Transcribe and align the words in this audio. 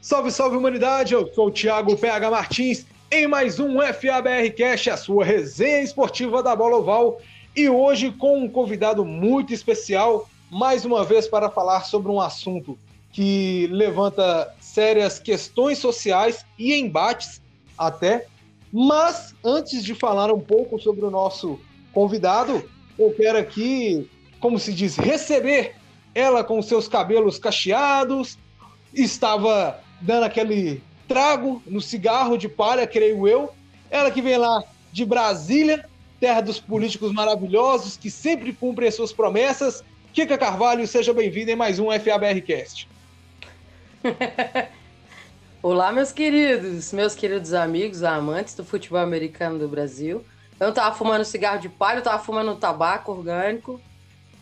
Salve, 0.00 0.30
salve 0.30 0.56
humanidade! 0.56 1.14
Eu 1.14 1.32
sou 1.32 1.46
o 1.46 1.50
Thiago 1.50 1.96
PH 1.96 2.30
Martins 2.30 2.86
em 3.10 3.26
mais 3.26 3.60
um 3.60 3.78
FABR 3.80 4.50
Cash, 4.56 4.88
a 4.88 4.96
sua 4.96 5.24
resenha 5.24 5.80
esportiva 5.80 6.42
da 6.42 6.56
Bola 6.56 6.78
Oval. 6.78 7.20
E 7.54 7.68
hoje 7.68 8.10
com 8.10 8.38
um 8.38 8.48
convidado 8.48 9.04
muito 9.04 9.52
especial, 9.52 10.28
mais 10.50 10.84
uma 10.84 11.04
vez 11.04 11.28
para 11.28 11.48
falar 11.48 11.84
sobre 11.84 12.10
um 12.10 12.20
assunto 12.20 12.78
que 13.12 13.68
levanta 13.70 14.54
sérias 14.60 15.18
questões 15.18 15.78
sociais 15.78 16.44
e 16.58 16.74
embates 16.74 17.40
até. 17.76 18.26
Mas 18.72 19.34
antes 19.44 19.84
de 19.84 19.94
falar 19.94 20.32
um 20.32 20.40
pouco 20.40 20.78
sobre 20.80 21.04
o 21.04 21.10
nosso 21.10 21.60
convidado, 21.92 22.68
eu 22.98 23.12
quero 23.12 23.38
aqui, 23.38 24.08
como 24.40 24.58
se 24.58 24.72
diz, 24.72 24.96
receber 24.96 25.74
ela 26.14 26.44
com 26.44 26.60
seus 26.60 26.88
cabelos 26.88 27.38
cacheados, 27.38 28.38
estava 28.92 29.80
dando 30.00 30.24
aquele 30.24 30.82
trago 31.08 31.62
no 31.66 31.80
cigarro 31.80 32.36
de 32.36 32.48
palha, 32.48 32.86
creio 32.86 33.26
eu. 33.26 33.50
Ela 33.90 34.10
que 34.10 34.22
vem 34.22 34.36
lá 34.36 34.62
de 34.92 35.04
Brasília, 35.04 35.88
terra 36.20 36.40
dos 36.40 36.60
políticos 36.60 37.12
maravilhosos 37.12 37.96
que 37.96 38.10
sempre 38.10 38.52
cumprem 38.52 38.88
as 38.88 38.94
suas 38.94 39.12
promessas. 39.12 39.82
Kika 40.12 40.36
Carvalho, 40.36 40.86
seja 40.86 41.12
bem-vinda 41.12 41.52
em 41.52 41.56
mais 41.56 41.78
um 41.78 41.86
FABRcast. 41.90 42.88
Olá, 45.62 45.92
meus 45.92 46.12
queridos, 46.12 46.92
meus 46.92 47.14
queridos 47.14 47.54
amigos, 47.54 48.02
amantes 48.02 48.54
do 48.54 48.64
futebol 48.64 49.00
americano 49.00 49.58
do 49.58 49.68
Brasil. 49.68 50.24
Eu 50.62 50.66
não 50.68 50.74
tava 50.74 50.94
fumando 50.94 51.24
cigarro 51.24 51.58
de 51.58 51.68
palha, 51.68 51.98
eu 51.98 52.02
tava 52.04 52.22
fumando 52.22 52.54
tabaco 52.54 53.10
orgânico, 53.10 53.80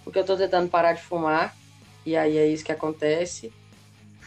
porque 0.04 0.18
eu 0.18 0.24
tô 0.24 0.36
tentando 0.36 0.68
parar 0.68 0.92
de 0.92 1.00
fumar. 1.00 1.56
E 2.04 2.14
aí 2.14 2.36
é 2.36 2.46
isso 2.46 2.62
que 2.62 2.70
acontece. 2.70 3.50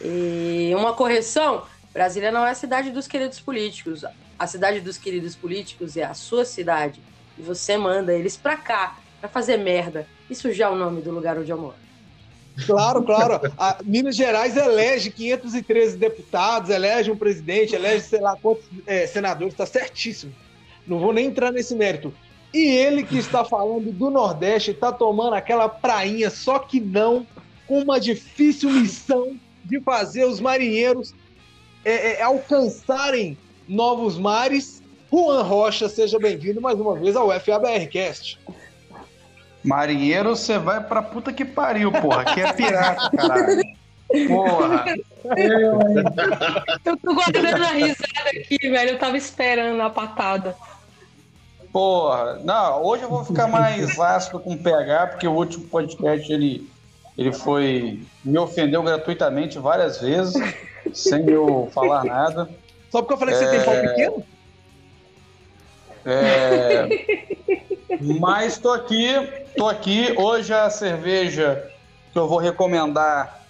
E 0.04 0.72
uma 0.76 0.94
correção: 0.94 1.62
Brasília 1.94 2.32
não 2.32 2.48
é 2.48 2.50
a 2.50 2.56
cidade 2.56 2.90
dos 2.90 3.08
queridos 3.08 3.40
políticos. 3.40 4.04
A 4.40 4.48
cidade 4.48 4.82
dos 4.82 4.98
queridos 4.98 5.36
políticos 5.36 5.96
é 5.96 6.04
a 6.04 6.16
sua 6.16 6.44
cidade. 6.46 7.00
E 7.38 7.44
você 7.44 7.78
manda 7.78 8.12
eles 8.12 8.36
pra 8.36 8.58
cá, 8.58 8.98
pra 9.20 9.30
fazer 9.30 9.58
merda 9.58 10.08
e 10.28 10.34
sujar 10.34 10.74
o 10.74 10.76
nome 10.76 11.00
do 11.00 11.12
lugar 11.12 11.38
onde 11.38 11.52
eu 11.52 11.60
moro. 11.60 11.76
Claro, 12.66 13.04
claro. 13.04 13.54
A 13.56 13.78
Minas 13.84 14.16
Gerais 14.16 14.58
elege 14.58 15.12
513 15.12 15.96
deputados, 15.98 16.72
elege 16.72 17.12
um 17.12 17.16
presidente, 17.16 17.76
elege 17.76 18.06
sei 18.06 18.20
lá 18.20 18.36
quantos 18.36 18.66
é, 18.88 19.06
senadores, 19.06 19.54
tá 19.54 19.68
certíssimo. 19.68 20.34
Não 20.88 21.00
vou 21.00 21.14
nem 21.14 21.28
entrar 21.28 21.52
nesse 21.52 21.76
mérito. 21.76 22.14
E 22.54 22.60
ele 22.60 23.04
que 23.04 23.18
está 23.18 23.44
falando 23.46 23.92
do 23.92 24.10
Nordeste, 24.10 24.72
está 24.72 24.92
tomando 24.92 25.34
aquela 25.34 25.68
prainha, 25.68 26.30
só 26.30 26.60
que 26.60 26.80
não, 26.80 27.26
com 27.68 27.82
uma 27.82 28.00
difícil 28.00 28.70
missão 28.70 29.38
de 29.66 29.80
fazer 29.80 30.26
os 30.26 30.40
marinheiros 30.40 31.14
é, 31.86 32.20
é, 32.20 32.22
alcançarem 32.22 33.38
novos 33.68 34.18
mares. 34.18 34.82
Juan 35.12 35.44
Rocha, 35.44 35.88
seja 35.88 36.18
bem-vindo 36.18 36.60
mais 36.60 36.80
uma 36.80 36.96
vez 36.96 37.16
ao 37.16 37.30
FABRcast. 37.40 38.40
Marinheiro, 39.64 40.36
você 40.36 40.58
vai 40.58 40.84
pra 40.84 41.02
puta 41.02 41.32
que 41.32 41.46
pariu, 41.46 41.92
porra. 41.92 42.22
Aqui 42.22 42.42
é 42.42 42.52
pirata, 42.52 43.16
caralho. 43.16 43.62
Porra. 44.28 44.86
Eu 46.84 46.98
tô 46.98 47.14
guardando 47.14 47.64
a 47.64 47.72
risada 47.72 48.30
aqui, 48.32 48.58
velho. 48.58 48.92
Eu 48.92 49.00
tava 49.00 49.18
esperando 49.18 49.82
a 49.82 49.90
patada. 49.90 50.56
Porra. 51.74 52.40
Não, 52.44 52.84
hoje 52.84 53.02
eu 53.02 53.10
vou 53.10 53.26
ficar 53.26 53.48
mais 53.48 53.98
ácido 54.00 54.40
com 54.40 54.54
o 54.54 54.58
PH, 54.58 55.08
porque 55.08 55.28
o 55.28 55.34
último 55.34 55.68
podcast 55.68 56.32
ele 56.32 56.72
ele 57.18 57.32
foi. 57.32 58.00
me 58.24 58.38
ofendeu 58.38 58.84
gratuitamente 58.84 59.58
várias 59.58 60.00
vezes, 60.00 60.36
sem 60.94 61.28
eu 61.28 61.70
falar 61.74 62.04
nada. 62.06 62.50
Só 62.92 63.02
porque 63.02 63.14
eu 63.14 63.18
falei 63.18 63.36
que 63.36 63.44
é... 63.44 63.48
você 63.48 63.58
tem 63.58 63.66
pau 63.66 63.74
é. 63.74 63.88
pequeno? 63.88 64.26
É... 66.06 66.88
Mas 68.20 68.58
tô 68.58 68.72
aqui, 68.72 69.14
tô 69.56 69.68
aqui. 69.68 70.14
Hoje 70.18 70.54
a 70.54 70.70
cerveja 70.70 71.72
que 72.12 72.20
eu 72.20 72.28
vou 72.28 72.38
recomendar 72.38 73.48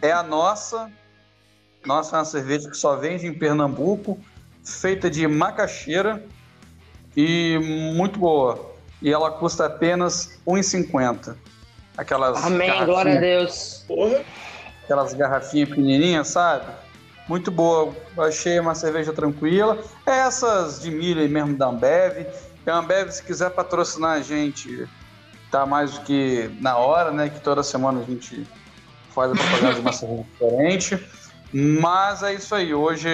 é 0.00 0.12
a 0.12 0.22
nossa. 0.22 0.90
Nossa 1.84 2.16
é 2.16 2.18
uma 2.18 2.24
cerveja 2.24 2.68
que 2.68 2.76
só 2.76 2.96
vende 2.96 3.26
em 3.26 3.32
Pernambuco, 3.32 4.18
feita 4.62 5.10
de 5.10 5.26
macaxeira 5.26 6.22
e 7.20 7.58
muito 7.58 8.16
boa. 8.16 8.72
E 9.02 9.12
ela 9.12 9.28
custa 9.28 9.66
apenas 9.66 10.38
R$ 10.46 10.54
1,50. 10.54 11.34
Aquelas 11.96 12.44
Amém, 12.44 12.84
glória 12.84 13.16
a 13.16 13.20
Deus. 13.20 13.84
Porra. 13.88 14.22
Aquelas 14.84 15.14
garrafinhas 15.14 15.68
pequenininhas, 15.68 16.28
sabe? 16.28 16.66
Muito 17.28 17.50
boa. 17.50 17.92
Achei 18.18 18.60
uma 18.60 18.72
cerveja 18.76 19.12
tranquila. 19.12 19.82
É 20.06 20.12
essas 20.12 20.80
de 20.80 20.92
milho 20.92 21.28
mesmo 21.28 21.56
da 21.56 21.66
Ambev. 21.66 22.24
A 22.64 22.72
Ambev, 22.78 23.10
se 23.10 23.24
quiser 23.24 23.50
patrocinar 23.50 24.12
a 24.12 24.20
gente, 24.20 24.86
tá 25.50 25.66
mais 25.66 25.94
do 25.94 26.02
que 26.02 26.48
na 26.60 26.76
hora, 26.76 27.10
né? 27.10 27.28
Que 27.28 27.40
toda 27.40 27.64
semana 27.64 28.00
a 28.00 28.04
gente 28.04 28.46
faz 29.12 29.32
a 29.32 29.34
propaganda 29.34 29.74
de 29.74 29.80
uma 29.80 29.92
cerveja 29.92 30.22
diferente. 30.38 31.06
Mas 31.52 32.22
é 32.22 32.34
isso 32.34 32.54
aí. 32.54 32.72
Hoje 32.72 33.08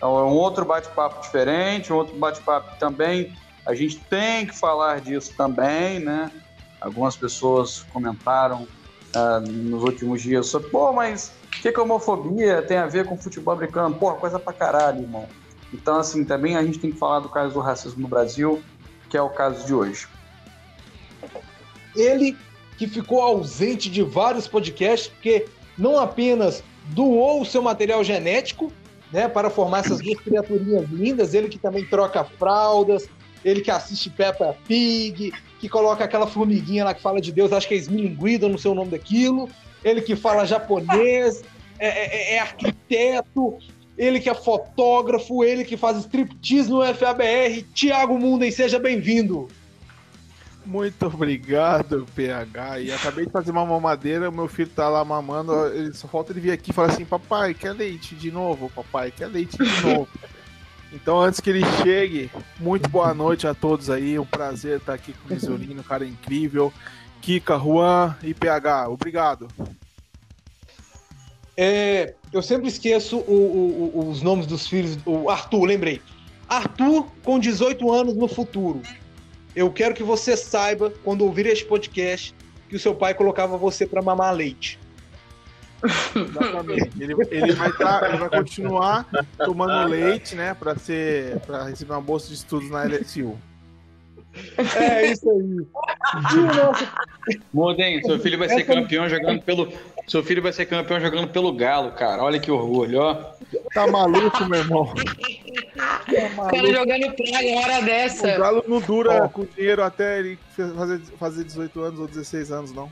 é 0.00 0.06
um 0.06 0.34
outro 0.34 0.64
bate-papo 0.64 1.20
diferente, 1.22 1.92
um 1.92 1.96
outro 1.96 2.16
bate-papo 2.16 2.78
também. 2.78 3.36
A 3.66 3.74
gente 3.74 3.98
tem 3.98 4.46
que 4.46 4.56
falar 4.56 5.00
disso 5.00 5.34
também, 5.36 5.98
né? 5.98 6.30
Algumas 6.80 7.16
pessoas 7.16 7.84
comentaram 7.92 8.66
uh, 9.14 9.40
nos 9.40 9.82
últimos 9.82 10.22
dias 10.22 10.46
sobre, 10.46 10.68
pô, 10.70 10.92
mas 10.92 11.32
o 11.58 11.60
que, 11.60 11.72
que 11.72 11.80
homofobia 11.80 12.62
tem 12.62 12.76
a 12.76 12.86
ver 12.86 13.04
com 13.04 13.18
futebol 13.18 13.54
americano? 13.54 13.94
Pô, 13.94 14.12
coisa 14.14 14.38
pra 14.38 14.52
caralho, 14.52 15.02
irmão. 15.02 15.26
Então, 15.72 15.98
assim, 15.98 16.24
também 16.24 16.56
a 16.56 16.62
gente 16.62 16.78
tem 16.78 16.92
que 16.92 16.98
falar 16.98 17.20
do 17.20 17.28
caso 17.28 17.52
do 17.52 17.60
racismo 17.60 18.02
no 18.02 18.08
Brasil, 18.08 18.62
que 19.10 19.16
é 19.16 19.22
o 19.22 19.28
caso 19.28 19.66
de 19.66 19.74
hoje. 19.74 20.06
Ele 21.96 22.36
que 22.78 22.86
ficou 22.86 23.20
ausente 23.20 23.90
de 23.90 24.02
vários 24.02 24.46
podcasts, 24.46 25.08
porque 25.08 25.48
não 25.76 25.98
apenas 25.98 26.62
doou 26.86 27.42
o 27.42 27.44
seu 27.44 27.60
material 27.60 28.04
genético, 28.04 28.72
né, 29.12 29.28
para 29.28 29.50
formar 29.50 29.80
essas 29.80 30.00
duas 30.00 30.20
criaturinhas 30.20 30.88
lindas, 30.90 31.34
ele 31.34 31.48
que 31.48 31.58
também 31.58 31.84
troca 31.84 32.24
fraldas, 32.24 33.08
ele 33.44 33.60
que 33.60 33.70
assiste 33.70 34.10
Peppa 34.10 34.56
Pig, 34.66 35.32
que 35.60 35.68
coloca 35.68 36.04
aquela 36.04 36.26
formiguinha 36.26 36.84
lá 36.84 36.94
que 36.94 37.02
fala 37.02 37.20
de 37.20 37.32
Deus, 37.32 37.52
acho 37.52 37.68
que 37.68 37.74
é 37.74 37.78
Smilinguida, 37.78 38.48
não 38.48 38.58
sei 38.58 38.70
o 38.70 38.74
nome 38.74 38.90
daquilo. 38.90 39.48
Ele 39.84 40.02
que 40.02 40.16
fala 40.16 40.44
japonês, 40.44 41.42
é, 41.78 41.88
é, 41.88 42.16
é, 42.16 42.34
é 42.34 42.38
arquiteto, 42.40 43.58
ele 43.96 44.20
que 44.20 44.30
é 44.30 44.34
fotógrafo, 44.34 45.42
ele 45.42 45.64
que 45.64 45.76
faz 45.76 45.98
striptease 45.98 46.70
no 46.70 46.82
FABR. 46.94 47.64
Tiago 47.74 48.18
Munden, 48.18 48.50
seja 48.50 48.78
bem-vindo. 48.78 49.48
Muito 50.68 51.06
obrigado, 51.06 52.06
PH. 52.14 52.80
E 52.80 52.92
acabei 52.92 53.24
de 53.24 53.32
fazer 53.32 53.50
uma 53.52 53.64
mamadeira, 53.64 54.30
meu 54.30 54.46
filho 54.46 54.68
tá 54.68 54.86
lá 54.86 55.02
mamando, 55.02 55.66
ele 55.68 55.94
só 55.94 56.06
falta 56.06 56.30
ele 56.30 56.40
vir 56.40 56.50
aqui 56.50 56.72
e 56.72 56.74
falar 56.74 56.92
assim: 56.92 57.06
Papai, 57.06 57.54
quer 57.54 57.72
leite 57.72 58.14
de 58.14 58.30
novo? 58.30 58.68
Papai, 58.68 59.10
quer 59.10 59.28
leite 59.28 59.56
de 59.56 59.64
novo? 59.80 60.06
Então, 60.92 61.18
antes 61.18 61.40
que 61.40 61.48
ele 61.48 61.64
chegue, 61.82 62.30
muito 62.60 62.86
boa 62.90 63.14
noite 63.14 63.46
a 63.46 63.54
todos 63.54 63.88
aí. 63.88 64.18
Um 64.18 64.26
prazer 64.26 64.76
estar 64.76 64.92
aqui 64.92 65.14
com 65.14 65.32
o 65.32 65.36
Isolino, 65.36 65.82
cara 65.82 66.04
incrível. 66.04 66.70
Kika, 67.22 67.58
Juan 67.58 68.14
e 68.22 68.34
PH, 68.34 68.90
obrigado. 68.90 69.48
É, 71.56 72.14
eu 72.30 72.42
sempre 72.42 72.68
esqueço 72.68 73.16
o, 73.20 73.92
o, 73.94 74.10
os 74.10 74.20
nomes 74.20 74.46
dos 74.46 74.66
filhos. 74.66 74.98
O 75.06 75.30
Arthur, 75.30 75.64
lembrei. 75.64 76.02
Arthur, 76.46 77.06
com 77.24 77.38
18 77.38 77.90
anos 77.90 78.14
no 78.14 78.28
futuro. 78.28 78.82
Eu 79.58 79.72
quero 79.72 79.92
que 79.92 80.04
você 80.04 80.36
saiba, 80.36 80.92
quando 81.02 81.22
ouvir 81.22 81.44
este 81.46 81.64
podcast, 81.64 82.32
que 82.68 82.76
o 82.76 82.78
seu 82.78 82.94
pai 82.94 83.12
colocava 83.12 83.56
você 83.56 83.84
para 83.84 84.00
mamar 84.00 84.32
leite. 84.32 84.78
Exatamente. 86.14 86.92
Ele, 86.96 87.14
ele, 87.28 87.52
vai 87.54 87.72
tá, 87.72 88.02
ele 88.08 88.18
vai 88.18 88.30
continuar 88.30 89.04
tomando 89.36 89.88
leite, 89.88 90.36
né? 90.36 90.54
Pra, 90.54 90.76
ser, 90.76 91.40
pra 91.40 91.64
receber 91.64 91.92
uma 91.92 92.00
bolsa 92.00 92.28
de 92.28 92.34
estudos 92.34 92.70
na 92.70 92.84
LSU. 92.84 93.36
É 94.76 95.10
isso 95.10 95.28
aí. 95.28 95.66
Modem, 97.52 98.00
seu 98.04 98.20
filho 98.20 98.38
vai 98.38 98.48
ser 98.48 98.62
campeão 98.62 99.08
jogando 99.08 99.42
pelo. 99.42 99.72
Seu 100.06 100.22
filho 100.22 100.40
vai 100.40 100.52
ser 100.52 100.66
campeão 100.66 101.00
jogando 101.00 101.26
pelo 101.28 101.52
Galo, 101.52 101.90
cara. 101.90 102.22
Olha 102.22 102.38
que 102.38 102.50
orgulho, 102.50 103.00
ó. 103.00 103.14
Tá 103.74 103.88
maluco, 103.88 104.44
meu 104.44 104.60
irmão? 104.60 104.94
Tá 106.36 106.50
cara 106.50 106.72
jogando 106.72 107.14
praga 107.14 107.48
hora 107.56 107.82
dessa. 107.82 108.34
O 108.34 108.38
Galo 108.38 108.64
não 108.66 108.80
dura 108.80 109.24
oh. 109.24 109.28
com 109.28 109.44
dinheiro 109.44 109.82
até 109.82 110.18
ele 110.18 110.38
fazer, 110.54 111.00
fazer 111.18 111.44
18 111.44 111.80
anos 111.80 112.00
ou 112.00 112.08
16 112.08 112.50
anos, 112.52 112.72
não. 112.72 112.90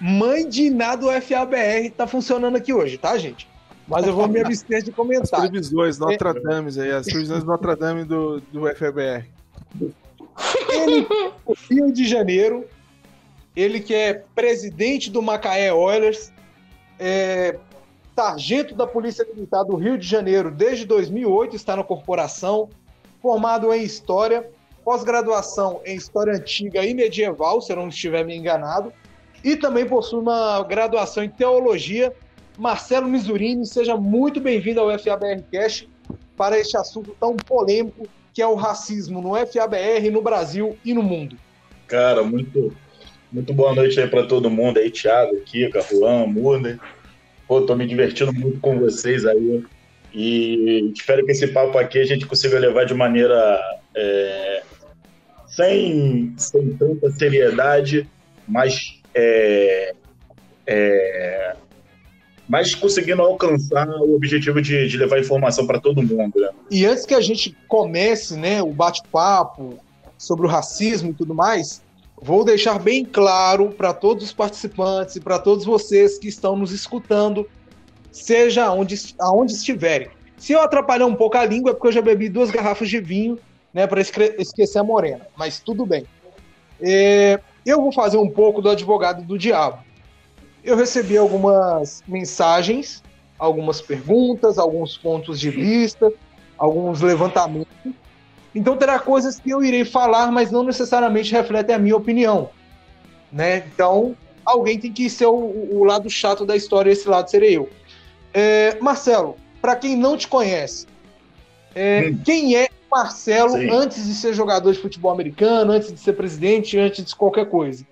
Mãe 0.00 0.48
de 0.48 0.70
nada 0.70 1.04
o 1.06 1.20
FABR 1.20 1.90
tá 1.96 2.06
funcionando 2.06 2.56
aqui 2.56 2.72
hoje, 2.72 2.96
tá, 2.96 3.18
gente? 3.18 3.48
Mas 3.86 4.06
eu 4.06 4.14
vou 4.14 4.28
me 4.28 4.40
abster 4.40 4.82
de 4.82 4.92
comentar. 4.92 5.40
As 5.40 5.48
previsões 5.48 5.98
Notre 5.98 6.40
Dame 6.40 6.80
aí, 6.80 6.92
as 6.92 7.06
previsões 7.06 7.42
Notre 7.42 7.74
Dame 7.74 8.04
do, 8.04 8.40
do 8.52 8.60
FABR. 8.74 9.26
Ele, 10.68 11.06
Rio 11.68 11.92
de 11.92 12.06
Janeiro, 12.06 12.64
Ele 13.56 13.80
que 13.80 13.94
é 13.94 14.22
presidente 14.34 15.10
do 15.10 15.20
Macaé 15.20 15.72
Oilers, 15.72 16.30
é 16.98 17.58
sargento 18.18 18.74
da 18.74 18.84
Polícia 18.84 19.24
Militar 19.32 19.62
do 19.62 19.76
Rio 19.76 19.96
de 19.96 20.04
Janeiro 20.04 20.50
desde 20.50 20.84
2008, 20.84 21.54
está 21.54 21.76
na 21.76 21.84
corporação, 21.84 22.68
formado 23.22 23.72
em 23.72 23.84
História, 23.84 24.50
pós-graduação 24.84 25.80
em 25.86 25.94
História 25.94 26.34
Antiga 26.34 26.84
e 26.84 26.92
Medieval, 26.94 27.62
se 27.62 27.70
eu 27.70 27.76
não 27.76 27.86
estiver 27.88 28.24
me 28.24 28.36
enganado, 28.36 28.92
e 29.44 29.54
também 29.54 29.86
possui 29.86 30.18
uma 30.18 30.60
graduação 30.64 31.22
em 31.22 31.30
Teologia. 31.30 32.12
Marcelo 32.58 33.06
Misurini, 33.06 33.64
seja 33.64 33.96
muito 33.96 34.40
bem-vindo 34.40 34.80
ao 34.80 34.98
FABR 34.98 35.44
Cast 35.52 35.88
para 36.36 36.58
este 36.58 36.76
assunto 36.76 37.14
tão 37.20 37.36
polêmico 37.36 38.08
que 38.34 38.42
é 38.42 38.46
o 38.48 38.56
racismo 38.56 39.22
no 39.22 39.34
FABR, 39.46 40.10
no 40.10 40.22
Brasil 40.22 40.76
e 40.84 40.92
no 40.92 41.04
mundo. 41.04 41.36
Cara, 41.86 42.24
muito, 42.24 42.74
muito 43.30 43.54
boa 43.54 43.76
noite 43.76 44.00
aí 44.00 44.08
para 44.08 44.26
todo 44.26 44.50
mundo 44.50 44.78
aí, 44.78 44.90
Thiago, 44.90 45.40
Kika, 45.42 45.82
Juan, 45.82 46.26
Murner. 46.26 46.80
Pô, 47.48 47.62
tô 47.62 47.74
me 47.74 47.86
divertindo 47.86 48.32
muito 48.32 48.60
com 48.60 48.78
vocês 48.78 49.24
aí. 49.24 49.64
E 50.12 50.92
espero 50.94 51.24
que 51.24 51.32
esse 51.32 51.48
papo 51.48 51.78
aqui 51.78 51.98
a 51.98 52.04
gente 52.04 52.26
consiga 52.26 52.58
levar 52.58 52.84
de 52.84 52.92
maneira 52.92 53.58
é, 53.94 54.62
sem, 55.46 56.34
sem 56.36 56.76
tanta 56.76 57.10
seriedade, 57.10 58.06
mas, 58.46 59.00
é, 59.14 59.94
é, 60.66 61.56
mas 62.46 62.74
conseguindo 62.74 63.22
alcançar 63.22 63.88
o 63.88 64.14
objetivo 64.14 64.60
de, 64.60 64.86
de 64.86 64.96
levar 64.98 65.18
informação 65.18 65.66
para 65.66 65.80
todo 65.80 66.02
mundo. 66.02 66.38
Né? 66.38 66.50
E 66.70 66.84
antes 66.84 67.06
que 67.06 67.14
a 67.14 67.20
gente 67.20 67.56
comece 67.66 68.36
né, 68.36 68.62
o 68.62 68.72
bate-papo 68.72 69.78
sobre 70.18 70.46
o 70.46 70.50
racismo 70.50 71.10
e 71.10 71.14
tudo 71.14 71.34
mais, 71.34 71.82
vou 72.20 72.44
deixar 72.44 72.78
bem 72.78 73.04
claro 73.04 73.70
para 73.70 73.92
todos 73.92 74.24
os 74.24 74.32
participantes 74.32 75.16
e 75.16 75.20
para 75.20 75.38
todos 75.38 75.64
vocês 75.64 76.18
que 76.18 76.28
estão 76.28 76.56
nos 76.56 76.72
escutando, 76.72 77.48
seja 78.10 78.72
onde, 78.72 78.96
aonde 79.20 79.52
estiverem. 79.52 80.08
Se 80.36 80.52
eu 80.52 80.60
atrapalhar 80.60 81.06
um 81.06 81.14
pouco 81.14 81.36
a 81.36 81.44
língua, 81.44 81.70
é 81.70 81.74
porque 81.74 81.88
eu 81.88 81.92
já 81.92 82.02
bebi 82.02 82.28
duas 82.28 82.50
garrafas 82.50 82.88
de 82.88 83.00
vinho 83.00 83.38
né, 83.72 83.86
para 83.86 84.00
esquecer 84.00 84.78
a 84.78 84.84
morena, 84.84 85.26
mas 85.36 85.60
tudo 85.60 85.84
bem. 85.84 86.04
É, 86.80 87.40
eu 87.66 87.80
vou 87.80 87.92
fazer 87.92 88.16
um 88.16 88.30
pouco 88.30 88.62
do 88.62 88.70
advogado 88.70 89.22
do 89.22 89.36
diabo. 89.36 89.84
Eu 90.62 90.76
recebi 90.76 91.16
algumas 91.16 92.02
mensagens, 92.06 93.02
algumas 93.38 93.80
perguntas, 93.80 94.58
alguns 94.58 94.96
pontos 94.96 95.40
de 95.40 95.50
vista, 95.50 96.12
alguns 96.56 97.00
levantamentos 97.00 97.68
então 98.54 98.76
terá 98.76 98.98
coisas 98.98 99.38
que 99.38 99.50
eu 99.50 99.62
irei 99.62 99.84
falar, 99.84 100.30
mas 100.32 100.50
não 100.50 100.62
necessariamente 100.62 101.32
refletem 101.32 101.74
a 101.74 101.78
minha 101.78 101.96
opinião. 101.96 102.50
Né? 103.30 103.64
Então, 103.72 104.16
alguém 104.44 104.78
tem 104.78 104.92
que 104.92 105.08
ser 105.10 105.26
o, 105.26 105.34
o 105.34 105.84
lado 105.84 106.08
chato 106.08 106.46
da 106.46 106.56
história, 106.56 106.90
e 106.90 106.92
esse 106.92 107.08
lado 107.08 107.30
serei 107.30 107.56
eu. 107.56 107.68
É, 108.32 108.78
Marcelo, 108.80 109.36
para 109.60 109.76
quem 109.76 109.96
não 109.96 110.16
te 110.16 110.28
conhece, 110.28 110.86
é, 111.74 112.08
hum. 112.10 112.18
quem 112.24 112.56
é 112.56 112.68
Marcelo 112.90 113.52
Sim. 113.52 113.70
antes 113.70 114.06
de 114.06 114.14
ser 114.14 114.32
jogador 114.32 114.72
de 114.72 114.78
futebol 114.78 115.12
americano, 115.12 115.72
antes 115.72 115.92
de 115.92 116.00
ser 116.00 116.14
presidente, 116.14 116.78
antes 116.78 117.04
de 117.04 117.14
qualquer 117.14 117.48
coisa? 117.48 117.86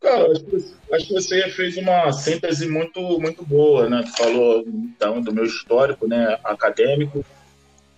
Cara, 0.00 0.32
acho 0.32 0.44
que, 0.44 0.56
acho 0.92 1.06
que 1.08 1.12
você 1.12 1.48
fez 1.50 1.76
uma 1.76 2.10
síntese 2.10 2.66
muito, 2.66 3.00
muito 3.20 3.44
boa, 3.44 3.88
né? 3.88 4.02
Falou 4.16 4.64
então, 4.66 5.20
do 5.20 5.32
meu 5.32 5.44
histórico 5.44 6.08
né, 6.08 6.38
acadêmico, 6.42 7.22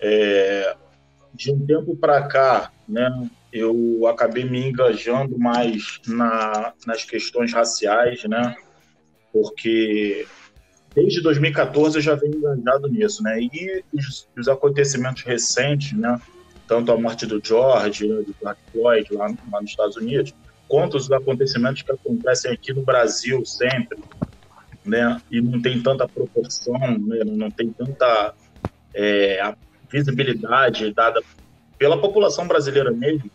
é, 0.03 0.75
de 1.33 1.49
um 1.51 1.65
tempo 1.65 1.95
para 1.95 2.21
cá, 2.27 2.71
né, 2.87 3.09
eu 3.51 4.05
acabei 4.07 4.43
me 4.43 4.67
engajando 4.67 5.39
mais 5.39 6.01
na, 6.05 6.73
nas 6.85 7.05
questões 7.05 7.53
raciais, 7.53 8.21
né, 8.25 8.53
porque 9.31 10.27
desde 10.93 11.21
2014 11.21 11.97
eu 11.97 12.01
já 12.01 12.15
venho 12.15 12.35
engajado 12.35 12.89
nisso, 12.89 13.23
né, 13.23 13.39
e 13.41 13.83
os, 13.93 14.27
os 14.37 14.47
acontecimentos 14.49 15.23
recentes, 15.23 15.93
né, 15.93 16.19
tanto 16.67 16.91
a 16.91 16.97
morte 16.97 17.25
do 17.25 17.41
George, 17.41 18.05
né, 18.05 18.23
do 18.23 18.35
Black 18.41 18.59
Floyd 18.73 19.07
lá, 19.13 19.27
lá 19.51 19.61
nos 19.61 19.69
Estados 19.69 19.95
Unidos, 19.95 20.35
quanto 20.67 20.97
os 20.97 21.09
acontecimentos 21.09 21.81
que 21.81 21.91
acontecem 21.91 22.51
aqui 22.51 22.73
no 22.73 22.83
Brasil 22.83 23.45
sempre, 23.45 23.97
né, 24.83 25.21
e 25.31 25.41
não 25.41 25.61
tem 25.61 25.81
tanta 25.81 26.05
proporção, 26.09 26.77
né, 26.99 27.23
não 27.23 27.49
tem 27.49 27.71
tanta 27.71 28.33
é, 28.93 29.55
visibilidade 29.93 30.91
dada 30.91 31.21
pela 31.77 32.01
população 32.01 32.47
brasileira 32.47 32.91
mesmo, 32.91 33.29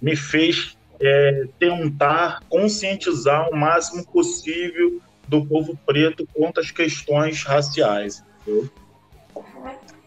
me 0.00 0.16
fez 0.16 0.76
é, 1.00 1.46
tentar 1.58 2.40
conscientizar 2.48 3.48
o 3.48 3.56
máximo 3.56 4.04
possível 4.06 5.00
do 5.28 5.46
povo 5.46 5.78
preto 5.86 6.28
quanto 6.34 6.60
às 6.60 6.70
questões 6.70 7.44
raciais. 7.44 8.24
Entendeu? 8.42 8.68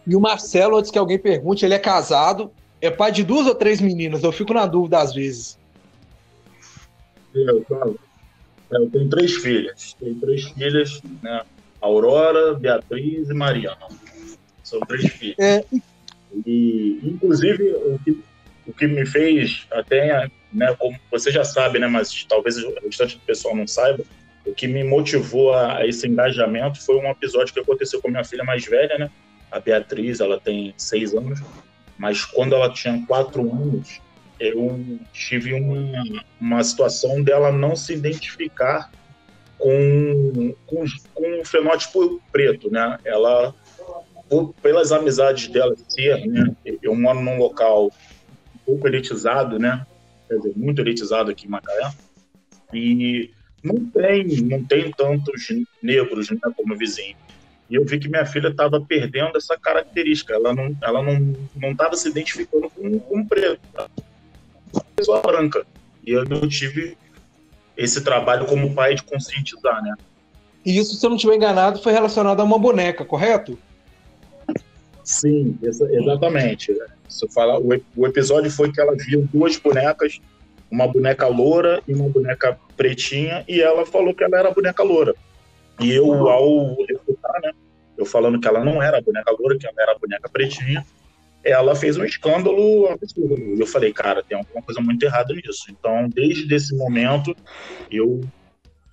E 0.06 0.15
o 0.15 0.19
Marcelo, 0.19 0.77
antes 0.77 0.92
que 0.92 1.00
alguém 1.00 1.18
pergunte, 1.18 1.65
ele 1.65 1.74
é 1.74 1.80
casado, 1.80 2.51
é 2.81 2.92
pai 2.92 3.12
de 3.12 3.24
duas 3.24 3.47
ou 3.47 3.56
três 3.56 3.81
meninas, 3.81 4.21
eu 4.24 4.31
fico 4.31 4.53
na 4.53 4.65
dúvida 4.65 5.00
às 5.00 5.13
vezes. 5.13 5.57
Eu, 7.33 7.65
é, 7.71 8.77
eu 8.77 8.89
tenho 8.89 9.09
três 9.09 9.36
filhas. 9.36 9.95
Tenho 10.00 10.15
três 10.15 10.44
filhas, 10.44 11.01
né? 11.24 11.42
Aurora, 11.81 12.53
Beatriz 12.53 13.30
e 13.30 13.33
Mariana. 13.33 13.88
São 14.66 14.80
três 14.82 15.06
filhos. 15.14 15.38
É, 15.40 15.64
e, 16.46 17.00
inclusive, 17.04 17.72
o 17.72 18.00
que, 18.04 18.24
o 18.68 18.74
que 18.74 18.88
me 18.88 19.06
fez 19.06 19.68
até, 19.72 20.30
né, 20.52 20.76
como 20.78 21.00
você 21.12 21.32
já 21.32 21.44
sabe, 21.44 21.78
né, 21.78 21.88
mas 21.88 22.26
talvez 22.26 22.58
o 22.58 22.74
restante 22.84 23.16
do 23.16 23.22
pessoal 23.22 23.56
não 23.56 23.68
saiba, 23.68 24.04
o 24.44 24.54
que 24.54 24.68
me 24.68 24.84
motivou 24.84 25.54
a, 25.54 25.78
a, 25.78 25.88
esse 25.88 26.08
engajamento 26.08 26.82
foi 26.82 26.98
um 26.98 27.10
episódio 27.10 27.54
que 27.54 27.60
aconteceu 27.60 28.02
com 28.02 28.08
a 28.08 28.12
minha 28.12 28.24
filha 28.24 28.44
mais 28.44 28.66
velha, 28.66 28.98
né? 28.98 29.10
A 29.52 29.60
Beatriz, 29.60 30.20
ela 30.20 30.40
tem 30.40 30.74
seis 30.78 31.14
anos, 31.14 31.40
mas 31.98 32.26
quando 32.26 32.56
ela 32.56 32.72
tinha 32.72 33.04
quatro 33.08 33.42
anos, 33.42 34.02
eu 34.40 35.00
tive 35.14 35.54
uma, 35.54 36.04
uma 36.42 36.64
situação 36.64 37.24
dela 37.24 37.52
não 37.52 37.76
se 37.76 37.94
identificar 37.94 38.92
com, 39.58 40.54
com, 40.68 40.84
com 41.14 41.42
o 41.42 41.46
fenótipo 41.46 42.22
preto, 42.32 42.70
né? 42.70 42.98
Ela 43.06 43.56
por, 44.30 44.54
pelas 44.62 44.92
amizades 44.92 45.48
dela 45.48 45.75
ser, 45.88 46.25
né? 46.25 46.56
Eu 46.81 46.95
moro 46.95 47.22
num 47.22 47.38
local 47.38 47.88
um 47.88 48.60
pouco 48.66 48.88
elitizado, 48.88 49.60
né? 49.60 49.86
Quer 50.27 50.38
dizer, 50.38 50.54
muito 50.56 50.81
elitizado 50.81 51.31
aqui 51.31 51.45
em 51.45 51.50
Macaé. 51.50 51.92
E 52.73 53.31
não 53.64 53.85
tem, 53.85 54.26
não 54.42 54.64
tem 54.64 54.92
tantos 54.92 55.47
negros 55.81 56.30
né, 56.30 56.40
como 56.56 56.78
vizinho. 56.78 57.16
E 57.69 57.76
eu 57.76 57.85
vi 57.85 57.97
que 58.00 58.07
minha 58.07 58.26
filha 58.26 58.50
estava 58.50 58.80
perdendo 58.80 59.38
essa 59.38 59.57
característica. 59.57 60.33
Ela 60.33 60.54
não, 60.54 60.76
ela 60.81 61.02
não, 61.02 61.35
não 61.56 61.71
estava 61.71 61.95
se 61.95 62.09
identificando 62.09 62.69
com, 62.69 63.00
com 63.00 63.26
preto, 63.26 63.59
pessoa 64.95 65.21
branca. 65.21 65.66
E 66.06 66.11
eu 66.11 66.26
tive 66.47 66.97
esse 67.76 68.04
trabalho 68.04 68.45
como 68.45 68.73
pai 68.73 68.95
de 68.95 69.04
conscientizar, 69.04 69.81
né? 69.83 69.95
E 70.66 70.78
isso, 70.78 70.95
se 70.95 71.06
eu 71.06 71.09
não 71.09 71.18
estiver 71.18 71.35
enganado, 71.35 71.81
foi 71.81 71.94
relacionado 71.94 72.40
a 72.40 72.44
uma 72.44 72.57
boneca, 72.57 73.06
correto? 73.06 73.57
Sim, 75.06 75.57
exatamente. 75.62 76.76
Você 77.07 77.28
fala, 77.30 77.59
o, 77.59 77.69
o 77.95 78.07
episódio 78.07 78.50
foi 78.50 78.71
que 78.71 78.81
ela 78.81 78.95
viu 78.95 79.30
duas 79.31 79.56
bonecas, 79.56 80.19
uma 80.69 80.88
boneca 80.88 81.28
loura 81.28 81.81
e 81.88 81.94
uma 81.94 82.09
boneca 82.09 82.59
pretinha, 82.76 83.45
e 83.47 83.62
ela 83.62 83.85
falou 83.85 84.14
que 84.14 84.24
ela 84.24 84.40
era 84.40 84.50
a 84.50 84.54
boneca 84.54 84.83
loura. 84.83 85.16
E 85.80 85.92
eu, 85.92 86.28
ao 86.28 86.76
refutar, 86.83 87.40
né, 87.42 87.52
eu 87.95 88.06
falando 88.06 88.40
que 88.40 88.47
ela 88.47 88.64
não 88.64 88.81
era 88.81 88.97
a 88.97 89.02
boneca 89.02 89.31
loura, 89.38 89.57
que 89.57 89.68
ela 89.68 89.76
era 89.80 89.92
a 89.92 90.00
boneca 90.00 90.28
pretinha, 90.28 90.83
ela 91.44 91.76
fez 91.76 91.95
um 91.97 92.04
escândalo 92.04 92.88
absurdo. 92.88 93.38
E 93.56 93.59
eu 93.59 93.68
falei, 93.68 93.94
cara, 93.94 94.24
tem 94.24 94.35
alguma 94.35 94.64
coisa 94.64 94.81
muito 94.81 95.04
errada 95.04 95.31
nisso. 95.35 95.66
Então, 95.69 96.09
desde 96.09 96.54
esse 96.54 96.76
momento, 96.76 97.35
eu 97.92 98.21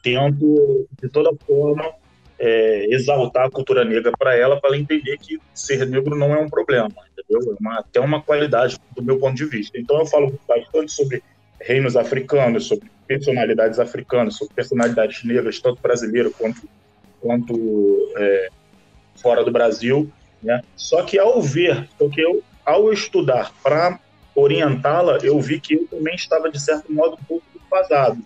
tento, 0.03 0.87
de 1.03 1.09
toda 1.09 1.35
forma, 1.47 1.91
é, 2.39 2.87
exaltar 2.95 3.47
a 3.47 3.51
cultura 3.51 3.85
negra 3.85 4.13
para 4.19 4.37
ela, 4.37 4.61
para 4.61 4.71
ela 4.71 4.79
entender 4.79 5.19
que 5.19 5.39
ser 5.55 5.87
negro 5.87 6.17
não 6.17 6.35
é 6.35 6.39
um 6.39 6.49
problema, 6.49 6.89
entendeu? 7.13 7.53
É 7.53 7.57
uma, 7.61 7.79
até 7.79 8.01
uma 8.01 8.23
qualidade 8.23 8.79
do 8.97 9.03
meu 9.03 9.19
ponto 9.19 9.37
de 9.37 9.45
vista. 9.45 9.79
Então 9.79 9.99
eu 9.99 10.07
falo 10.07 10.39
bastante 10.47 10.93
sobre 10.93 11.23
reinos 11.61 11.97
africanos, 11.97 12.67
sobre 12.67 12.91
personalidades 13.07 13.79
africanas, 13.79 14.37
sobre 14.37 14.55
personalidades 14.55 15.23
negras, 15.25 15.61
tanto 15.61 15.81
brasileiras 15.81 16.33
quanto, 16.37 16.69
quanto 17.21 18.13
é, 18.17 18.49
fora 19.17 19.45
do 19.45 19.51
Brasil. 19.51 20.11
Né? 20.43 20.61
Só 20.77 21.03
que 21.03 21.19
ao 21.19 21.41
ver, 21.41 21.89
porque 21.99 22.21
eu, 22.21 22.43
ao 22.65 22.93
estudar 22.93 23.53
para 23.63 23.99
orientá-la, 24.35 25.19
eu 25.23 25.39
vi 25.41 25.61
que 25.61 25.75
eu 25.75 25.87
também 25.87 26.15
estava, 26.15 26.51
de 26.51 26.61
certo 26.61 26.93
modo, 26.93 27.15
um 27.21 27.25
pouco 27.25 27.45
vazado. 27.71 28.23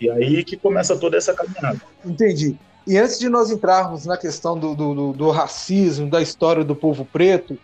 E 0.00 0.10
aí 0.10 0.42
que 0.42 0.56
começa 0.56 0.96
toda 0.96 1.16
essa 1.16 1.32
caminhada. 1.32 1.80
Entendi. 2.04 2.56
E 2.86 2.98
antes 2.98 3.18
de 3.18 3.28
nós 3.28 3.50
entrarmos 3.50 4.06
na 4.06 4.16
questão 4.16 4.58
do, 4.58 4.74
do, 4.74 5.12
do 5.12 5.30
racismo, 5.30 6.10
da 6.10 6.20
história 6.20 6.64
do 6.64 6.74
povo 6.74 7.04
preto, 7.04 7.56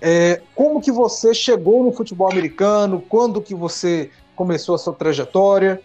é, 0.00 0.42
como 0.54 0.80
que 0.80 0.92
você 0.92 1.34
chegou 1.34 1.82
no 1.82 1.92
futebol 1.92 2.30
americano? 2.30 3.02
Quando 3.08 3.40
que 3.40 3.54
você 3.54 4.10
começou 4.36 4.74
a 4.74 4.78
sua 4.78 4.92
trajetória? 4.92 5.80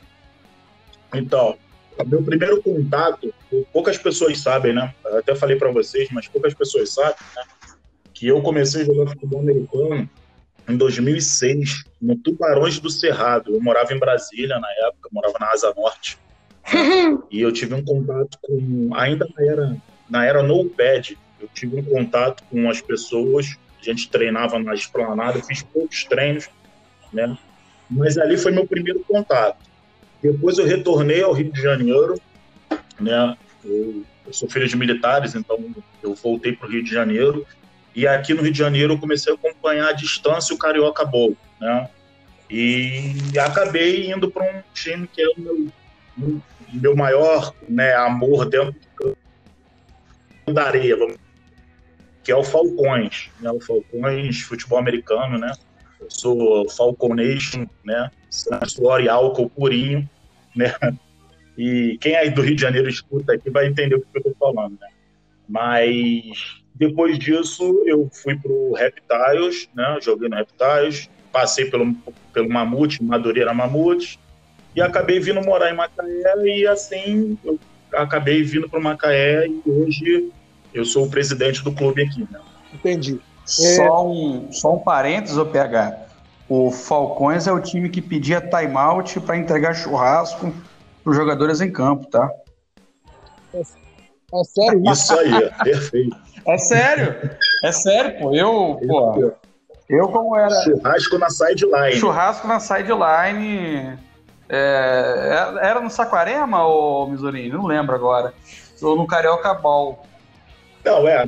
Então, 1.14 1.58
meu 2.06 2.22
primeiro 2.22 2.62
contato, 2.62 3.34
poucas 3.72 3.98
pessoas 3.98 4.40
sabem, 4.40 4.74
né? 4.74 4.94
Eu 5.06 5.20
até 5.20 5.36
falei 5.36 5.58
para 5.58 5.72
vocês, 5.72 6.10
mas 6.12 6.28
poucas 6.28 6.54
pessoas 6.54 6.92
sabem, 6.92 7.16
né? 7.36 7.44
Que 8.14 8.28
eu 8.28 8.42
comecei 8.42 8.82
a 8.82 8.86
jogar 8.86 9.12
futebol 9.12 9.40
americano 9.40 10.10
em 10.68 10.78
2006, 10.78 11.84
no 12.02 12.16
Tubarões 12.16 12.80
do 12.80 12.90
Cerrado. 12.90 13.56
Eu 13.56 13.62
morava 13.62 13.94
em 13.94 14.00
Brasília 14.00 14.60
na 14.60 14.68
época, 14.88 15.10
morava 15.12 15.36
na 15.40 15.52
Asa 15.52 15.74
Norte. 15.76 16.18
E 17.32 17.42
eu 17.42 17.52
tive 17.52 17.74
um 17.74 17.84
contato 17.84 18.38
com. 18.42 18.90
Ainda 18.94 19.28
na 19.36 19.46
era, 19.46 19.78
na 20.10 20.26
era 20.26 20.44
no 20.44 20.66
pad, 20.66 21.18
eu 21.40 21.48
tive 21.54 21.80
um 21.80 21.84
contato 21.84 22.44
com 22.50 22.70
as 22.70 22.82
pessoas. 22.82 23.58
A 23.82 23.84
gente 23.84 24.10
treinava 24.10 24.60
na 24.60 24.74
esplanada, 24.74 25.42
fiz 25.42 25.64
poucos 25.64 26.04
treinos, 26.06 26.50
né? 27.12 27.38
Mas 27.90 28.18
ali 28.18 28.38
foi 28.38 28.52
meu 28.52 28.66
primeiro 28.66 29.00
contato. 29.02 29.58
Depois 30.22 30.58
eu 30.58 30.66
retornei 30.66 31.22
ao 31.22 31.34
Rio 31.34 31.52
de 31.52 31.62
Janeiro, 31.62 32.20
né? 33.00 33.36
Eu, 33.64 34.04
eu 34.26 34.34
sou 34.34 34.50
filho 34.50 34.68
de 34.68 34.78
militares, 34.78 35.36
então 35.36 35.58
eu 36.02 36.16
voltei 36.16 36.54
para 36.54 36.68
o 36.68 36.72
Rio 36.72 36.84
de 36.84 36.92
Janeiro. 36.92 37.46
E 37.96 38.08
aqui 38.08 38.34
no 38.34 38.42
Rio 38.42 38.52
de 38.52 38.58
Janeiro 38.58 38.94
eu 38.94 38.98
comecei 38.98 39.34
a 39.34 39.36
acompanhar 39.36 39.90
à 39.90 39.92
distância 39.92 40.56
o 40.56 40.58
Carioca 40.58 41.04
Bowl, 41.04 41.36
né? 41.60 41.90
E 42.50 43.16
acabei 43.40 44.12
indo 44.12 44.30
para 44.30 44.44
um 44.44 44.62
time 44.74 45.08
que 45.08 45.22
é 45.22 45.28
o 45.28 45.40
meu, 45.40 46.42
meu 46.74 46.96
maior 46.96 47.54
né, 47.68 47.94
amor 47.94 48.46
dentro 48.50 48.76
da 50.52 50.66
areia, 50.66 50.98
que 52.24 52.32
é 52.32 52.36
o 52.36 52.44
Falcões, 52.44 53.30
né? 53.40 53.52
O 53.52 53.60
Falcões 53.60 54.42
futebol 54.42 54.80
americano, 54.80 55.38
né? 55.38 55.52
Eu 56.00 56.10
sou 56.10 56.70
Falcon 56.70 57.16
Nation, 57.16 57.66
né? 57.84 58.10
Suor 58.68 59.02
e 59.02 59.10
álcool 59.10 59.50
purinho, 59.50 60.10
né? 60.56 60.74
E 61.58 61.98
quem 62.02 62.16
aí 62.16 62.30
do 62.30 62.42
Rio 62.42 62.56
de 62.56 62.62
Janeiro 62.62 62.90
escuta 62.90 63.34
aqui 63.34 63.50
vai 63.50 63.68
entender 63.68 63.96
o 63.96 64.02
que 64.02 64.08
eu 64.16 64.20
estou 64.20 64.36
falando, 64.40 64.78
né? 64.80 64.88
Mas 65.48 66.64
depois 66.74 67.20
disso 67.20 67.84
eu 67.86 68.10
fui 68.12 68.36
pro 68.36 68.74
Reptiles, 68.74 69.70
né? 69.76 70.00
Joguei 70.02 70.30
no 70.30 70.36
Reptiles, 70.36 71.10
passei 71.32 71.66
pelo, 71.66 71.94
pelo 72.34 72.50
Mamute, 72.50 73.04
Madureira 73.04 73.54
Mamute, 73.54 74.20
e 74.76 74.82
acabei 74.82 75.20
vindo 75.20 75.42
morar 75.42 75.72
em 75.72 75.76
Macaé 75.76 76.36
e 76.46 76.68
assim 76.68 77.38
eu 77.44 77.60
acabei 77.94 78.44
vindo 78.44 78.70
para 78.70 78.80
Macaé 78.80 79.48
e 79.48 79.62
hoje 79.70 80.32
eu 80.74 80.86
sou 80.86 81.06
o 81.06 81.10
presidente 81.10 81.64
do 81.64 81.72
clube 81.72 82.02
aqui. 82.02 82.28
Né? 82.32 82.40
Entendi. 82.74 83.20
Só, 83.46 83.84
é... 83.84 84.02
um, 84.02 84.52
só 84.52 84.76
um 84.76 84.80
parênteses, 84.80 85.38
o 85.38 85.46
PH. 85.46 86.00
O 86.50 86.72
Falcões 86.72 87.48
é 87.48 87.52
o 87.52 87.60
time 87.60 87.90
que 87.90 88.02
pedia 88.02 88.42
timeout 88.42 89.20
para 89.22 89.38
entregar 89.38 89.74
churrasco 89.74 90.54
para 91.04 91.12
os 91.12 91.16
jogadores 91.16 91.62
em 91.62 91.72
campo, 91.72 92.08
tá? 92.08 92.30
É, 93.54 93.60
é 93.60 94.44
sério? 94.44 94.92
Isso 94.92 95.14
aí, 95.14 95.52
perfeito. 95.64 96.24
É 96.46 96.58
sério, 96.58 97.32
é 97.64 97.72
sério, 97.72 98.20
pô. 98.20 98.36
Eu, 98.36 98.78
pô, 98.86 99.34
eu 99.88 100.10
como 100.10 100.36
era. 100.36 100.54
Churrasco 100.62 101.18
na 101.18 101.30
sideline. 101.30 101.94
Churrasco 101.94 102.48
na 102.50 102.60
sideline. 102.60 103.98
É, 104.50 105.54
era 105.62 105.82
no 105.82 105.90
Saquarema 105.90 106.66
ou 106.66 107.10
Missouri? 107.10 107.50
Não 107.50 107.66
lembro 107.66 107.96
agora. 107.96 108.34
Ou 108.82 108.96
no 108.96 109.08
Carioca 109.08 109.54
Ball. 109.54 110.06
Não, 110.84 111.08
é. 111.08 111.28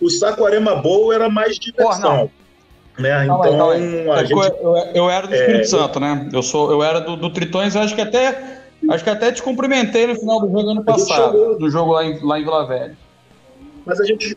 O 0.00 0.10
Saquarema 0.10 0.76
Bowl 0.76 1.12
era 1.12 1.28
mais 1.28 1.58
diversão. 1.58 2.30
Pô, 2.96 3.02
né? 3.02 3.24
Não, 3.24 3.44
então, 3.44 3.70
a 3.70 3.76
é 3.76 4.26
gente... 4.26 4.32
eu, 4.32 4.76
eu, 4.94 5.10
era 5.10 5.26
do 5.26 5.34
Espírito 5.34 5.62
é... 5.62 5.64
Santo, 5.64 6.00
né? 6.00 6.28
Eu, 6.32 6.42
sou, 6.42 6.70
eu 6.70 6.82
era 6.82 7.00
do, 7.00 7.16
do 7.16 7.30
Tritões, 7.30 7.74
eu 7.74 7.82
acho 7.82 7.94
que 7.94 8.00
até. 8.00 8.62
Acho 8.90 9.02
que 9.02 9.10
até 9.10 9.32
te 9.32 9.42
cumprimentei 9.42 10.06
no 10.06 10.14
final 10.14 10.40
do 10.40 10.50
jogo 10.50 10.70
ano 10.70 10.84
passado, 10.84 11.58
no 11.58 11.70
jogo 11.70 11.92
lá 11.92 12.04
em, 12.04 12.22
lá 12.22 12.38
em 12.38 12.44
Vila 12.44 12.66
Velha. 12.66 12.96
Mas 13.86 13.98
a 13.98 14.04
gente 14.04 14.36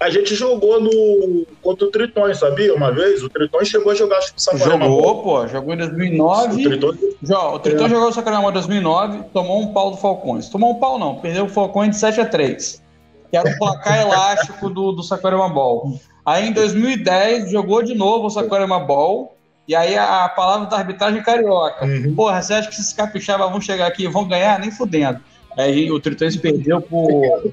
a 0.00 0.10
gente 0.10 0.34
jogou 0.34 0.80
no 0.80 1.46
contra 1.60 1.86
o 1.86 1.90
Tritões, 1.90 2.38
sabia? 2.38 2.74
Uma 2.74 2.92
vez 2.92 3.22
o 3.22 3.28
Tritões 3.28 3.68
chegou 3.68 3.90
a 3.90 3.94
jogar 3.94 4.18
acho 4.18 4.32
que 4.32 4.38
o 4.38 4.42
Saquarema. 4.42 4.84
Jogou, 4.84 5.22
pô, 5.22 5.46
jogou 5.48 5.74
em 5.74 5.78
2009. 5.78 6.66
O 6.66 6.68
Tritões, 6.68 6.98
o 7.30 7.58
Tritões 7.58 7.90
é. 7.90 7.94
jogou 7.94 8.08
o 8.08 8.12
Saquarema 8.12 8.48
em 8.48 8.52
2009, 8.52 9.24
tomou 9.32 9.60
um 9.60 9.72
pau 9.72 9.90
do 9.90 9.96
Falcões. 9.96 10.48
Tomou 10.48 10.72
um 10.72 10.74
pau 10.78 10.98
não, 10.98 11.16
perdeu 11.16 11.46
o 11.46 11.48
Falcões 11.48 11.90
de 11.90 11.96
7 11.96 12.20
a 12.20 12.26
3. 12.26 12.82
Que 13.30 13.36
era 13.36 13.50
o 13.50 13.58
placar 13.58 13.98
elástico 14.00 14.70
do, 14.70 14.92
do 14.92 15.02
Saquarema 15.02 15.48
Ball. 15.48 15.98
Aí 16.24 16.48
em 16.48 16.52
2010 16.52 17.50
jogou 17.50 17.82
de 17.82 17.94
novo 17.94 18.26
o 18.26 18.30
Saquarema 18.30 18.78
Ball. 18.78 19.34
E 19.66 19.74
aí 19.74 19.98
a, 19.98 20.24
a 20.24 20.28
palavra 20.30 20.66
da 20.66 20.78
arbitragem 20.78 21.22
carioca. 21.22 21.84
Uhum. 21.84 22.14
Porra, 22.14 22.40
você 22.40 22.54
acha 22.54 22.68
que 22.68 22.74
esses 22.74 22.92
capixabas 22.92 23.50
vão 23.50 23.60
chegar 23.60 23.86
aqui 23.86 24.04
e 24.04 24.08
vão 24.08 24.26
ganhar? 24.26 24.58
Nem 24.58 24.70
fudendo. 24.70 25.20
Aí 25.58 25.90
o 25.90 25.98
Tritões 25.98 26.36
perdeu 26.38 26.80
por. 26.80 27.52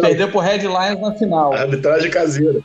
perdeu 0.00 0.30
por 0.30 0.40
Headlines 0.40 1.00
na 1.00 1.12
final. 1.14 1.52
Arbitragem 1.52 2.10
caseira. 2.10 2.60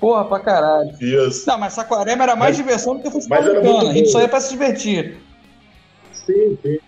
Porra, 0.00 0.24
pra 0.24 0.40
caralho. 0.40 0.90
Isso. 1.00 1.48
Não, 1.48 1.58
mas 1.58 1.72
Saquarema 1.72 2.24
era 2.24 2.36
mais 2.36 2.56
mas, 2.56 2.66
diversão 2.66 2.96
do 2.96 3.02
que 3.02 3.10
futebol 3.10 3.38
americano. 3.38 3.90
A 3.90 3.92
gente 3.92 4.10
só 4.10 4.20
ia 4.20 4.28
pra 4.28 4.40
se 4.40 4.50
divertir. 4.50 5.16
Sim, 6.12 6.58
sim. 6.62 6.78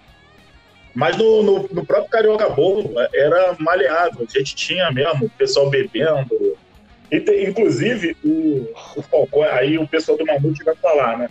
Mas 0.94 1.16
no, 1.16 1.42
no, 1.42 1.68
no 1.72 1.86
próprio 1.86 2.10
Carioca 2.10 2.48
Bowl 2.50 2.92
era 3.14 3.56
maleável. 3.58 4.26
A 4.28 4.38
gente 4.38 4.54
tinha 4.54 4.90
mesmo 4.90 5.26
o 5.26 5.30
pessoal 5.30 5.70
bebendo. 5.70 6.56
Inclusive, 7.10 8.16
o, 8.24 8.68
o 8.96 9.02
Falcão, 9.02 9.42
aí 9.42 9.78
o 9.78 9.86
pessoal 9.86 10.16
do 10.16 10.26
Mamute 10.26 10.62
vai 10.62 10.76
falar, 10.76 11.18
né? 11.18 11.30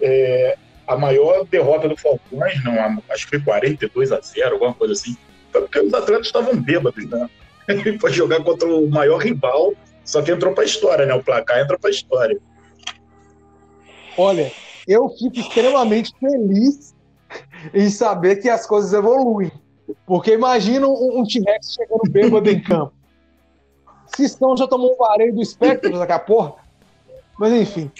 É, 0.00 0.56
a 0.86 0.96
maior 0.96 1.44
derrota 1.46 1.88
do 1.88 1.96
Falcões, 1.96 2.62
não, 2.64 3.02
acho 3.10 3.24
que 3.24 3.38
foi 3.38 3.40
42 3.40 4.12
a 4.12 4.20
0, 4.20 4.54
alguma 4.54 4.74
coisa 4.74 4.92
assim, 4.92 5.16
foi 5.50 5.62
porque 5.62 5.80
os 5.80 5.94
atletas 5.94 6.26
estavam 6.26 6.60
bêbados, 6.60 7.08
né? 7.08 7.28
Ele 7.68 7.98
foi 7.98 8.12
jogar 8.12 8.42
contra 8.42 8.68
o 8.68 8.88
maior 8.90 9.18
rival, 9.18 9.72
só 10.04 10.20
que 10.20 10.30
entrou 10.30 10.52
para 10.52 10.64
a 10.64 10.66
história, 10.66 11.06
né? 11.06 11.14
O 11.14 11.22
placar 11.22 11.60
entra 11.60 11.78
para 11.78 11.88
a 11.88 11.92
história. 11.92 12.38
Olha, 14.18 14.52
eu 14.86 15.08
fico 15.08 15.38
extremamente 15.38 16.12
feliz 16.20 16.94
em 17.72 17.88
saber 17.88 18.36
que 18.36 18.48
as 18.48 18.66
coisas 18.66 18.92
evoluem. 18.92 19.50
Porque 20.06 20.32
imagina 20.32 20.86
um, 20.86 21.20
um 21.20 21.24
T-Rex 21.24 21.74
chegando 21.74 22.10
bêbado 22.10 22.50
em 22.50 22.60
campo. 22.62 22.92
Se 24.14 24.24
estão 24.24 24.56
já 24.56 24.66
tomou 24.66 24.92
um 24.92 24.96
vareio 24.96 25.34
do 25.34 25.44
Spectre 25.44 25.90
daqui 25.98 26.12
a 26.12 26.18
porra. 26.18 26.54
Mas 27.38 27.52
enfim. 27.52 27.90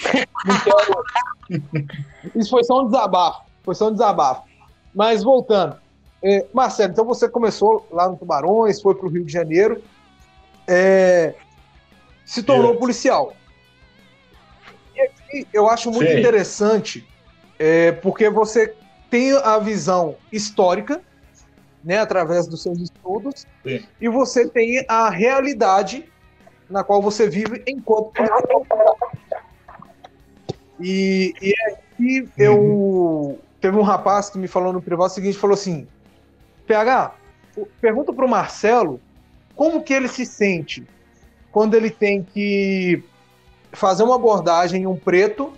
Isso 2.34 2.50
foi 2.50 2.64
só 2.64 2.82
um 2.82 2.86
desabafo. 2.86 3.42
Foi 3.62 3.74
só 3.74 3.88
um 3.88 3.92
desabafo. 3.92 4.42
Mas 4.94 5.22
voltando. 5.22 5.76
É, 6.22 6.46
Marcelo, 6.54 6.92
então 6.92 7.04
você 7.04 7.28
começou 7.28 7.86
lá 7.90 8.08
no 8.08 8.16
Tubarões, 8.16 8.80
foi 8.80 8.94
para 8.94 9.06
o 9.06 9.10
Rio 9.10 9.24
de 9.24 9.32
Janeiro, 9.32 9.82
é, 10.66 11.34
se 12.24 12.42
tornou 12.42 12.76
policial. 12.76 13.34
E 14.96 15.00
aqui 15.02 15.46
eu 15.52 15.68
acho 15.68 15.90
muito 15.90 16.10
Sim. 16.10 16.18
interessante, 16.18 17.06
é, 17.58 17.92
porque 17.92 18.30
você 18.30 18.74
tem 19.10 19.32
a 19.36 19.58
visão 19.58 20.16
histórica, 20.32 21.02
né, 21.84 21.98
através 21.98 22.46
dos 22.46 22.62
seus 22.62 22.80
estudos, 22.80 23.46
Sim. 23.62 23.84
e 24.00 24.08
você 24.08 24.48
tem 24.48 24.82
a 24.88 25.10
realidade 25.10 26.10
na 26.74 26.82
qual 26.82 27.00
você 27.00 27.28
vive 27.28 27.62
enquanto 27.68 28.10
policial. 28.12 28.98
E, 30.80 31.32
e 31.40 31.54
aí 32.00 32.28
eu. 32.36 32.58
Uhum. 32.58 33.38
Teve 33.60 33.78
um 33.78 33.82
rapaz 33.82 34.28
que 34.28 34.36
me 34.36 34.48
falou 34.48 34.72
no 34.72 34.82
privado 34.82 35.10
o 35.10 35.14
seguinte: 35.14 35.38
falou 35.38 35.54
assim, 35.54 35.86
PH, 36.66 37.14
pergunta 37.80 38.12
pro 38.12 38.28
Marcelo 38.28 39.00
como 39.54 39.84
que 39.84 39.94
ele 39.94 40.08
se 40.08 40.26
sente 40.26 40.84
quando 41.52 41.74
ele 41.74 41.90
tem 41.90 42.24
que 42.24 43.04
fazer 43.72 44.02
uma 44.02 44.16
abordagem 44.16 44.82
em 44.82 44.86
um 44.86 44.96
preto 44.96 45.52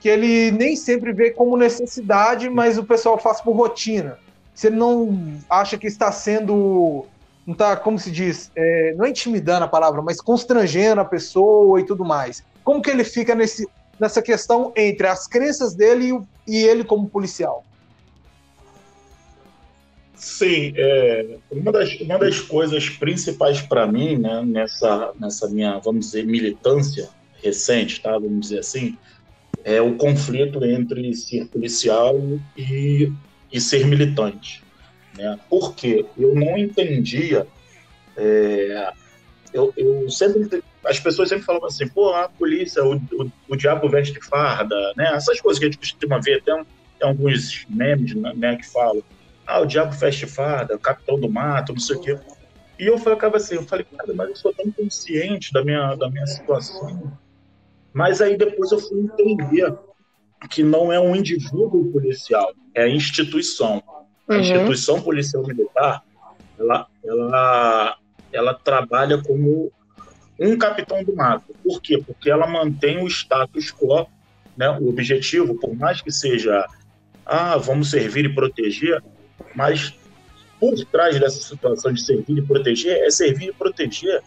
que 0.00 0.08
ele 0.08 0.50
nem 0.50 0.74
sempre 0.74 1.12
vê 1.12 1.30
como 1.30 1.56
necessidade, 1.56 2.48
mas 2.48 2.78
o 2.78 2.84
pessoal 2.84 3.18
faz 3.18 3.40
por 3.42 3.52
rotina. 3.54 4.18
Se 4.54 4.68
ele 4.68 4.76
não 4.76 5.38
acha 5.50 5.76
que 5.76 5.86
está 5.86 6.10
sendo, 6.10 7.04
não 7.48 7.54
está, 7.54 7.74
como 7.78 7.98
se 7.98 8.10
diz, 8.10 8.52
é, 8.54 8.92
não 8.94 9.06
é 9.06 9.08
intimidando 9.08 9.64
a 9.64 9.68
palavra, 9.68 10.02
mas 10.02 10.20
constrangendo 10.20 11.00
a 11.00 11.04
pessoa 11.04 11.80
e 11.80 11.86
tudo 11.86 12.04
mais. 12.04 12.44
Como 12.62 12.82
que 12.82 12.90
ele 12.90 13.04
fica 13.04 13.34
nesse, 13.34 13.66
nessa 13.98 14.20
questão 14.20 14.70
entre 14.76 15.06
as 15.06 15.26
crenças 15.26 15.74
dele 15.74 16.12
e, 16.46 16.58
e 16.58 16.62
ele 16.62 16.84
como 16.84 17.08
policial. 17.08 17.64
Sim, 20.14 20.74
é, 20.76 21.38
uma, 21.50 21.72
das, 21.72 21.98
uma 22.00 22.18
das 22.18 22.38
coisas 22.38 22.90
principais 22.90 23.62
para 23.62 23.86
mim, 23.86 24.18
né, 24.18 24.42
nessa, 24.44 25.12
nessa 25.18 25.48
minha, 25.48 25.78
vamos 25.78 26.04
dizer, 26.04 26.26
militância 26.26 27.08
recente, 27.42 28.02
tá, 28.02 28.12
vamos 28.12 28.40
dizer 28.40 28.58
assim, 28.58 28.98
é 29.64 29.80
o 29.80 29.96
conflito 29.96 30.62
entre 30.66 31.14
ser 31.14 31.46
policial 31.46 32.14
e, 32.54 33.10
e 33.50 33.58
ser 33.58 33.86
militante. 33.86 34.67
Né? 35.18 35.38
Eu 36.16 36.34
não 36.34 36.56
entendia, 36.56 37.46
é, 38.16 38.92
eu, 39.52 39.72
eu 39.76 40.08
sempre 40.10 40.62
as 40.84 40.98
pessoas 40.98 41.28
sempre 41.28 41.44
falavam 41.44 41.68
assim, 41.68 41.86
pô, 41.86 42.14
a 42.14 42.28
polícia, 42.28 42.82
o, 42.84 42.96
o, 42.96 43.30
o 43.48 43.56
diabo 43.56 43.88
veste 43.88 44.18
farda, 44.24 44.74
né? 44.96 45.12
Essas 45.14 45.40
coisas 45.40 45.58
que 45.58 45.66
a 45.66 45.68
gente 45.68 45.78
costuma 45.78 46.18
ver, 46.18 46.42
tem, 46.42 46.54
tem 46.98 47.08
alguns 47.08 47.66
memes 47.68 48.14
né, 48.14 48.56
que 48.56 48.66
falam, 48.66 49.02
ah, 49.46 49.60
o 49.60 49.66
diabo 49.66 49.92
veste 49.92 50.26
farda, 50.26 50.76
o 50.76 50.78
capitão 50.78 51.18
do 51.18 51.28
mato, 51.28 51.72
não 51.72 51.80
sei 51.80 51.96
o 51.96 52.00
quê. 52.00 52.18
E 52.78 52.86
eu 52.86 52.96
ficava 52.96 53.36
assim, 53.36 53.56
eu 53.56 53.64
falei, 53.64 53.84
cara, 53.84 54.14
mas 54.14 54.28
eu 54.30 54.36
sou 54.36 54.54
tão 54.54 54.70
consciente 54.70 55.52
da 55.52 55.64
minha, 55.64 55.94
da 55.96 56.08
minha 56.08 56.26
situação. 56.26 57.12
Mas 57.92 58.20
aí 58.20 58.36
depois 58.36 58.70
eu 58.70 58.78
fui 58.78 59.00
entender 59.00 59.74
que 60.48 60.62
não 60.62 60.92
é 60.92 61.00
um 61.00 61.16
indivíduo 61.16 61.90
policial, 61.90 62.52
é 62.74 62.84
a 62.84 62.88
instituição. 62.88 63.82
A 64.28 64.34
uhum. 64.34 64.40
instituição 64.40 65.00
policial 65.00 65.42
militar, 65.46 66.02
ela, 66.58 66.86
ela, 67.04 67.98
ela 68.32 68.54
trabalha 68.54 69.22
como 69.22 69.72
um 70.38 70.56
capitão 70.56 71.02
do 71.02 71.14
mato. 71.16 71.54
Por 71.64 71.80
quê? 71.80 72.02
Porque 72.04 72.30
ela 72.30 72.46
mantém 72.46 73.02
o 73.02 73.08
status 73.08 73.72
quo, 73.72 74.06
né? 74.56 74.68
o 74.70 74.88
objetivo, 74.88 75.54
por 75.54 75.74
mais 75.74 76.00
que 76.00 76.10
seja, 76.10 76.66
ah, 77.24 77.56
vamos 77.56 77.90
servir 77.90 78.26
e 78.26 78.34
proteger, 78.34 79.02
mas 79.54 79.94
por 80.60 80.74
trás 80.86 81.18
dessa 81.18 81.40
situação 81.40 81.92
de 81.92 82.02
servir 82.02 82.38
e 82.38 82.42
proteger 82.42 82.98
é 83.02 83.10
servir 83.10 83.48
e 83.48 83.52
proteger 83.52 84.22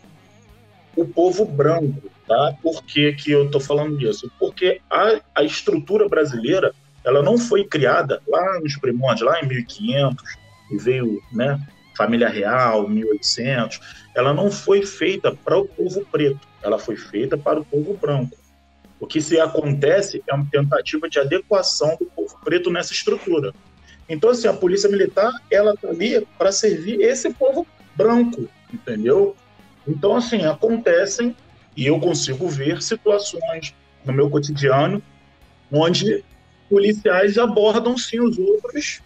o 0.96 1.06
povo 1.06 1.46
branco, 1.46 2.10
tá? 2.28 2.56
Por 2.62 2.84
que, 2.84 3.14
que 3.14 3.32
eu 3.32 3.46
estou 3.46 3.62
falando 3.62 4.02
isso? 4.02 4.32
Porque 4.40 4.82
a, 4.90 5.20
a 5.36 5.44
estrutura 5.44 6.08
brasileira 6.08 6.74
ela 7.04 7.22
não 7.22 7.38
foi 7.38 7.64
criada 7.66 8.22
lá 8.28 8.60
nos 8.60 8.78
primórdios, 8.78 9.28
lá 9.28 9.42
em 9.42 9.48
1500, 9.48 10.24
e 10.72 10.78
veio, 10.78 11.22
né, 11.32 11.60
família 11.96 12.30
real, 12.30 12.88
1800, 12.88 13.80
ela 14.16 14.34
não 14.34 14.52
foi 14.52 14.86
feita 14.86 15.34
para 15.34 15.58
o 15.58 15.66
povo 15.66 16.06
preto, 16.12 16.48
ela 16.62 16.80
foi 16.80 16.96
feita 16.96 17.38
para 17.38 17.60
o 17.60 17.66
povo 17.66 17.94
branco. 17.96 18.38
O 19.00 19.08
que 19.08 19.20
se 19.20 19.40
acontece 19.40 20.24
é 20.28 20.34
uma 20.34 20.46
tentativa 20.46 21.10
de 21.10 21.20
adequação 21.20 21.98
do 22.00 22.06
povo 22.06 22.38
preto 22.44 22.70
nessa 22.70 22.94
estrutura. 22.94 23.52
Então, 24.08 24.30
assim, 24.30 24.48
a 24.48 24.54
polícia 24.54 24.90
militar, 24.90 25.32
ela 25.50 25.74
está 25.74 25.90
ali 25.90 26.26
para 26.38 26.52
servir 26.52 27.02
esse 27.02 27.34
povo 27.34 27.66
branco, 27.96 28.48
entendeu? 28.72 29.36
Então, 29.88 30.16
assim, 30.16 30.46
acontecem, 30.46 31.36
e 31.76 31.88
eu 31.88 32.00
consigo 32.00 32.48
ver 32.48 32.82
situações 32.82 33.74
no 34.06 34.14
meu 34.14 34.30
cotidiano 34.30 35.02
onde 35.72 36.24
policiais 36.72 37.38
abordam 37.38 37.98
sim 37.98 38.22
os 38.22 38.40
outros, 38.40 39.02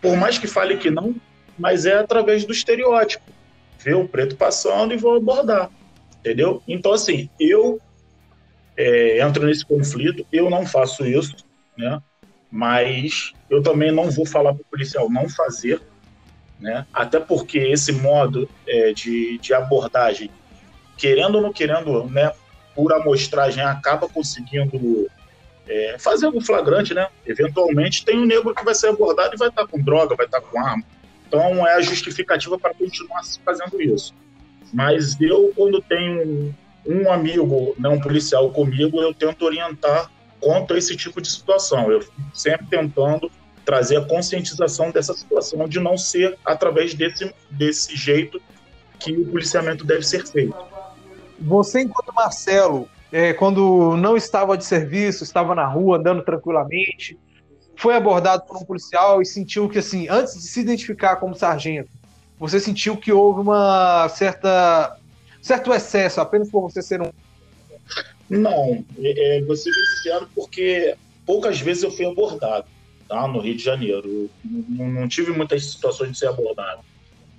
por 0.00 0.16
mais 0.16 0.38
que 0.38 0.46
fale 0.46 0.78
que 0.78 0.90
não, 0.90 1.14
mas 1.58 1.84
é 1.84 1.98
através 1.98 2.46
do 2.46 2.52
estereótipo. 2.52 3.30
Ver 3.78 3.94
o 3.94 4.08
preto 4.08 4.34
passando 4.34 4.94
e 4.94 4.96
vou 4.96 5.14
abordar, 5.14 5.70
entendeu? 6.18 6.62
Então, 6.66 6.92
assim, 6.92 7.28
eu 7.38 7.78
é, 8.74 9.20
entro 9.20 9.46
nesse 9.46 9.64
conflito, 9.64 10.26
eu 10.32 10.48
não 10.48 10.64
faço 10.64 11.06
isso, 11.06 11.36
né? 11.76 12.02
Mas 12.50 13.32
eu 13.50 13.62
também 13.62 13.92
não 13.92 14.10
vou 14.10 14.24
falar 14.24 14.54
para 14.54 14.62
o 14.62 14.70
policial 14.70 15.10
não 15.10 15.28
fazer, 15.28 15.82
né? 16.58 16.86
Até 16.94 17.20
porque 17.20 17.58
esse 17.58 17.92
modo 17.92 18.48
é, 18.66 18.92
de, 18.94 19.36
de 19.38 19.52
abordagem, 19.52 20.30
querendo 20.96 21.36
ou 21.36 21.42
não 21.42 21.52
querendo, 21.52 22.04
né? 22.08 22.32
Por 22.74 22.92
amostragem, 22.92 23.62
acaba 23.62 24.08
conseguindo 24.08 25.10
é, 25.68 25.96
fazer 25.98 26.26
algo 26.26 26.40
flagrante, 26.40 26.94
né? 26.94 27.08
Eventualmente 27.26 28.04
tem 28.04 28.18
um 28.18 28.26
negro 28.26 28.54
que 28.54 28.64
vai 28.64 28.74
ser 28.74 28.88
abordado 28.88 29.34
e 29.34 29.38
vai 29.38 29.48
estar 29.48 29.66
com 29.66 29.80
droga, 29.80 30.14
vai 30.14 30.26
estar 30.26 30.40
com 30.40 30.58
arma. 30.60 30.82
Então 31.26 31.66
é 31.66 31.74
a 31.74 31.80
justificativa 31.80 32.58
para 32.58 32.72
continuar 32.72 33.22
fazendo 33.44 33.80
isso. 33.80 34.14
Mas 34.72 35.20
eu, 35.20 35.52
quando 35.56 35.80
tenho 35.82 36.54
um 36.86 37.10
amigo, 37.10 37.74
né, 37.78 37.88
um 37.88 38.00
policial 38.00 38.50
comigo, 38.50 39.00
eu 39.00 39.12
tento 39.12 39.44
orientar 39.44 40.10
quanto 40.40 40.74
a 40.74 40.78
esse 40.78 40.96
tipo 40.96 41.20
de 41.20 41.28
situação. 41.28 41.90
Eu 41.90 42.04
sempre 42.32 42.66
tentando 42.66 43.30
trazer 43.64 43.96
a 43.96 44.04
conscientização 44.04 44.92
dessa 44.92 45.12
situação 45.12 45.68
de 45.68 45.80
não 45.80 45.98
ser 45.98 46.38
através 46.44 46.94
desse, 46.94 47.34
desse 47.50 47.96
jeito 47.96 48.40
que 48.98 49.12
o 49.12 49.26
policiamento 49.26 49.84
deve 49.84 50.04
ser 50.04 50.24
feito. 50.26 50.56
Você, 51.40 51.80
enquanto 51.80 52.14
Marcelo, 52.14 52.88
é, 53.16 53.32
quando 53.32 53.96
não 53.96 54.14
estava 54.14 54.58
de 54.58 54.64
serviço, 54.66 55.24
estava 55.24 55.54
na 55.54 55.66
rua 55.66 55.96
andando 55.96 56.22
tranquilamente, 56.22 57.18
foi 57.74 57.96
abordado 57.96 58.44
por 58.44 58.58
um 58.58 58.64
policial 58.66 59.22
e 59.22 59.24
sentiu 59.24 59.70
que, 59.70 59.78
assim, 59.78 60.06
antes 60.06 60.34
de 60.34 60.42
se 60.42 60.60
identificar 60.60 61.16
como 61.16 61.34
sargento, 61.34 61.88
você 62.38 62.60
sentiu 62.60 62.94
que 62.94 63.10
houve 63.10 63.40
uma 63.40 64.06
certa 64.10 64.98
certo 65.40 65.72
excesso 65.72 66.20
apenas 66.20 66.50
por 66.50 66.60
você 66.60 66.82
ser 66.82 67.00
um 67.00 67.10
não, 68.28 68.84
é, 68.98 69.38
é, 69.38 69.56
ser 69.56 69.72
sincero 69.72 70.28
porque 70.34 70.94
poucas 71.24 71.58
vezes 71.58 71.84
eu 71.84 71.90
fui 71.90 72.04
abordado 72.04 72.66
tá, 73.08 73.26
no 73.26 73.40
Rio 73.40 73.56
de 73.56 73.64
Janeiro. 73.64 74.28
Não, 74.44 75.08
tive 75.08 75.32
muitas 75.32 75.64
situações 75.64 76.12
de 76.12 76.18
ser 76.18 76.28
abordado. 76.28 76.82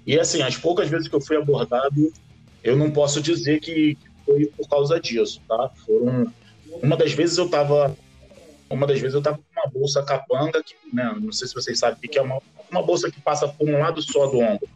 E 0.07 0.19
assim, 0.19 0.41
as 0.41 0.57
poucas 0.57 0.89
vezes 0.89 1.07
que 1.07 1.15
eu 1.15 1.21
fui 1.21 1.37
abordado, 1.37 2.11
eu 2.63 2.75
não 2.75 2.89
posso 2.89 3.21
dizer 3.21 3.59
que 3.59 3.95
foi 4.27 4.45
por 4.47 4.67
causa 4.67 4.99
disso, 4.99 5.41
tá? 5.47 5.71
Foram 5.85 6.31
uma 6.83 6.97
das 6.97 7.13
vezes 7.13 7.37
eu 7.37 7.45
estava 7.45 7.95
uma 8.69 8.85
das 8.85 8.99
vezes 8.99 9.13
eu 9.13 9.19
estava 9.19 9.37
com 9.37 9.61
uma 9.61 9.71
bolsa 9.71 10.03
capanga 10.03 10.61
que, 10.61 10.75
né, 10.93 11.15
não 11.19 11.31
sei 11.31 11.47
se 11.47 11.53
vocês 11.53 11.79
sabem 11.79 11.97
o 11.97 12.01
que 12.01 12.19
é 12.19 12.21
uma, 12.21 12.39
uma 12.69 12.83
bolsa 12.83 13.09
que 13.09 13.21
passa 13.21 13.47
por 13.47 13.67
um 13.67 13.79
lado 13.79 14.01
só 14.01 14.27
do 14.27 14.39
ombro. 14.39 14.67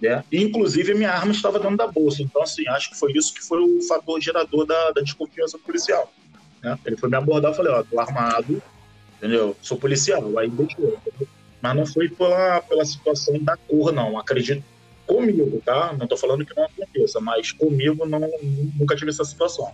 Né? 0.00 0.22
inclusive, 0.30 0.94
minha 0.94 1.10
arma 1.10 1.32
estava 1.32 1.58
dentro 1.58 1.76
da 1.76 1.86
bolsa. 1.86 2.22
Então, 2.22 2.42
assim, 2.42 2.66
acho 2.68 2.90
que 2.90 2.98
foi 2.98 3.12
isso 3.12 3.32
que 3.34 3.42
foi 3.42 3.58
o 3.58 3.80
fator 3.82 4.20
gerador 4.20 4.66
da, 4.66 4.92
da 4.92 5.00
desconfiança 5.00 5.58
policial. 5.58 6.12
Né? 6.62 6.78
Ele 6.84 6.96
foi 6.96 7.08
me 7.08 7.16
abordar 7.16 7.54
falei, 7.54 7.72
ó, 7.72 7.82
tô 7.82 7.98
armado, 7.98 8.62
entendeu? 9.16 9.56
Sou 9.62 9.78
policial. 9.78 10.38
Aí 10.38 10.48
deixou. 10.50 10.98
Mas 11.60 11.76
não 11.76 11.86
foi 11.86 12.08
pela, 12.08 12.60
pela 12.60 12.84
situação 12.84 13.38
da 13.38 13.56
cor, 13.56 13.92
não. 13.92 14.18
Acredito 14.18 14.62
comigo, 15.06 15.60
tá? 15.64 15.92
Não 15.98 16.06
tô 16.06 16.16
falando 16.16 16.44
que 16.44 16.56
não 16.56 16.64
aconteça, 16.64 17.20
mas 17.20 17.52
comigo 17.52 18.06
não, 18.06 18.20
nunca 18.78 18.96
tive 18.96 19.10
essa 19.10 19.24
situação. 19.24 19.72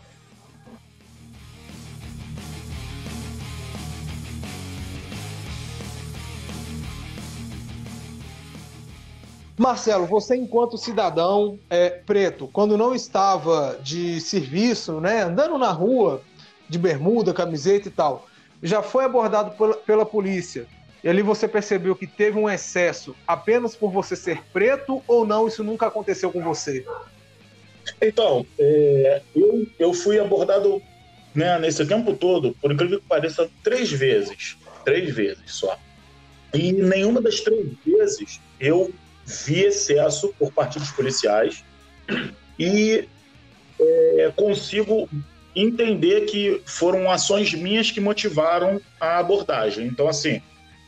Marcelo, 9.60 10.06
você 10.06 10.34
enquanto 10.34 10.78
cidadão 10.78 11.58
é, 11.68 11.90
preto, 11.90 12.48
quando 12.50 12.78
não 12.78 12.94
estava 12.94 13.78
de 13.82 14.18
serviço, 14.18 15.02
né, 15.02 15.20
andando 15.20 15.58
na 15.58 15.70
rua 15.70 16.22
de 16.66 16.78
bermuda, 16.78 17.34
camiseta 17.34 17.88
e 17.88 17.90
tal, 17.90 18.26
já 18.62 18.82
foi 18.82 19.04
abordado 19.04 19.50
pela, 19.58 19.74
pela 19.74 20.06
polícia. 20.06 20.66
E 21.02 21.08
ali 21.08 21.22
você 21.22 21.48
percebeu 21.48 21.96
que 21.96 22.06
teve 22.06 22.38
um 22.38 22.48
excesso 22.48 23.16
apenas 23.26 23.74
por 23.74 23.90
você 23.90 24.14
ser 24.14 24.42
preto 24.52 25.02
ou 25.08 25.26
não? 25.26 25.48
Isso 25.48 25.64
nunca 25.64 25.86
aconteceu 25.86 26.30
com 26.30 26.42
você? 26.42 26.84
Então, 28.00 28.46
é, 28.58 29.22
eu, 29.34 29.66
eu 29.78 29.94
fui 29.94 30.18
abordado 30.18 30.82
né, 31.34 31.58
nesse 31.58 31.84
tempo 31.86 32.14
todo, 32.14 32.54
por 32.60 32.72
incrível 32.72 33.00
que 33.00 33.06
pareça, 33.06 33.50
três 33.62 33.90
vezes. 33.90 34.56
Três 34.84 35.14
vezes 35.14 35.42
só. 35.46 35.78
E 36.52 36.72
nenhuma 36.72 37.20
das 37.20 37.40
três 37.40 37.66
vezes 37.84 38.40
eu 38.58 38.92
vi 39.24 39.60
excesso 39.60 40.34
por 40.38 40.52
parte 40.52 40.78
dos 40.78 40.90
policiais 40.90 41.64
e 42.58 43.08
é, 43.78 44.32
consigo 44.34 45.08
entender 45.54 46.22
que 46.22 46.60
foram 46.64 47.10
ações 47.10 47.54
minhas 47.54 47.90
que 47.90 48.00
motivaram 48.00 48.80
a 49.00 49.18
abordagem. 49.18 49.86
Então, 49.86 50.08
assim, 50.08 50.42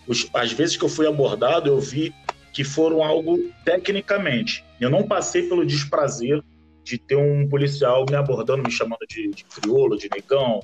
os, 0.07 0.29
as 0.35 0.53
vezes 0.53 0.77
que 0.77 0.85
eu 0.85 0.88
fui 0.88 1.07
abordado, 1.07 1.69
eu 1.69 1.81
vi 1.81 2.15
que 2.53 2.65
foram 2.65 3.03
algo 3.03 3.38
tecnicamente. 3.65 4.65
Eu 4.81 4.91
não 4.91 5.07
passei 5.07 5.49
pelo 5.49 5.65
desprazer 5.65 6.43
de 6.85 6.99
ter 6.99 7.17
um 7.17 7.49
policial 7.49 8.05
me 8.09 8.17
abordando, 8.17 8.62
me 8.62 8.71
chamando 8.71 9.07
de, 9.09 9.31
de 9.31 9.45
crioulo, 9.45 9.97
de 9.97 10.09
negão, 10.12 10.62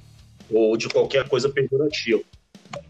ou 0.51 0.77
de 0.77 0.89
qualquer 0.89 1.29
coisa 1.29 1.49
pejorativa. 1.49 2.23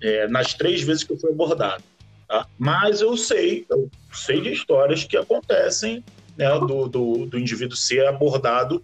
É, 0.01 0.27
nas 0.27 0.55
três 0.55 0.83
vezes 0.83 1.05
que 1.05 1.13
eu 1.13 1.19
fui 1.19 1.31
abordado. 1.31 1.85
Tá? 2.27 2.47
Mas 2.59 3.01
eu 3.01 3.17
sei, 3.17 3.65
eu 3.71 3.91
sei 4.13 4.41
de 4.41 4.53
histórias 4.53 5.05
que 5.05 5.17
acontecem 5.17 6.05
né, 6.37 6.49
do, 6.59 6.89
do, 6.89 7.27
do 7.27 7.39
indivíduo 7.39 7.77
ser 7.77 8.07
abordado 8.07 8.83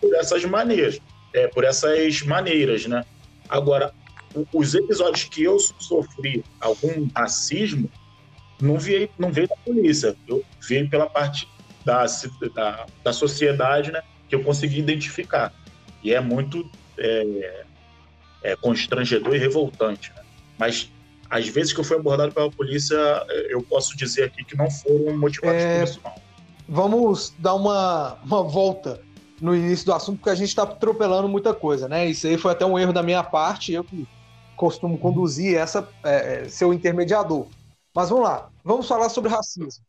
por 0.00 0.14
essas 0.14 0.44
maneiras, 0.44 0.98
é, 1.34 1.46
por 1.48 1.64
essas 1.64 2.22
maneiras, 2.22 2.86
né? 2.86 3.04
Agora, 3.48 3.92
os 4.52 4.74
episódios 4.74 5.24
que 5.24 5.42
eu 5.42 5.58
sofri 5.58 6.44
algum 6.60 7.08
racismo 7.14 7.90
não 8.60 8.78
veio, 8.78 9.08
não 9.18 9.32
veio 9.32 9.48
da 9.48 9.56
polícia, 9.56 10.16
eu 10.28 10.44
veio 10.68 10.88
pela 10.88 11.08
parte 11.08 11.48
da, 11.84 12.04
da, 12.54 12.86
da 13.02 13.12
sociedade, 13.12 13.90
né? 13.90 14.02
Que 14.28 14.34
eu 14.34 14.44
consegui 14.44 14.78
identificar. 14.78 15.52
E 16.02 16.12
é 16.14 16.20
muito 16.20 16.70
é, 16.98 17.64
é 18.42 18.56
constrangedor 18.56 19.34
e 19.34 19.38
revoltante. 19.38 20.12
Né? 20.14 20.22
Mas 20.58 20.90
as 21.28 21.48
vezes 21.48 21.72
que 21.72 21.80
eu 21.80 21.84
fui 21.84 21.96
abordado 21.96 22.32
pela 22.32 22.50
polícia, 22.50 22.96
eu 23.48 23.62
posso 23.62 23.96
dizer 23.96 24.24
aqui 24.24 24.44
que 24.44 24.56
não 24.56 24.70
foram 24.70 25.16
motivados 25.16 25.62
é... 25.62 25.78
por 25.78 25.84
isso, 25.84 26.00
não. 26.04 26.30
Vamos 26.68 27.34
dar 27.36 27.54
uma, 27.54 28.18
uma 28.24 28.44
volta. 28.44 29.00
no 29.40 29.56
início 29.56 29.86
do 29.86 29.92
assunto, 29.92 30.18
porque 30.18 30.30
a 30.30 30.34
gente 30.34 30.50
está 30.50 30.62
atropelando 30.62 31.28
muita 31.28 31.52
coisa, 31.52 31.88
né? 31.88 32.06
Isso 32.06 32.26
aí 32.26 32.36
foi 32.36 32.52
até 32.52 32.64
um 32.64 32.78
erro 32.78 32.92
da 32.92 33.02
minha 33.02 33.24
parte, 33.24 33.72
eu 33.72 33.82
que 33.82 34.06
costumo 34.60 34.98
conduzir 34.98 35.56
essa, 35.56 35.88
é, 36.04 36.42
é 36.42 36.48
ser 36.50 36.66
o 36.66 36.74
intermediador. 36.74 37.46
Mas 37.94 38.10
vamos 38.10 38.24
lá, 38.24 38.50
vamos 38.62 38.86
falar 38.86 39.08
sobre 39.08 39.30
racismo. 39.30 39.82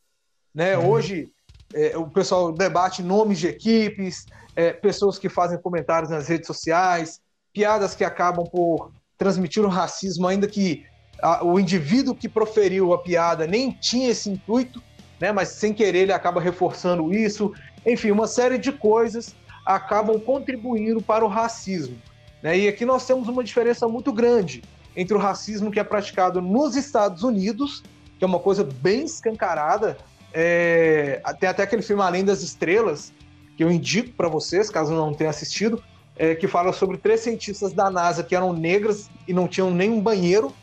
Né? 0.55 0.77
Uhum. 0.77 0.91
Hoje, 0.91 1.29
é, 1.73 1.97
o 1.97 2.07
pessoal 2.07 2.53
debate 2.53 3.03
nomes 3.03 3.37
de 3.37 3.47
equipes, 3.47 4.25
é, 4.55 4.71
pessoas 4.71 5.19
que 5.19 5.27
fazem 5.27 5.59
comentários 5.59 6.09
nas 6.09 6.29
redes 6.29 6.47
sociais, 6.47 7.19
piadas 7.51 7.93
que 7.93 8.05
acabam 8.05 8.45
por 8.45 8.93
transmitir 9.17 9.65
o 9.65 9.67
racismo, 9.67 10.25
ainda 10.25 10.47
que 10.47 10.85
a, 11.21 11.43
o 11.43 11.59
indivíduo 11.59 12.15
que 12.15 12.29
proferiu 12.29 12.93
a 12.93 12.97
piada 12.97 13.45
nem 13.45 13.71
tinha 13.71 14.09
esse 14.09 14.29
intuito, 14.29 14.81
né? 15.19 15.33
mas 15.33 15.49
sem 15.49 15.73
querer 15.73 16.03
ele 16.03 16.13
acaba 16.13 16.39
reforçando 16.39 17.13
isso. 17.13 17.53
Enfim, 17.85 18.11
uma 18.11 18.25
série 18.25 18.57
de 18.57 18.71
coisas 18.71 19.35
acabam 19.65 20.17
contribuindo 20.17 21.01
para 21.01 21.25
o 21.25 21.27
racismo. 21.27 21.97
Né? 22.41 22.59
E 22.59 22.67
aqui 22.67 22.85
nós 22.85 23.05
temos 23.05 23.27
uma 23.27 23.43
diferença 23.43 23.87
muito 23.87 24.11
grande 24.11 24.63
entre 24.95 25.13
o 25.15 25.19
racismo 25.19 25.71
que 25.71 25.79
é 25.79 25.83
praticado 25.83 26.41
nos 26.41 26.75
Estados 26.75 27.23
Unidos, 27.23 27.83
que 28.17 28.23
é 28.23 28.27
uma 28.27 28.39
coisa 28.39 28.63
bem 28.63 29.03
escancarada. 29.03 29.97
É... 30.33 31.21
Tem 31.39 31.49
até 31.49 31.63
aquele 31.63 31.81
filme 31.81 32.01
Além 32.01 32.25
das 32.25 32.41
Estrelas, 32.41 33.13
que 33.55 33.63
eu 33.63 33.71
indico 33.71 34.11
para 34.15 34.27
vocês, 34.27 34.69
caso 34.69 34.93
não 34.93 35.13
tenham 35.13 35.29
assistido, 35.29 35.83
é, 36.17 36.35
que 36.35 36.47
fala 36.47 36.73
sobre 36.73 36.97
três 36.97 37.21
cientistas 37.21 37.73
da 37.73 37.89
NASA 37.89 38.23
que 38.23 38.35
eram 38.35 38.53
negras 38.53 39.09
e 39.27 39.33
não 39.33 39.47
tinham 39.47 39.71
nenhum 39.71 40.01
banheiro 40.01 40.53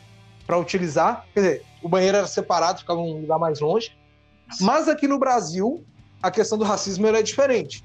para 0.45 0.57
utilizar. 0.57 1.25
Quer 1.33 1.39
dizer, 1.39 1.65
o 1.81 1.89
banheiro 1.89 2.17
era 2.17 2.27
separado, 2.27 2.79
ficava 2.79 2.99
um 2.99 3.21
lugar 3.21 3.39
mais 3.39 3.59
longe. 3.59 3.91
Mas 4.61 4.87
aqui 4.87 5.07
no 5.07 5.19
Brasil, 5.19 5.83
a 6.21 6.31
questão 6.31 6.57
do 6.57 6.63
racismo 6.63 7.07
é 7.07 7.21
diferente. 7.21 7.83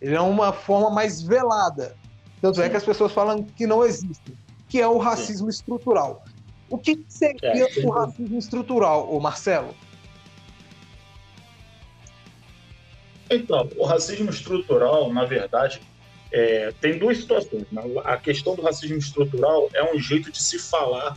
Ele 0.00 0.14
é 0.14 0.20
uma 0.20 0.52
forma 0.52 0.90
mais 0.90 1.22
velada. 1.22 1.96
Tanto 2.40 2.62
é 2.62 2.68
que 2.68 2.76
as 2.76 2.84
pessoas 2.84 3.12
falam 3.12 3.42
que 3.42 3.66
não 3.66 3.84
existe, 3.84 4.32
que 4.68 4.80
é 4.80 4.86
o 4.86 4.98
racismo 4.98 5.50
Sim. 5.50 5.58
estrutural. 5.58 6.24
O 6.68 6.78
que 6.78 7.04
seria 7.08 7.38
é, 7.42 7.84
o 7.84 7.90
racismo 7.90 8.38
estrutural, 8.38 9.10
o 9.10 9.20
Marcelo? 9.20 9.74
Então, 13.28 13.68
o 13.76 13.84
racismo 13.84 14.30
estrutural, 14.30 15.12
na 15.12 15.24
verdade, 15.24 15.80
é, 16.32 16.72
tem 16.80 16.98
duas 16.98 17.18
situações. 17.18 17.64
Né? 17.70 17.82
A 18.04 18.16
questão 18.16 18.54
do 18.54 18.62
racismo 18.62 18.98
estrutural 18.98 19.68
é 19.74 19.94
um 19.94 19.98
jeito 19.98 20.30
de 20.30 20.40
se 20.42 20.58
falar 20.58 21.16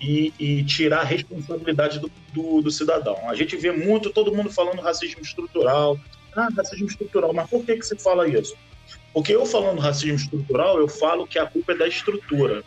e, 0.00 0.32
e 0.38 0.64
tirar 0.64 1.00
a 1.00 1.04
responsabilidade 1.04 1.98
do, 1.98 2.10
do, 2.32 2.62
do, 2.62 2.70
cidadão. 2.70 3.18
A 3.28 3.34
gente 3.34 3.56
vê 3.56 3.72
muito 3.72 4.10
todo 4.10 4.34
mundo 4.34 4.50
falando 4.50 4.80
racismo 4.80 5.22
estrutural. 5.22 5.98
Ah, 6.34 6.48
racismo 6.56 6.86
estrutural, 6.86 7.32
mas 7.32 7.48
por 7.48 7.64
que, 7.64 7.76
que 7.76 7.86
se 7.86 7.96
fala 7.96 8.28
isso? 8.28 8.56
Porque 9.12 9.34
eu 9.34 9.46
falando 9.46 9.80
racismo 9.80 10.16
estrutural, 10.16 10.78
eu 10.78 10.88
falo 10.88 11.26
que 11.26 11.38
a 11.38 11.46
culpa 11.46 11.72
é 11.72 11.76
da 11.76 11.86
estrutura. 11.86 12.64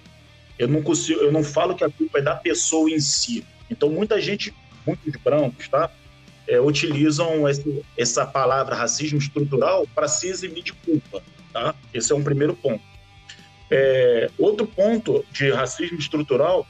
Eu 0.58 0.68
não 0.68 0.82
consigo, 0.82 1.20
eu 1.20 1.32
não 1.32 1.44
falo 1.44 1.76
que 1.76 1.84
a 1.84 1.90
culpa 1.90 2.20
é 2.20 2.22
da 2.22 2.36
pessoa 2.36 2.90
em 2.90 3.00
si. 3.00 3.46
Então 3.70 3.90
muita 3.90 4.20
gente, 4.20 4.54
muitos 4.86 5.14
brancos, 5.22 5.68
tá? 5.68 5.92
É, 6.48 6.60
utilizam 6.62 7.48
esse, 7.50 7.84
essa 7.98 8.26
palavra 8.26 8.74
racismo 8.74 9.20
estrutural 9.20 9.86
para 9.94 10.08
se 10.08 10.28
eximir 10.28 10.64
de 10.64 10.74
culpa, 10.74 11.22
tá? 11.52 11.76
Esse 11.94 12.14
é 12.14 12.16
um 12.16 12.24
primeiro 12.24 12.56
ponto. 12.56 12.82
É, 13.70 14.32
outro 14.38 14.66
ponto 14.66 15.26
de 15.32 15.52
racismo 15.52 16.00
estrutural 16.00 16.66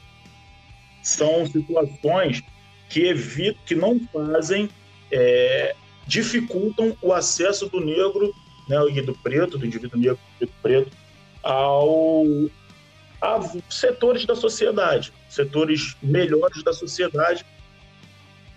são 1.02 1.46
situações 1.46 2.42
que 2.88 3.06
evitam, 3.06 3.62
que 3.64 3.74
não 3.76 4.00
fazem, 4.12 4.68
é, 5.12 5.76
dificultam 6.06 6.96
o 7.00 7.12
acesso 7.12 7.68
do 7.68 7.80
negro 7.80 8.34
né, 8.68 8.76
e 8.90 9.00
do 9.00 9.14
preto, 9.14 9.58
do 9.58 9.66
indivíduo 9.66 9.98
negro 9.98 10.18
do 10.40 10.48
preto, 10.62 10.90
ao, 11.42 12.24
a 13.20 13.40
setores 13.68 14.26
da 14.26 14.34
sociedade, 14.34 15.12
setores 15.28 15.96
melhores 16.02 16.62
da 16.62 16.72
sociedade, 16.72 17.44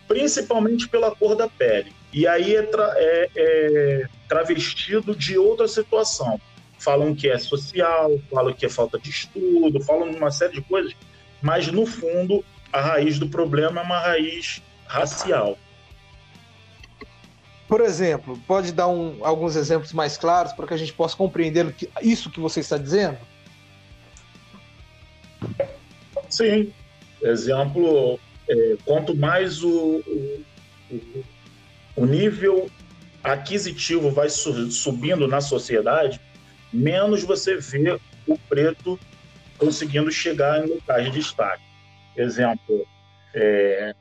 principalmente 0.07 0.87
pela 0.89 1.15
cor 1.15 1.35
da 1.35 1.47
pele. 1.47 1.93
E 2.11 2.27
aí 2.27 2.55
é, 2.55 2.63
tra 2.63 2.93
é, 2.97 3.29
é 3.35 4.07
travestido 4.27 5.15
de 5.15 5.37
outra 5.37 5.67
situação. 5.67 6.39
Falam 6.77 7.15
que 7.15 7.29
é 7.29 7.37
social, 7.37 8.19
falam 8.29 8.53
que 8.53 8.65
é 8.65 8.69
falta 8.69 8.99
de 8.99 9.09
estudo, 9.09 9.79
falam 9.81 10.09
uma 10.11 10.31
série 10.31 10.53
de 10.53 10.61
coisas 10.61 10.93
mas 11.41 11.67
no 11.67 11.85
fundo 11.85 12.45
a 12.71 12.79
raiz 12.79 13.17
do 13.17 13.27
problema 13.27 13.81
é 13.81 13.83
uma 13.83 13.99
raiz 13.99 14.61
racial. 14.85 15.57
Por 17.71 17.79
exemplo, 17.79 18.37
pode 18.45 18.73
dar 18.73 18.89
um, 18.89 19.25
alguns 19.25 19.55
exemplos 19.55 19.93
mais 19.93 20.17
claros 20.17 20.51
para 20.51 20.67
que 20.67 20.73
a 20.73 20.77
gente 20.77 20.91
possa 20.91 21.15
compreender 21.15 21.71
que, 21.71 21.89
isso 22.01 22.29
que 22.29 22.37
você 22.37 22.59
está 22.59 22.77
dizendo? 22.77 23.17
Sim. 26.29 26.73
Exemplo, 27.21 28.19
é, 28.49 28.75
quanto 28.83 29.15
mais 29.15 29.63
o, 29.63 30.03
o, 30.05 31.23
o 31.95 32.05
nível 32.05 32.69
aquisitivo 33.23 34.11
vai 34.11 34.27
subindo 34.27 35.25
na 35.25 35.39
sociedade, 35.39 36.19
menos 36.73 37.23
você 37.23 37.55
vê 37.55 37.97
o 38.27 38.37
preto 38.49 38.99
conseguindo 39.57 40.11
chegar 40.11 40.61
em 40.61 40.67
locais 40.67 41.05
de 41.05 41.11
destaque. 41.11 41.63
Exemplo, 42.17 42.85
é, 43.33 43.95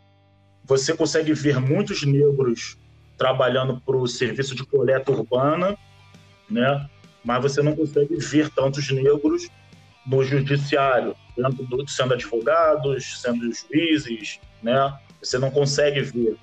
você 0.64 0.92
consegue 0.92 1.32
ver 1.32 1.60
muitos 1.60 2.02
negros 2.02 2.79
trabalhando 3.20 3.78
para 3.84 3.98
o 3.98 4.08
serviço 4.08 4.54
de 4.54 4.64
coleta 4.64 5.12
urbana, 5.12 5.76
né? 6.48 6.88
mas 7.22 7.42
você 7.42 7.60
não 7.60 7.76
consegue 7.76 8.16
ver 8.16 8.48
tantos 8.48 8.90
negros 8.90 9.46
no 10.06 10.24
judiciário, 10.24 11.14
do, 11.36 11.86
sendo 11.86 12.14
advogados, 12.14 13.20
sendo 13.20 13.42
juízes, 13.52 14.40
né? 14.62 14.98
Você 15.22 15.38
não 15.38 15.50
consegue 15.50 16.00
ver. 16.00 16.38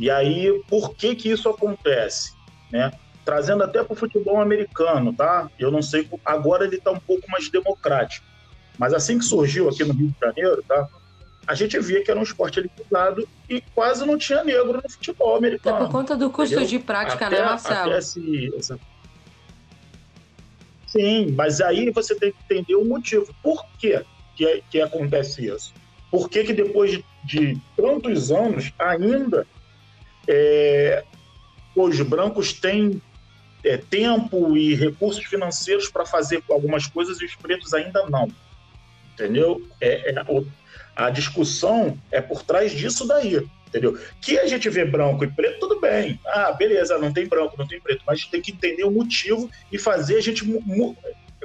E 0.00 0.10
aí, 0.10 0.60
por 0.68 0.96
que 0.96 1.14
que 1.14 1.30
isso 1.30 1.48
acontece, 1.48 2.32
né? 2.72 2.90
Trazendo 3.24 3.62
até 3.62 3.84
para 3.84 3.92
o 3.92 3.96
futebol 3.96 4.40
americano, 4.40 5.14
tá? 5.14 5.48
Eu 5.60 5.70
não 5.70 5.80
sei, 5.80 6.08
agora 6.24 6.64
ele 6.64 6.74
está 6.74 6.90
um 6.90 6.98
pouco 6.98 7.22
mais 7.30 7.48
democrático. 7.48 8.26
Mas 8.76 8.92
assim 8.92 9.16
que 9.16 9.24
surgiu 9.24 9.68
aqui 9.68 9.84
no 9.84 9.94
Rio 9.94 10.08
de 10.08 10.18
Janeiro, 10.18 10.64
tá? 10.66 10.88
A 11.46 11.54
gente 11.54 11.78
via 11.80 12.02
que 12.04 12.10
era 12.10 12.20
um 12.20 12.22
esporte 12.22 12.60
elitizado 12.60 13.28
e 13.48 13.60
quase 13.74 14.06
não 14.06 14.16
tinha 14.18 14.44
negro 14.44 14.80
no 14.82 14.90
futebol 14.90 15.36
americano. 15.36 15.76
É 15.76 15.80
por 15.80 15.90
conta 15.90 16.16
do 16.16 16.30
custo 16.30 16.54
entendeu? 16.54 16.68
de 16.68 16.78
prática, 16.78 17.28
né, 17.30 17.36
até, 17.36 17.44
né, 17.44 17.50
Marcelo? 17.50 17.94
Esse, 17.94 18.54
essa... 18.56 18.78
Sim, 20.86 21.32
mas 21.32 21.60
aí 21.60 21.90
você 21.90 22.14
tem 22.14 22.32
que 22.32 22.38
entender 22.44 22.74
o 22.74 22.84
motivo. 22.84 23.34
Por 23.42 23.64
quê 23.78 24.04
que, 24.36 24.62
que 24.70 24.80
acontece 24.80 25.46
isso? 25.46 25.74
Por 26.10 26.28
que, 26.28 26.44
que 26.44 26.52
depois 26.52 26.90
de, 26.90 27.04
de 27.24 27.60
tantos 27.76 28.30
anos 28.30 28.72
ainda 28.78 29.46
é, 30.26 31.04
os 31.74 32.00
brancos 32.00 32.52
têm 32.52 33.00
é, 33.64 33.76
tempo 33.76 34.56
e 34.56 34.74
recursos 34.74 35.24
financeiros 35.24 35.88
para 35.88 36.06
fazer 36.06 36.42
algumas 36.50 36.86
coisas 36.86 37.20
e 37.20 37.24
os 37.24 37.34
pretos 37.34 37.74
ainda 37.74 38.08
não? 38.08 38.28
entendeu? 39.20 39.62
É, 39.80 40.10
é, 40.10 40.24
a 40.94 41.10
discussão 41.10 41.98
é 42.10 42.20
por 42.20 42.42
trás 42.42 42.72
disso 42.72 43.06
daí, 43.06 43.46
entendeu? 43.66 43.98
Que 44.20 44.38
a 44.38 44.46
gente 44.46 44.68
vê 44.68 44.84
branco 44.84 45.24
e 45.24 45.28
preto, 45.28 45.60
tudo 45.60 45.80
bem. 45.80 46.20
Ah, 46.26 46.52
beleza, 46.52 46.98
não 46.98 47.12
tem 47.12 47.26
branco, 47.26 47.56
não 47.58 47.66
tem 47.66 47.80
preto, 47.80 48.02
mas 48.06 48.24
tem 48.24 48.42
que 48.42 48.52
entender 48.52 48.84
o 48.84 48.90
motivo 48.90 49.50
e 49.72 49.78
fazer 49.78 50.16
a 50.16 50.20
gente 50.20 50.44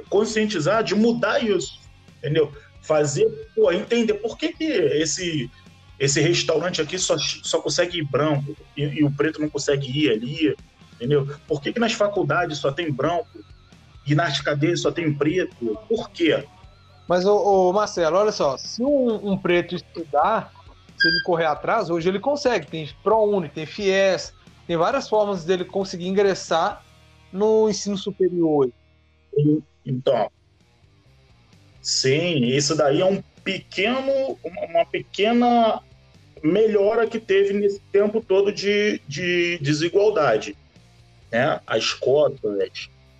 conscientizar 0.08 0.82
de 0.84 0.94
mudar 0.94 1.42
isso, 1.42 1.80
entendeu? 2.18 2.52
Fazer, 2.82 3.26
pô, 3.54 3.72
entender 3.72 4.14
por 4.14 4.36
que, 4.36 4.52
que 4.52 4.64
esse, 4.64 5.50
esse 5.98 6.20
restaurante 6.20 6.80
aqui 6.80 6.98
só, 6.98 7.16
só 7.18 7.60
consegue 7.60 7.98
ir 7.98 8.04
branco 8.04 8.56
e, 8.76 8.82
e 8.82 9.04
o 9.04 9.10
preto 9.10 9.40
não 9.40 9.48
consegue 9.48 9.86
ir 9.86 10.10
ali, 10.10 10.56
entendeu? 10.94 11.28
Por 11.46 11.60
que, 11.60 11.72
que 11.72 11.80
nas 11.80 11.92
faculdades 11.92 12.58
só 12.58 12.70
tem 12.70 12.92
branco 12.92 13.44
e 14.06 14.14
nas 14.14 14.40
cadeias 14.40 14.82
só 14.82 14.92
tem 14.92 15.12
preto? 15.12 15.78
Por 15.88 16.10
quê? 16.10 16.44
Mas, 17.08 17.24
ô, 17.24 17.36
ô, 17.36 17.72
Marcelo, 17.72 18.16
olha 18.16 18.32
só, 18.32 18.56
se 18.56 18.82
um, 18.82 19.32
um, 19.32 19.38
preto 19.38 19.76
estudar, 19.76 20.52
se 20.98 21.06
ele 21.06 21.22
correr 21.24 21.46
atrás, 21.46 21.88
hoje 21.88 22.08
ele 22.08 22.18
consegue. 22.18 22.66
Tem 22.66 22.88
ProUni, 23.02 23.48
tem 23.48 23.64
FIES, 23.64 24.34
tem 24.66 24.76
várias 24.76 25.08
formas 25.08 25.44
dele 25.44 25.64
conseguir 25.64 26.08
ingressar 26.08 26.84
no 27.32 27.68
ensino 27.68 27.96
superior. 27.96 28.70
Então, 29.84 30.30
sim, 31.80 32.44
isso 32.46 32.74
daí 32.74 33.00
é 33.00 33.04
um 33.04 33.22
pequeno, 33.44 34.36
uma 34.42 34.84
pequena 34.84 35.80
melhora 36.42 37.06
que 37.06 37.20
teve 37.20 37.52
nesse 37.52 37.80
tempo 37.92 38.20
todo 38.20 38.52
de, 38.52 39.00
de 39.06 39.58
desigualdade. 39.58 40.56
Né? 41.30 41.60
As 41.66 41.92
cotas, 41.92 42.58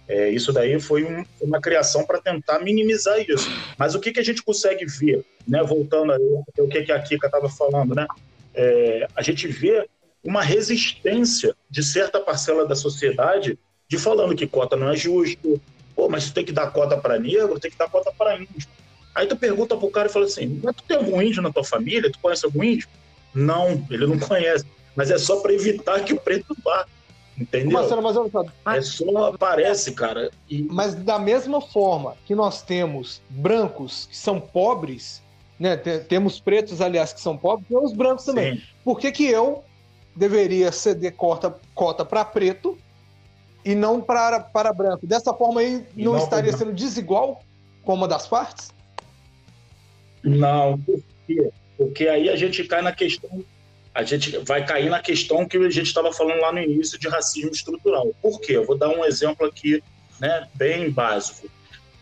é, 0.08 0.30
isso 0.30 0.52
daí 0.52 0.78
foi 0.80 1.04
um, 1.04 1.24
uma 1.40 1.60
criação 1.60 2.04
para 2.04 2.20
tentar 2.20 2.60
minimizar 2.60 3.18
isso. 3.20 3.50
Mas 3.76 3.94
o 3.94 4.00
que, 4.00 4.12
que 4.12 4.20
a 4.20 4.24
gente 4.24 4.42
consegue 4.42 4.86
ver, 4.86 5.24
né? 5.46 5.62
voltando 5.62 6.12
ao 6.12 6.68
que, 6.68 6.82
que 6.82 6.92
a 6.92 7.02
Kika 7.02 7.26
estava 7.26 7.48
falando, 7.48 7.94
né? 7.94 8.06
É, 8.54 9.08
a 9.14 9.22
gente 9.22 9.48
vê 9.48 9.88
uma 10.22 10.42
resistência 10.42 11.54
de 11.70 11.82
certa 11.82 12.20
parcela 12.20 12.66
da 12.66 12.74
sociedade 12.74 13.58
de 13.88 13.98
falando 13.98 14.34
que 14.34 14.46
cota 14.46 14.76
não 14.76 14.88
é 14.90 14.96
justo, 14.96 15.60
pô, 15.94 16.08
mas 16.08 16.30
tem 16.30 16.44
que 16.44 16.52
dar 16.52 16.70
cota 16.70 16.96
para 16.96 17.18
negro, 17.18 17.60
tem 17.60 17.70
que 17.70 17.78
dar 17.78 17.88
cota 17.88 18.12
para 18.16 18.36
índio. 18.36 18.68
Aí 19.14 19.26
tu 19.26 19.36
pergunta 19.36 19.76
pro 19.76 19.90
cara 19.90 20.08
e 20.08 20.12
fala 20.12 20.26
assim, 20.26 20.60
mas 20.62 20.76
tu 20.76 20.82
tem 20.82 20.96
algum 20.96 21.22
índio 21.22 21.42
na 21.42 21.52
tua 21.52 21.64
família? 21.64 22.10
Tu 22.10 22.18
conhece 22.18 22.44
algum 22.44 22.62
índio? 22.62 22.88
Não, 23.34 23.86
ele 23.90 24.06
não 24.06 24.18
conhece. 24.18 24.64
Mas 24.94 25.10
é 25.10 25.18
só 25.18 25.40
para 25.40 25.52
evitar 25.52 26.04
que 26.04 26.12
o 26.12 26.20
preto 26.20 26.56
vá. 26.64 26.86
Entendeu? 27.38 27.72
Marcelo, 27.72 28.03
mas 28.03 28.16
eu... 28.16 28.31
É 28.66 28.83
só 28.83 29.27
aparece, 29.27 29.92
cara. 29.92 30.31
E... 30.49 30.62
Mas 30.62 30.94
da 30.94 31.18
mesma 31.18 31.61
forma 31.61 32.16
que 32.25 32.35
nós 32.35 32.62
temos 32.62 33.20
brancos 33.29 34.07
que 34.11 34.16
são 34.16 34.40
pobres, 34.40 35.22
né? 35.59 35.77
Temos 35.77 36.40
pretos, 36.40 36.81
aliás, 36.81 37.12
que 37.12 37.20
são 37.20 37.37
pobres, 37.37 37.66
e 37.70 37.77
os 37.77 37.92
brancos 37.92 38.25
também. 38.25 38.57
Sim. 38.57 38.62
Por 38.83 38.99
que, 38.99 39.12
que 39.12 39.27
eu 39.27 39.62
deveria 40.14 40.72
ceder 40.72 41.14
cota, 41.14 41.55
cota 41.75 42.05
para 42.05 42.25
preto 42.25 42.77
e 43.64 43.75
não 43.75 44.01
para, 44.01 44.40
para 44.40 44.72
branco? 44.72 45.07
Dessa 45.07 45.35
forma 45.35 45.61
aí, 45.61 45.85
não, 45.94 46.12
não 46.12 46.18
estaria 46.18 46.53
não. 46.53 46.59
sendo 46.59 46.72
desigual 46.72 47.42
com 47.83 47.94
uma 47.94 48.09
das 48.09 48.27
partes? 48.27 48.72
Não, 50.22 50.79
por 50.79 51.03
quê? 51.27 51.51
Porque 51.77 52.09
aí 52.09 52.31
a 52.31 52.37
gente 52.37 52.64
cai 52.64 52.81
na 52.81 52.92
questão 52.92 53.44
a 53.96 54.02
gente 54.02 54.37
vai 54.44 54.62
cair 54.62 54.90
na 54.90 55.00
questão 55.00 55.48
que 55.48 55.56
a 55.56 55.70
gente 55.70 55.87
estava 55.87 56.12
falando 56.12 56.38
lá 56.38 56.52
no 56.52 56.61
início 56.61 56.98
de 56.98 57.09
racismo 57.09 57.50
estrutural. 57.50 58.14
Por 58.20 58.38
quê? 58.42 58.52
Eu 58.52 58.66
vou 58.66 58.76
dar 58.76 58.90
um 58.90 59.02
exemplo 59.02 59.46
aqui, 59.46 59.82
né, 60.20 60.46
bem 60.54 60.90
básico. 60.90 61.48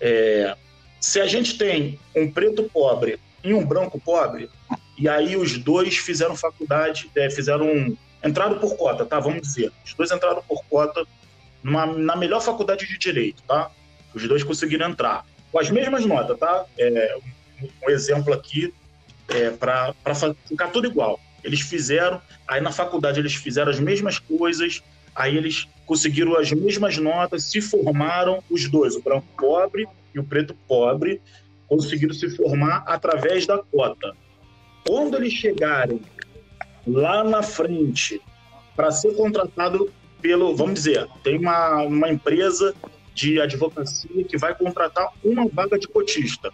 É, 0.01 0.57
se 1.01 1.21
a 1.21 1.27
gente 1.29 1.57
tem 1.57 2.01
um 2.17 2.29
preto 2.29 2.65
pobre 2.65 3.21
e 3.45 3.55
um 3.55 3.65
branco 3.65 4.01
pobre, 4.01 4.51
e 4.99 5.09
aí 5.09 5.37
os 5.37 5.57
dois 5.57 5.97
fizeram 5.97 6.35
faculdade, 6.37 7.09
é, 7.15 7.31
fizeram 7.31 7.97
entraram 8.25 8.59
por 8.59 8.77
cota, 8.77 9.05
tá? 9.05 9.21
Vamos 9.21 9.43
dizer, 9.43 9.71
os 9.85 9.95
dois 9.95 10.11
entraram 10.11 10.43
por 10.43 10.65
cota 10.65 11.07
numa, 11.63 11.87
na 11.87 12.17
melhor 12.17 12.41
faculdade 12.41 12.89
de 12.89 12.99
direito, 12.99 13.41
tá? 13.45 13.71
Os 14.13 14.27
dois 14.27 14.43
conseguiram 14.43 14.91
entrar 14.91 15.25
com 15.53 15.61
as 15.61 15.71
mesmas 15.71 16.05
notas, 16.05 16.37
tá? 16.41 16.67
É, 16.77 17.17
um, 17.63 17.69
um 17.87 17.91
exemplo 17.91 18.35
aqui 18.35 18.75
é, 19.29 19.51
para 19.51 19.95
ficar 20.49 20.69
tudo 20.69 20.89
igual. 20.89 21.21
Eles 21.45 21.61
fizeram, 21.61 22.21
aí 22.49 22.61
na 22.61 22.73
faculdade 22.73 23.21
eles 23.21 23.35
fizeram 23.35 23.71
as 23.71 23.79
mesmas 23.79 24.19
coisas, 24.19 24.83
aí 25.15 25.37
eles 25.37 25.69
conseguiram 25.87 26.37
as 26.37 26.51
mesmas 26.51 26.97
notas, 26.97 27.45
se 27.45 27.61
formaram 27.61 28.43
os 28.51 28.69
dois, 28.69 28.97
o 28.97 29.03
branco 29.03 29.27
pobre 29.39 29.87
e 30.15 30.19
o 30.19 30.25
preto 30.25 30.57
pobre, 30.67 31.21
conseguiram 31.69 32.15
se 32.15 32.35
formar 32.35 32.83
através 32.87 33.47
da 33.47 33.59
cota. 33.59 34.17
Quando 34.87 35.17
eles 35.17 35.33
chegarem 35.33 36.01
lá 36.87 37.23
na 37.23 37.43
frente 37.43 38.21
para 38.75 38.91
ser 38.91 39.15
contratado 39.15 39.93
pelo, 40.21 40.57
vamos 40.57 40.75
dizer, 40.75 41.07
tem 41.23 41.39
uma, 41.39 41.83
uma 41.83 42.09
empresa 42.09 42.75
de 43.15 43.41
advocacia 43.41 44.25
que 44.25 44.37
vai 44.37 44.55
contratar 44.55 45.11
uma 45.23 45.47
vaga 45.49 45.79
de 45.79 45.87
cotista. 45.87 46.51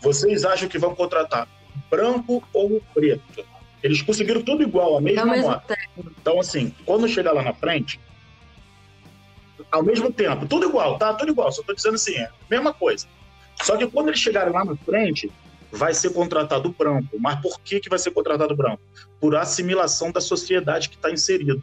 Vocês 0.00 0.44
acham 0.44 0.68
que 0.68 0.78
vão 0.78 0.94
contratar 0.94 1.48
branco 1.90 2.42
ou 2.52 2.80
preto. 2.92 3.44
Eles 3.82 4.00
conseguiram 4.00 4.42
tudo 4.42 4.62
igual, 4.62 4.96
a 4.96 5.00
mesma 5.00 5.36
nota. 5.36 5.76
Então, 5.96 6.40
assim, 6.40 6.74
quando 6.86 7.06
chegar 7.06 7.32
lá 7.32 7.42
na 7.42 7.52
frente, 7.52 8.00
ao 9.70 9.82
mesmo 9.82 10.12
tempo, 10.12 10.46
tudo 10.46 10.66
igual, 10.66 10.98
tá? 10.98 11.12
Tudo 11.14 11.32
igual. 11.32 11.52
Só 11.52 11.62
tô 11.62 11.74
dizendo 11.74 11.96
assim, 11.96 12.14
é 12.14 12.24
a 12.24 12.32
mesma 12.50 12.72
coisa. 12.72 13.06
Só 13.62 13.76
que 13.76 13.86
quando 13.86 14.08
eles 14.08 14.20
chegarem 14.20 14.52
lá 14.52 14.64
na 14.64 14.76
frente, 14.76 15.30
vai 15.70 15.92
ser 15.92 16.12
contratado 16.12 16.72
branco. 16.72 17.18
Mas 17.18 17.40
por 17.40 17.60
que, 17.60 17.80
que 17.80 17.88
vai 17.88 17.98
ser 17.98 18.10
contratado 18.12 18.54
branco? 18.56 18.80
Por 19.20 19.36
assimilação 19.36 20.10
da 20.10 20.20
sociedade 20.20 20.88
que 20.88 20.96
está 20.96 21.10
inserido. 21.10 21.62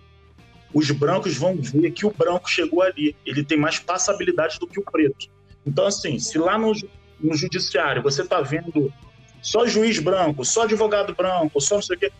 Os 0.73 0.89
brancos 0.91 1.35
vão 1.35 1.55
ver 1.57 1.91
que 1.91 2.05
o 2.05 2.11
branco 2.11 2.49
chegou 2.49 2.81
ali. 2.81 3.15
Ele 3.25 3.43
tem 3.43 3.57
mais 3.57 3.79
passabilidade 3.79 4.59
do 4.59 4.67
que 4.67 4.79
o 4.79 4.83
preto. 4.83 5.27
Então, 5.65 5.85
assim, 5.85 6.19
se 6.19 6.37
lá 6.37 6.57
no, 6.57 6.71
no 7.19 7.35
judiciário 7.35 8.01
você 8.01 8.21
está 8.21 8.41
vendo 8.41 8.93
só 9.41 9.65
juiz 9.65 9.99
branco, 9.99 10.45
só 10.45 10.63
advogado 10.63 11.15
branco, 11.15 11.59
só 11.59 11.75
não 11.75 11.81
sei 11.81 11.95
o 11.95 11.99
quê, 11.99 12.11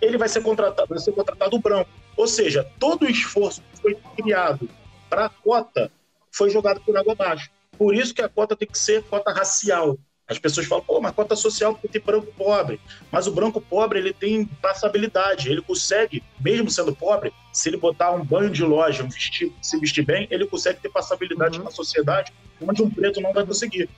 ele 0.00 0.18
vai 0.18 0.28
ser 0.28 0.42
contratado, 0.42 0.88
vai 0.88 0.98
ser 0.98 1.12
contratado 1.12 1.58
branco. 1.58 1.90
Ou 2.16 2.26
seja, 2.26 2.66
todo 2.78 3.04
o 3.04 3.10
esforço 3.10 3.62
que 3.72 3.80
foi 3.80 3.98
criado 4.16 4.68
para 5.08 5.26
a 5.26 5.28
cota 5.28 5.90
foi 6.30 6.50
jogado 6.50 6.80
por 6.80 6.96
água 6.96 7.12
abaixo. 7.12 7.50
Por 7.76 7.94
isso 7.94 8.14
que 8.14 8.22
a 8.22 8.28
cota 8.28 8.54
tem 8.54 8.68
que 8.68 8.78
ser 8.78 9.02
cota 9.04 9.32
racial. 9.32 9.98
As 10.28 10.38
pessoas 10.38 10.66
falam, 10.66 10.84
pô, 10.84 11.00
mas 11.00 11.12
cota 11.12 11.34
social 11.34 11.72
porque 11.72 11.88
tem 11.88 12.00
branco 12.00 12.32
pobre. 12.36 12.80
Mas 13.10 13.26
o 13.26 13.32
branco 13.32 13.60
pobre, 13.60 13.98
ele 13.98 14.12
tem 14.12 14.44
passabilidade. 14.44 15.50
Ele 15.50 15.60
consegue, 15.60 16.22
mesmo 16.38 16.70
sendo 16.70 16.94
pobre, 16.94 17.32
se 17.52 17.68
ele 17.68 17.76
botar 17.76 18.12
um 18.12 18.24
banho 18.24 18.48
de 18.48 18.62
loja, 18.62 19.02
um 19.02 19.08
vestir, 19.08 19.52
se 19.60 19.76
vestir 19.80 20.04
bem, 20.04 20.28
ele 20.30 20.46
consegue 20.46 20.78
ter 20.80 20.88
passabilidade 20.88 21.58
uhum. 21.58 21.64
na 21.64 21.70
sociedade, 21.72 22.32
onde 22.60 22.80
um 22.80 22.88
preto 22.88 23.20
não 23.20 23.32
vai 23.32 23.44
conseguir. 23.44 23.88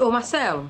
Ô, 0.00 0.10
Marcelo, 0.10 0.68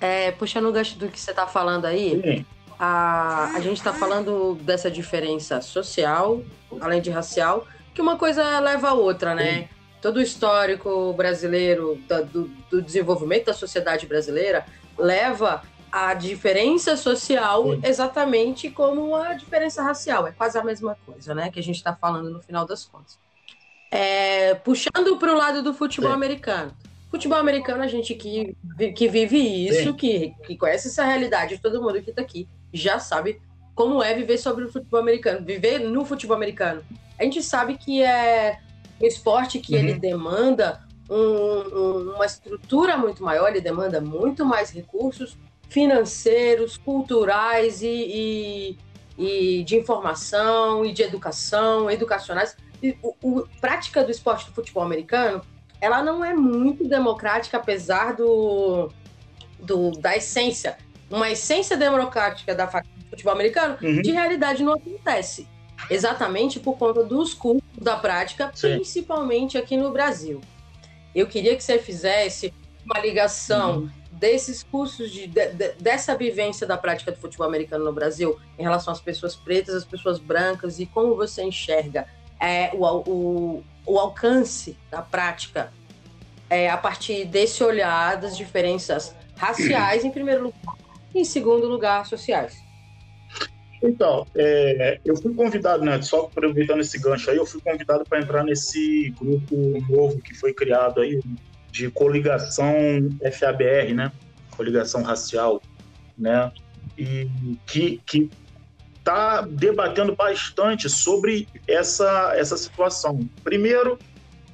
é, 0.00 0.30
puxando 0.32 0.66
o 0.66 0.72
gancho 0.72 0.98
do 0.98 1.08
que 1.08 1.18
você 1.18 1.30
está 1.30 1.46
falando 1.46 1.84
aí, 1.86 2.44
a, 2.78 3.52
a 3.54 3.60
gente 3.60 3.78
está 3.78 3.92
falando 3.92 4.54
dessa 4.62 4.90
diferença 4.90 5.60
social, 5.60 6.42
além 6.80 7.00
de 7.00 7.10
racial, 7.10 7.66
que 7.94 8.02
uma 8.02 8.16
coisa 8.16 8.58
leva 8.60 8.88
a 8.88 8.94
outra, 8.94 9.34
né? 9.34 9.54
Sim. 9.54 9.68
Todo 10.02 10.16
o 10.18 10.20
histórico 10.20 11.12
brasileiro 11.14 11.98
da, 12.06 12.20
do, 12.20 12.48
do, 12.70 12.82
desenvolvimento 12.82 13.46
da 13.46 13.54
sociedade 13.54 14.06
brasileira 14.06 14.66
leva 14.98 15.62
a 15.90 16.12
diferença 16.12 16.96
social 16.96 17.62
Sim. 17.62 17.80
exatamente 17.84 18.68
como 18.68 19.14
a 19.14 19.32
diferença 19.34 19.82
racial. 19.82 20.26
É 20.26 20.32
quase 20.32 20.58
a 20.58 20.64
mesma 20.64 20.98
coisa, 21.06 21.34
né? 21.34 21.50
Que 21.50 21.60
a 21.60 21.62
gente 21.62 21.76
está 21.76 21.94
falando 21.94 22.28
no 22.28 22.42
final 22.42 22.66
das 22.66 22.84
contas. 22.84 23.18
É, 23.90 24.54
puxando 24.56 25.16
para 25.18 25.32
o 25.32 25.36
lado 25.36 25.62
do 25.62 25.72
futebol 25.72 26.10
americano. 26.10 26.72
Futebol 27.14 27.38
americano, 27.38 27.80
a 27.84 27.86
gente 27.86 28.12
que, 28.12 28.56
que 28.96 29.06
vive 29.06 29.38
isso, 29.38 29.94
que, 29.94 30.34
que 30.44 30.56
conhece 30.56 30.88
essa 30.88 31.04
realidade, 31.04 31.60
todo 31.62 31.80
mundo 31.80 32.02
que 32.02 32.10
está 32.10 32.20
aqui 32.20 32.48
já 32.72 32.98
sabe 32.98 33.40
como 33.72 34.02
é 34.02 34.12
viver 34.12 34.36
sobre 34.36 34.64
o 34.64 34.68
futebol 34.72 34.98
americano, 34.98 35.46
viver 35.46 35.78
no 35.78 36.04
futebol 36.04 36.36
americano. 36.36 36.82
A 37.16 37.22
gente 37.22 37.40
sabe 37.40 37.78
que 37.78 38.02
é 38.02 38.58
um 39.00 39.06
esporte 39.06 39.60
que 39.60 39.74
uhum. 39.74 39.78
ele 39.78 39.94
demanda 39.94 40.80
um, 41.08 41.16
um, 41.16 42.14
uma 42.16 42.26
estrutura 42.26 42.96
muito 42.96 43.22
maior, 43.22 43.50
ele 43.50 43.60
demanda 43.60 44.00
muito 44.00 44.44
mais 44.44 44.70
recursos 44.70 45.38
financeiros, 45.68 46.76
culturais 46.76 47.80
e, 47.80 48.76
e, 49.16 49.58
e 49.60 49.62
de 49.62 49.76
informação 49.76 50.84
e 50.84 50.92
de 50.92 51.04
educação, 51.04 51.88
educacionais. 51.88 52.56
E, 52.82 52.98
o, 53.00 53.14
o, 53.22 53.48
prática 53.60 54.02
do 54.02 54.10
esporte 54.10 54.46
do 54.46 54.52
futebol 54.52 54.82
americano 54.82 55.42
ela 55.80 56.02
não 56.02 56.24
é 56.24 56.34
muito 56.34 56.86
democrática, 56.86 57.56
apesar 57.56 58.14
do, 58.14 58.90
do 59.58 59.90
da 59.92 60.16
essência. 60.16 60.78
Uma 61.10 61.30
essência 61.30 61.76
democrática 61.76 62.54
da 62.54 62.64
do 62.66 63.10
futebol 63.10 63.32
americano, 63.32 63.76
uhum. 63.82 64.02
de 64.02 64.10
realidade 64.10 64.62
não 64.62 64.74
acontece. 64.74 65.46
Exatamente 65.90 66.58
por 66.58 66.78
conta 66.78 67.04
dos 67.04 67.34
custos 67.34 67.62
da 67.78 67.96
prática, 67.96 68.50
Sim. 68.54 68.76
principalmente 68.76 69.58
aqui 69.58 69.76
no 69.76 69.92
Brasil. 69.92 70.40
Eu 71.14 71.26
queria 71.26 71.54
que 71.54 71.62
você 71.62 71.78
fizesse 71.78 72.52
uma 72.84 72.98
ligação 73.00 73.78
uhum. 73.78 73.90
desses 74.12 74.62
custos, 74.62 75.10
de, 75.10 75.26
de, 75.26 75.72
dessa 75.80 76.16
vivência 76.16 76.66
da 76.66 76.76
prática 76.76 77.12
do 77.12 77.18
futebol 77.18 77.46
americano 77.46 77.84
no 77.84 77.92
Brasil, 77.92 78.38
em 78.58 78.62
relação 78.62 78.92
às 78.92 79.00
pessoas 79.00 79.36
pretas, 79.36 79.74
às 79.74 79.84
pessoas 79.84 80.18
brancas, 80.18 80.80
e 80.80 80.86
como 80.86 81.14
você 81.14 81.42
enxerga 81.42 82.06
é, 82.40 82.70
o, 82.74 82.84
o, 82.84 83.64
o 83.86 83.98
alcance 83.98 84.76
da 84.90 85.02
prática 85.02 85.72
é, 86.48 86.70
a 86.70 86.76
partir 86.76 87.24
desse 87.24 87.62
olhar 87.62 88.16
das 88.16 88.36
diferenças 88.36 89.14
raciais, 89.36 90.04
em 90.04 90.10
primeiro 90.10 90.44
lugar, 90.44 90.76
e 91.14 91.20
em 91.20 91.24
segundo 91.24 91.66
lugar, 91.66 92.06
sociais. 92.06 92.62
Então, 93.82 94.26
é, 94.34 94.98
eu 95.04 95.16
fui 95.16 95.34
convidado, 95.34 95.84
né, 95.84 96.00
só 96.00 96.22
aproveitando 96.22 96.80
esse 96.80 96.98
gancho 96.98 97.30
aí, 97.30 97.36
eu 97.36 97.44
fui 97.44 97.60
convidado 97.60 98.04
para 98.04 98.20
entrar 98.20 98.42
nesse 98.42 99.10
grupo 99.18 99.56
novo 99.90 100.20
que 100.22 100.32
foi 100.34 100.54
criado 100.54 101.00
aí, 101.00 101.20
de 101.70 101.90
coligação 101.90 102.72
FABR, 103.32 103.92
né, 103.94 104.12
coligação 104.56 105.02
racial, 105.02 105.60
né, 106.16 106.50
e 106.96 107.28
que, 107.66 108.00
que 108.06 108.30
está 109.04 109.42
debatendo 109.42 110.16
bastante 110.16 110.88
sobre 110.88 111.46
essa, 111.68 112.32
essa 112.36 112.56
situação. 112.56 113.28
Primeiro, 113.42 113.98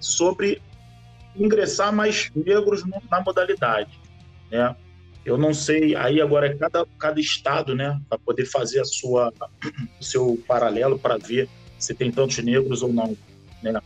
sobre 0.00 0.60
ingressar 1.36 1.94
mais 1.94 2.32
negros 2.34 2.82
na 3.08 3.20
modalidade. 3.20 3.96
Né? 4.50 4.74
Eu 5.24 5.38
não 5.38 5.54
sei, 5.54 5.94
aí 5.94 6.20
agora 6.20 6.48
é 6.48 6.54
cada, 6.56 6.84
cada 6.98 7.20
estado, 7.20 7.76
né, 7.76 8.00
para 8.08 8.18
poder 8.18 8.44
fazer 8.44 8.80
a 8.80 8.84
sua, 8.84 9.32
o 10.00 10.04
seu 10.04 10.42
paralelo 10.48 10.98
para 10.98 11.16
ver 11.16 11.48
se 11.78 11.94
tem 11.94 12.10
tantos 12.10 12.38
negros 12.38 12.82
ou 12.82 12.92
não. 12.92 13.16
Né? 13.62 13.80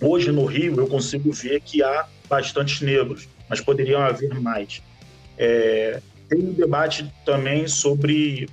Hoje 0.00 0.32
no 0.32 0.46
Rio 0.46 0.76
eu 0.80 0.86
consigo 0.86 1.30
ver 1.30 1.60
que 1.60 1.82
há 1.82 2.08
bastantes 2.26 2.80
negros, 2.80 3.28
mas 3.50 3.60
poderiam 3.60 4.00
haver 4.00 4.32
mais. 4.40 4.82
É, 5.36 6.00
tem 6.26 6.38
um 6.38 6.52
debate 6.52 7.12
também 7.26 7.68
sobre 7.68 8.48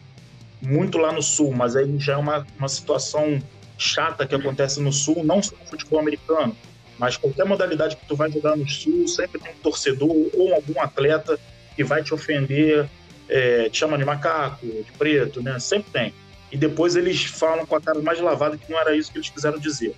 muito 0.67 0.97
lá 0.97 1.13
no 1.13 1.21
sul, 1.21 1.53
mas 1.53 1.75
aí 1.75 1.97
já 1.97 2.13
é 2.13 2.17
uma, 2.17 2.45
uma 2.59 2.67
situação 2.67 3.41
chata 3.77 4.27
que 4.27 4.35
acontece 4.35 4.81
no 4.81 4.91
Sul, 4.91 5.23
não 5.23 5.41
só 5.41 5.55
no 5.55 5.65
futebol 5.65 5.99
americano, 5.99 6.55
mas 6.97 7.15
qualquer 7.15 7.45
modalidade 7.45 7.95
que 7.95 8.05
tu 8.05 8.15
vai 8.15 8.29
jogar 8.29 8.57
no 8.57 8.67
Sul, 8.67 9.07
sempre 9.07 9.39
tem 9.39 9.51
um 9.51 9.57
torcedor 9.59 10.09
ou 10.33 10.53
algum 10.53 10.81
atleta 10.81 11.39
que 11.75 11.83
vai 11.83 12.03
te 12.03 12.13
ofender, 12.13 12.89
é, 13.29 13.69
te 13.69 13.77
chama 13.77 13.97
de 13.97 14.03
macaco, 14.03 14.65
de 14.65 14.91
preto, 14.97 15.41
né? 15.41 15.57
Sempre 15.59 15.91
tem. 15.91 16.13
E 16.51 16.57
depois 16.57 16.95
eles 16.95 17.23
falam 17.23 17.65
com 17.65 17.75
a 17.75 17.81
cara 17.81 18.01
mais 18.01 18.19
lavada 18.19 18.57
que 18.57 18.69
não 18.71 18.79
era 18.79 18.95
isso 18.95 19.11
que 19.11 19.17
eles 19.17 19.29
quiseram 19.29 19.59
dizer, 19.59 19.95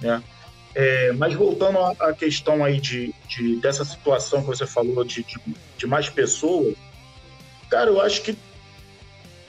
né? 0.00 0.22
É, 0.74 1.12
mas 1.12 1.34
voltando 1.34 1.78
à 1.78 2.12
questão 2.12 2.64
aí 2.64 2.80
de, 2.80 3.14
de, 3.28 3.56
dessa 3.56 3.84
situação 3.84 4.40
que 4.40 4.46
você 4.46 4.66
falou 4.66 5.02
de, 5.04 5.24
de, 5.24 5.36
de 5.76 5.86
mais 5.86 6.08
pessoas, 6.08 6.74
cara, 7.68 7.90
eu 7.90 8.00
acho 8.00 8.22
que 8.22 8.36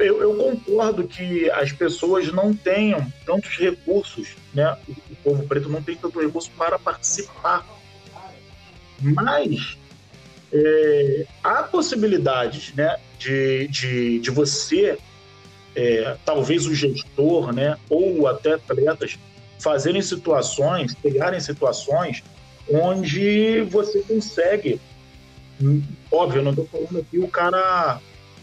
eu, 0.01 0.21
eu, 0.21 0.35
concordo 0.35 1.07
que 1.07 1.49
as 1.51 1.71
pessoas 1.71 2.31
não 2.31 2.53
tenham 2.53 3.11
tantos 3.25 3.57
recursos, 3.57 4.35
né? 4.53 4.77
O, 4.87 5.15
povo 5.23 5.47
preto 5.47 5.69
não 5.69 5.81
tem 5.81 5.95
tanto 5.95 6.19
recurso 6.19 6.49
para 6.57 6.77
participar. 6.79 7.65
Mas 8.99 9.77
é, 10.51 11.25
há 11.43 11.63
possibilidades, 11.63 12.73
né? 12.73 12.97
De, 13.17 13.67
de, 13.67 14.19
de 14.19 14.31
você, 14.31 14.97
é, 15.75 16.17
talvez 16.25 16.65
o 16.65 16.73
gestor, 16.73 17.53
né? 17.53 17.77
Ou 17.89 18.27
até 18.27 18.53
atletas 18.53 19.17
fazerem 19.59 20.01
situações, 20.01 20.93
criarem 20.95 21.39
situações 21.39 22.23
onde 22.69 23.61
você 23.63 24.01
consegue. 24.01 24.79
Hum, 25.61 25.83
óbvio, 26.11 26.39
eu 26.39 26.43
não 26.43 26.51
estou 26.51 26.65
falando 26.65 26.99
aqui 26.99 27.19
o 27.19 27.27
cara 27.27 28.01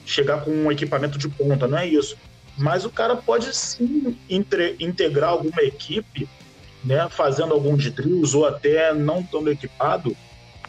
chegar 0.09 0.44
com 0.44 0.51
um 0.51 0.73
equipamento 0.73 1.18
de 1.18 1.29
ponta, 1.29 1.68
não 1.68 1.79
é 1.79 1.87
isso. 1.87 2.16
Mas 2.57 2.85
o 2.85 2.90
cara 2.90 3.14
pode 3.14 3.55
sim 3.57 4.18
entre, 4.29 4.75
integrar 4.81 5.31
alguma 5.31 5.62
equipe, 5.62 6.29
né, 6.85 7.09
fazendo 7.11 7.53
algum 7.53 7.77
de 7.77 7.90
drills 7.90 8.37
ou 8.37 8.47
até 8.47 8.92
não 8.94 9.23
tão 9.23 9.47
equipado, 9.49 10.16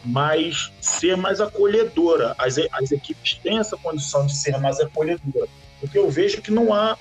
mas 0.03 0.71
ser 0.81 1.17
mais 1.17 1.41
acolhedora. 1.41 2.35
As, 2.37 2.57
as 2.71 2.91
equipes 2.91 3.35
têm 3.35 3.57
essa 3.57 3.77
condição 3.77 4.25
de 4.25 4.35
ser 4.35 4.57
mais 4.59 4.79
acolhedora. 4.79 5.47
Porque 5.79 5.97
eu 5.97 6.09
vejo 6.09 6.41
que 6.41 6.51
não 6.51 6.73
há 6.73 6.97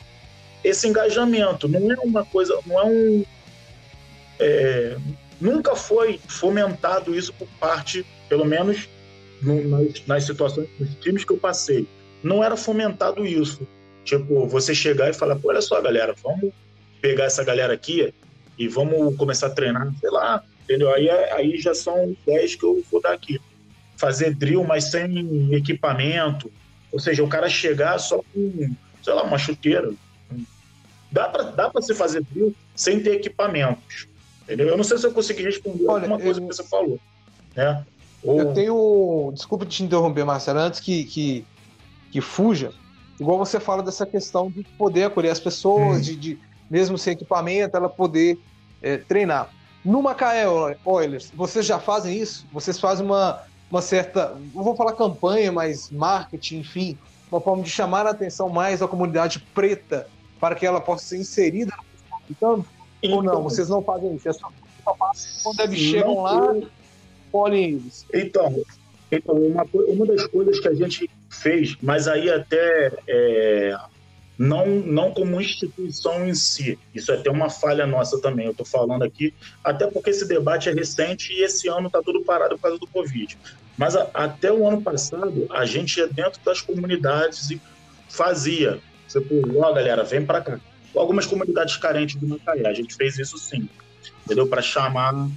esse 0.62 0.86
engajamento, 0.86 1.68
não 1.68 1.92
é 1.92 1.96
uma 2.00 2.24
coisa, 2.24 2.58
não 2.66 2.80
é 2.80 2.84
um, 2.84 3.24
é, 4.38 4.96
nunca 5.40 5.74
foi 5.74 6.20
fomentado 6.26 7.14
isso 7.14 7.32
por 7.32 7.48
parte, 7.60 8.06
pelo 8.28 8.44
menos 8.44 8.88
no, 9.42 9.68
nas, 9.68 10.06
nas 10.06 10.24
situações, 10.24 10.68
nos 10.78 10.94
times 10.96 11.24
que 11.24 11.32
eu 11.32 11.38
passei. 11.38 11.86
Não 12.22 12.42
era 12.42 12.56
fomentado 12.56 13.26
isso. 13.26 13.66
Tipo, 14.04 14.46
você 14.46 14.74
chegar 14.74 15.10
e 15.10 15.12
falar, 15.12 15.36
Pô, 15.36 15.48
olha 15.48 15.60
só, 15.60 15.80
galera, 15.80 16.14
vamos 16.22 16.52
pegar 17.00 17.24
essa 17.24 17.44
galera 17.44 17.72
aqui 17.72 18.12
e 18.58 18.66
vamos 18.66 19.16
começar 19.16 19.48
a 19.48 19.50
treinar, 19.50 19.92
sei 20.00 20.10
lá, 20.10 20.42
entendeu? 20.64 20.92
Aí, 20.92 21.08
aí 21.10 21.58
já 21.58 21.74
são 21.74 22.16
10 22.26 22.56
que 22.56 22.64
eu 22.64 22.82
vou 22.90 23.00
dar 23.00 23.12
aqui. 23.12 23.40
Fazer 23.96 24.34
drill, 24.34 24.64
mas 24.64 24.84
sem 24.90 25.52
equipamento. 25.54 26.50
Ou 26.92 26.98
seja, 26.98 27.22
o 27.22 27.28
cara 27.28 27.48
chegar 27.48 27.98
só 27.98 28.22
com, 28.32 28.74
sei 29.02 29.12
lá, 29.12 29.22
uma 29.22 29.38
chuteira. 29.38 29.92
Dá 31.10 31.28
para 31.28 31.44
dá 31.44 31.70
pra 31.70 31.80
se 31.80 31.94
fazer 31.94 32.22
drill 32.22 32.54
sem 32.74 33.00
ter 33.00 33.14
equipamentos. 33.16 34.06
Entendeu? 34.42 34.68
Eu 34.68 34.76
não 34.76 34.84
sei 34.84 34.96
se 34.98 35.06
eu 35.06 35.12
consegui 35.12 35.42
responder 35.42 35.84
Olha, 35.86 36.04
alguma 36.04 36.18
coisa 36.18 36.40
eu... 36.40 36.46
que 36.46 36.54
você 36.54 36.64
falou. 36.64 36.98
Né? 37.54 37.84
Ou... 38.22 38.38
Eu 38.38 38.54
tenho. 38.54 39.30
Desculpa 39.34 39.66
te 39.66 39.82
interromper, 39.82 40.24
Marcelo, 40.24 40.60
antes 40.60 40.80
que, 40.80 41.04
que, 41.04 41.44
que 42.10 42.20
fuja. 42.20 42.72
Igual 43.18 43.38
você 43.38 43.58
fala 43.58 43.82
dessa 43.82 44.06
questão 44.06 44.50
de 44.50 44.62
poder 44.76 45.04
acolher 45.04 45.30
as 45.30 45.40
pessoas, 45.40 45.98
hum. 45.98 46.00
de, 46.00 46.16
de, 46.16 46.38
mesmo 46.70 46.96
sem 46.96 47.14
equipamento, 47.14 47.76
ela 47.76 47.88
poder 47.88 48.38
é, 48.82 48.96
treinar. 48.96 49.50
No 49.84 50.02
Macaé 50.02 50.44
Oilers, 50.84 51.32
vocês 51.34 51.64
já 51.64 51.78
fazem 51.78 52.16
isso? 52.16 52.46
Vocês 52.52 52.78
fazem 52.78 53.06
uma, 53.06 53.42
uma 53.70 53.80
certa, 53.80 54.36
não 54.54 54.62
vou 54.62 54.76
falar 54.76 54.92
campanha, 54.92 55.50
mas 55.50 55.90
marketing, 55.90 56.58
enfim, 56.58 56.98
uma 57.30 57.40
forma 57.40 57.62
de 57.62 57.70
chamar 57.70 58.06
a 58.06 58.10
atenção 58.10 58.48
mais 58.48 58.80
da 58.80 58.88
comunidade 58.88 59.40
preta 59.54 60.08
para 60.38 60.54
que 60.54 60.66
ela 60.66 60.80
possa 60.80 61.04
ser 61.04 61.18
inserida 61.18 61.74
no 61.76 61.88
então, 62.30 62.64
então, 63.02 63.16
Ou 63.16 63.22
não, 63.22 63.32
então, 63.32 63.42
vocês 63.42 63.68
não 63.68 63.82
fazem 63.82 64.14
isso. 64.14 64.28
É 64.28 64.32
só, 64.32 64.50
quando 65.42 65.60
eles 65.60 65.78
chegam 65.78 66.22
lá, 66.22 66.54
olhem 67.32 67.64
eles. 67.64 68.04
Então, 68.12 68.64
então 69.10 69.34
uma, 69.34 69.66
uma 69.72 70.06
das 70.06 70.26
coisas 70.26 70.58
que 70.60 70.68
a 70.68 70.74
gente 70.74 71.10
fez, 71.28 71.76
mas 71.82 72.08
aí 72.08 72.30
até 72.30 72.92
é, 73.06 73.76
não, 74.38 74.66
não 74.66 75.12
como 75.12 75.40
instituição 75.40 76.26
em 76.26 76.34
si, 76.34 76.78
isso 76.94 77.12
é 77.12 77.16
até 77.16 77.30
uma 77.30 77.50
falha 77.50 77.86
nossa 77.86 78.20
também, 78.20 78.46
eu 78.46 78.52
estou 78.52 78.66
falando 78.66 79.02
aqui, 79.02 79.34
até 79.62 79.86
porque 79.86 80.10
esse 80.10 80.26
debate 80.26 80.68
é 80.68 80.72
recente 80.72 81.32
e 81.32 81.42
esse 81.42 81.68
ano 81.68 81.88
está 81.88 82.02
tudo 82.02 82.22
parado 82.22 82.56
por 82.56 82.62
causa 82.62 82.78
do 82.78 82.86
Covid. 82.86 83.36
Mas 83.76 83.94
a, 83.94 84.08
até 84.14 84.52
o 84.52 84.66
ano 84.66 84.82
passado, 84.82 85.46
a 85.50 85.64
gente 85.64 85.98
ia 85.98 86.08
dentro 86.08 86.40
das 86.44 86.60
comunidades 86.60 87.50
e 87.50 87.60
fazia. 88.08 88.80
Você, 89.06 89.20
pô, 89.20 89.36
ó, 89.56 89.72
galera, 89.72 90.02
vem 90.02 90.24
para 90.24 90.40
cá 90.40 90.60
algumas 90.96 91.26
comunidades 91.26 91.76
carentes 91.76 92.16
do 92.16 92.26
Macaé. 92.26 92.66
A 92.66 92.72
gente 92.72 92.94
fez 92.94 93.18
isso 93.18 93.38
sim, 93.38 93.68
entendeu? 94.24 94.46
Para 94.46 94.62
chamar, 94.62 95.28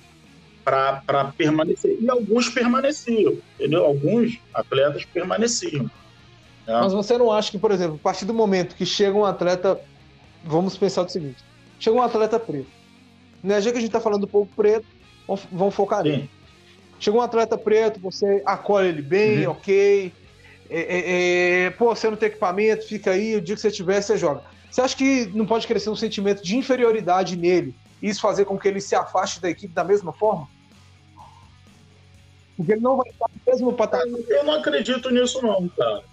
para 0.63 1.33
permanecer. 1.37 1.97
E 1.99 2.09
alguns 2.09 2.49
permaneciam, 2.49 3.37
entendeu? 3.55 3.85
Alguns 3.85 4.39
atletas 4.53 5.05
permaneciam. 5.05 5.83
Né? 5.83 5.89
Mas 6.67 6.93
você 6.93 7.17
não 7.17 7.31
acha 7.31 7.51
que, 7.51 7.59
por 7.59 7.71
exemplo, 7.71 7.95
a 7.95 8.03
partir 8.03 8.25
do 8.25 8.33
momento 8.33 8.75
que 8.75 8.85
chega 8.85 9.17
um 9.17 9.25
atleta, 9.25 9.79
vamos 10.43 10.77
pensar 10.77 11.03
o 11.03 11.09
seguinte: 11.09 11.43
chega 11.79 11.95
um 11.95 12.01
atleta 12.01 12.39
preto. 12.39 12.69
Né? 13.43 13.59
Já 13.59 13.71
que 13.71 13.77
a 13.77 13.81
gente 13.81 13.89
está 13.89 13.99
falando 13.99 14.21
do 14.21 14.27
povo 14.27 14.49
preto, 14.55 14.85
vamos 15.51 15.73
focar 15.73 16.03
nele. 16.03 16.29
Chega 16.99 17.17
um 17.17 17.21
atleta 17.21 17.57
preto, 17.57 17.99
você 17.99 18.43
acolhe 18.45 18.89
ele 18.89 19.01
bem, 19.01 19.45
uhum. 19.45 19.53
ok. 19.53 20.13
É, 20.69 20.79
é, 20.79 21.63
é, 21.65 21.69
pô, 21.71 21.93
você 21.93 22.09
não 22.09 22.15
tem 22.15 22.27
equipamento, 22.27 22.87
fica 22.87 23.11
aí, 23.11 23.35
o 23.35 23.41
dia 23.41 23.55
que 23.55 23.61
você 23.61 23.71
tiver, 23.71 24.01
você 24.01 24.17
joga. 24.17 24.43
Você 24.69 24.81
acha 24.81 24.95
que 24.95 25.25
não 25.33 25.45
pode 25.45 25.67
crescer 25.67 25.89
um 25.89 25.95
sentimento 25.95 26.41
de 26.41 26.55
inferioridade 26.55 27.35
nele 27.35 27.75
isso 28.01 28.21
fazer 28.21 28.45
com 28.45 28.57
que 28.57 28.67
ele 28.67 28.81
se 28.81 28.95
afaste 28.95 29.39
da 29.39 29.49
equipe 29.49 29.73
da 29.73 29.83
mesma 29.83 30.13
forma? 30.13 30.47
Porque 32.57 32.73
ele 32.73 32.81
não 32.81 32.97
vai 32.97 33.09
estar 33.09 33.27
no 33.27 33.51
mesmo 33.51 33.73
patamar. 33.73 34.07
Eu 34.07 34.43
não 34.43 34.53
acredito 34.55 35.09
nisso, 35.09 35.41
não, 35.41 35.67
cara. 35.69 36.03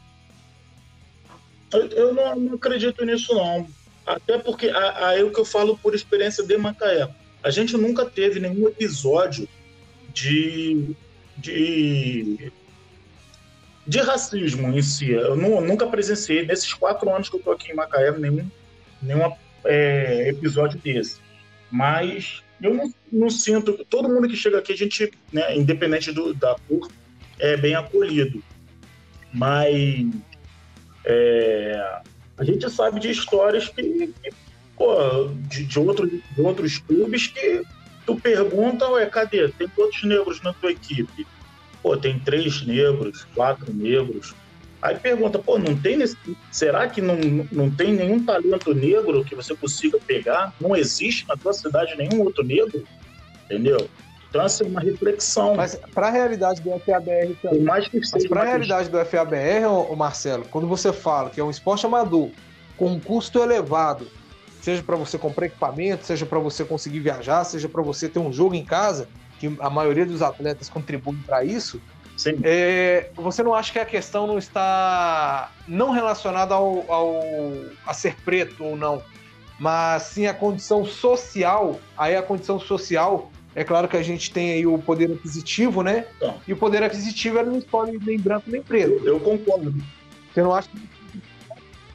Eu, 1.73 2.15
não, 2.15 2.37
não, 2.37 2.55
acredito 2.55 3.05
nisso, 3.05 3.35
não. 3.35 3.69
Até 4.07 4.39
porque 4.39 4.71
aí 4.71 5.21
é 5.21 5.25
o 5.25 5.31
que 5.31 5.41
eu 5.41 5.45
falo 5.45 5.77
por 5.77 5.95
experiência 5.95 6.45
de 6.47 6.57
Macaé. 6.57 7.09
A 7.43 7.51
gente 7.51 7.77
nunca 7.77 8.07
teve 8.07 8.41
nenhum 8.41 8.67
episódio 8.67 9.47
de, 10.15 10.97
de 11.37 12.51
de 13.89 14.01
racismo 14.01 14.69
em 14.69 14.83
si, 14.83 15.11
eu, 15.13 15.35
não, 15.35 15.63
nunca 15.63 15.87
presenciei, 15.87 16.45
nesses 16.45 16.75
quatro 16.75 17.09
anos 17.11 17.31
que 17.31 17.37
eu 17.37 17.39
estou 17.39 17.55
aqui 17.55 17.73
em 17.73 17.75
Macaé, 17.75 18.13
nenhum, 18.13 18.47
nenhum 19.01 19.33
é, 19.65 20.29
episódio 20.29 20.79
desse. 20.79 21.19
Mas 21.71 22.43
eu 22.61 22.75
não, 22.75 22.93
não, 23.13 23.31
sinto. 23.31 23.85
Todo 23.89 24.09
mundo 24.09 24.29
que 24.29 24.37
chega 24.37 24.59
aqui, 24.59 24.73
a 24.73 24.77
gente, 24.77 25.11
né, 25.33 25.57
independente 25.57 26.13
do, 26.13 26.35
da 26.35 26.57
cor, 26.69 26.91
é 27.39 27.57
bem 27.57 27.75
acolhido. 27.75 28.43
Mas 29.33 30.07
é, 31.05 32.01
a 32.37 32.45
gente 32.45 32.69
sabe 32.71 33.01
de 33.01 33.11
histórias 33.11 33.69
que, 33.69 33.83
que 33.83 34.31
pô, 34.77 35.29
de, 35.49 35.65
de, 35.65 35.79
outro, 35.79 36.09
de 36.09 36.41
outros 36.41 36.79
clubes 36.79 37.27
que 37.27 37.63
tu 38.07 38.17
pergunta, 38.17 38.89
ué, 38.91 39.07
cadê? 39.07 39.49
Tem 39.49 39.69
quantos 39.69 40.03
negros 40.05 40.41
na 40.43 40.53
tua 40.55 40.73
equipe? 40.73 41.27
pô, 41.83 41.97
tem 41.97 42.19
três 42.19 42.63
negros, 42.67 43.27
quatro 43.35 43.73
negros. 43.73 44.35
Aí 44.81 44.97
pergunta, 44.97 45.39
pô, 45.39 45.59
não 45.59 45.77
tem 45.77 45.97
nesse... 45.97 46.17
será 46.53 46.89
que 46.89 47.03
não, 47.03 47.17
não 47.51 47.71
tem 47.71 47.93
nenhum 47.93 48.25
talento 48.25 48.73
negro 48.73 49.25
que 49.25 49.35
você 49.35 49.55
consiga 49.55 49.99
pegar? 49.99 50.55
Não 50.61 50.77
existe 50.77 51.27
na 51.27 51.37
tua 51.37 51.53
cidade 51.53 51.97
nenhum 51.97 52.23
outro 52.23 52.45
negro? 52.45 52.85
Entendeu? 53.45 53.89
Então, 54.29 54.43
essa 54.43 54.63
é 54.63 54.67
uma 54.67 54.81
reflexão. 54.81 55.55
Mas 55.57 55.75
para 55.95 56.09
a 56.09 56.11
realidade 56.11 56.61
do 56.61 56.71
FABR 56.79 57.35
também. 57.43 57.63
Mais 57.63 57.89
que 57.89 57.99
Mas 57.99 58.27
para 58.27 58.43
a 58.43 58.45
realidade 58.45 58.89
do 58.91 59.05
FABR, 59.05 59.67
ô, 59.67 59.97
Marcelo, 59.97 60.45
quando 60.51 60.69
você 60.69 60.93
fala 60.93 61.31
que 61.31 61.41
é 61.41 61.45
um 61.45 61.51
esporte 61.51 61.87
amador 61.87 62.31
com 62.77 62.93
um 62.93 63.01
custo 63.01 63.43
elevado, 63.43 64.07
seja 64.61 64.83
para 64.83 64.97
você 64.97 65.17
comprar 65.17 65.47
equipamento, 65.47 66.05
seja 66.05 66.27
para 66.27 66.39
você 66.39 66.65
conseguir 66.65 67.01
viajar, 67.01 67.43
seja 67.45 67.69
para 67.69 67.83
você 67.83 68.09
ter 68.09 68.19
um 68.19 68.33
jogo 68.33 68.55
em 68.55 68.65
casa, 68.65 69.09
que 69.41 69.57
a 69.61 69.71
maioria 69.71 70.05
dos 70.05 70.21
atletas 70.21 70.69
contribuem 70.69 71.19
para 71.27 71.43
isso, 71.43 71.81
é, 72.43 73.11
você 73.15 73.43
não 73.43 73.55
acha 73.55 73.73
que 73.73 73.79
a 73.79 73.85
questão 73.85 74.27
não 74.27 74.39
está 74.39 75.53
não 75.67 75.91
relacionada 75.91 76.55
ao, 76.55 76.91
ao, 76.91 77.21
a 77.87 77.95
ser 77.95 78.17
preto 78.25 78.65
ou 78.65 78.77
não, 78.77 79.03
mas 79.59 80.05
sim 80.05 80.27
a 80.27 80.35
condição 80.35 80.85
social? 80.85 81.79
Aí 81.97 82.17
a 82.17 82.23
condição 82.23 82.59
social, 82.59 83.31
é 83.55 83.63
claro 83.63 83.89
que 83.89 83.97
a 83.97 84.03
gente 84.03 84.33
tem 84.33 84.53
aí 84.53 84.67
o 84.67 84.79
poder 84.79 85.13
aquisitivo, 85.13 85.83
né? 85.83 86.07
Então, 86.17 86.35
e 86.47 86.53
o 86.53 86.57
poder 86.57 86.83
aquisitivo 86.83 87.39
ele 87.39 87.51
não 87.51 87.59
escolhe 87.59 87.99
nem 88.03 88.19
branco 88.19 88.51
nem 88.51 88.63
preto. 88.63 89.01
Eu, 89.05 89.15
eu 89.15 89.21
concordo. 89.21 89.75
Você 90.33 90.43
não 90.43 90.55
acha? 90.55 90.69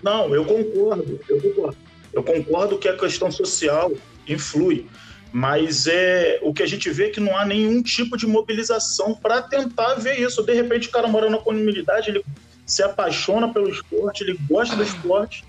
Não, 0.01 0.33
eu 0.33 0.45
concordo. 0.45 1.19
Eu 1.27 1.41
concordo. 1.41 1.77
Eu 2.11 2.23
concordo 2.23 2.77
que 2.77 2.87
a 2.87 2.95
questão 2.97 3.31
social 3.31 3.91
influi. 4.27 4.87
Mas 5.33 5.87
é 5.87 6.39
o 6.43 6.53
que 6.53 6.61
a 6.61 6.67
gente 6.67 6.91
vê 6.91 7.07
é 7.07 7.09
que 7.09 7.19
não 7.19 7.35
há 7.35 7.43
nenhum 7.43 7.81
tipo 7.81 8.15
de 8.15 8.27
mobilização 8.27 9.15
para 9.15 9.41
tentar 9.41 9.95
ver 9.95 10.19
isso. 10.19 10.43
De 10.43 10.53
repente, 10.53 10.87
o 10.87 10.91
cara 10.91 11.07
mora 11.07 11.27
na 11.27 11.39
comunidade, 11.39 12.11
ele 12.11 12.23
se 12.67 12.83
apaixona 12.83 13.51
pelo 13.51 13.67
esporte, 13.67 14.23
ele 14.23 14.39
gosta 14.47 14.75
do 14.75 14.83
esporte 14.83 15.43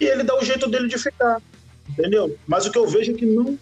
e 0.00 0.04
ele 0.04 0.22
dá 0.22 0.38
o 0.38 0.44
jeito 0.44 0.68
dele 0.68 0.86
de 0.86 0.96
ficar. 0.96 1.42
Entendeu? 1.88 2.38
Mas 2.46 2.64
o 2.64 2.70
que 2.70 2.78
eu 2.78 2.86
vejo 2.86 3.10
é 3.10 3.14
que 3.14 3.26
não, 3.26 3.58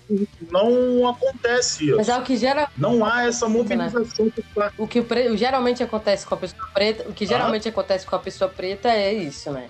não 0.50 1.08
acontece. 1.08 1.90
Mas 1.92 2.10
é 2.10 2.18
o 2.18 2.22
que 2.22 2.36
gera. 2.36 2.70
Não 2.76 3.02
há 3.02 3.24
essa 3.24 3.48
mobilização. 3.48 4.26
Né? 4.26 4.70
O 4.76 4.86
que 4.86 5.02
geralmente 5.36 5.82
acontece 5.82 6.26
com 6.26 6.34
a 6.34 6.38
pessoa 6.38 6.68
preta, 6.74 7.08
o 7.08 7.14
que 7.14 7.24
geralmente 7.24 7.66
ah. 7.66 7.70
acontece 7.70 8.04
com 8.04 8.14
a 8.14 8.18
pessoa 8.18 8.50
preta 8.50 8.90
é 8.90 9.12
isso, 9.12 9.50
né? 9.50 9.68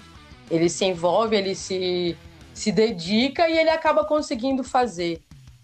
Ele 0.50 0.68
se 0.68 0.84
envolve, 0.84 1.36
ele 1.36 1.55
se, 1.55 2.16
se 2.53 2.72
dedica 2.72 3.48
e 3.48 3.57
ele 3.57 3.70
acaba 3.70 4.05
conseguindo 4.05 4.64
fazer 4.64 5.22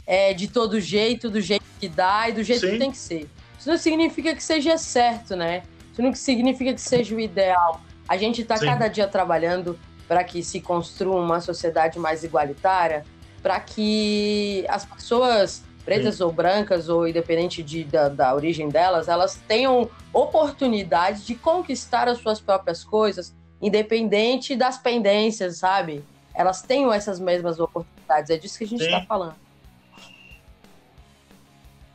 é, 0.08 0.32
de 0.32 0.48
todo 0.48 0.80
jeito, 0.80 1.28
do 1.28 1.38
jeito 1.38 1.64
que 1.78 1.86
dá 1.86 2.30
e 2.30 2.32
do 2.32 2.42
jeito 2.42 2.62
Sim. 2.66 2.72
que 2.72 2.78
tem 2.78 2.90
que 2.90 2.96
ser. 2.96 3.28
Isso 3.58 3.68
não 3.68 3.76
significa 3.76 4.34
que 4.34 4.42
seja 4.42 4.78
certo, 4.78 5.36
né? 5.36 5.62
Isso 5.92 6.00
não 6.00 6.14
significa 6.14 6.72
que 6.72 6.80
seja 6.80 7.14
o 7.14 7.20
ideal. 7.20 7.82
A 8.08 8.16
gente 8.16 8.40
está 8.40 8.58
cada 8.58 8.88
dia 8.88 9.06
trabalhando 9.06 9.78
para 10.08 10.24
que 10.24 10.42
se 10.42 10.62
construa 10.62 11.20
uma 11.20 11.42
sociedade 11.42 11.98
mais 11.98 12.24
igualitária, 12.24 13.04
para 13.42 13.60
que 13.60 14.64
as 14.66 14.86
pessoas 14.86 15.62
pretas 15.84 16.16
Sim. 16.16 16.22
ou 16.22 16.32
brancas, 16.32 16.88
ou 16.88 17.06
independente 17.06 17.62
de, 17.62 17.84
da, 17.84 18.08
da 18.08 18.34
origem 18.34 18.70
delas, 18.70 19.08
elas 19.08 19.38
tenham 19.46 19.90
oportunidade 20.10 21.26
de 21.26 21.34
conquistar 21.34 22.08
as 22.08 22.18
suas 22.18 22.40
próprias 22.40 22.82
coisas, 22.82 23.34
independente 23.60 24.56
das 24.56 24.78
pendências, 24.78 25.58
sabe? 25.58 26.02
Elas 26.34 26.62
tenham 26.62 26.90
essas 26.92 27.20
mesmas 27.20 27.60
oportunidades. 27.60 28.30
É 28.30 28.38
disso 28.38 28.56
que 28.56 28.64
a 28.64 28.68
gente 28.68 28.84
está 28.84 29.02
falando. 29.02 29.47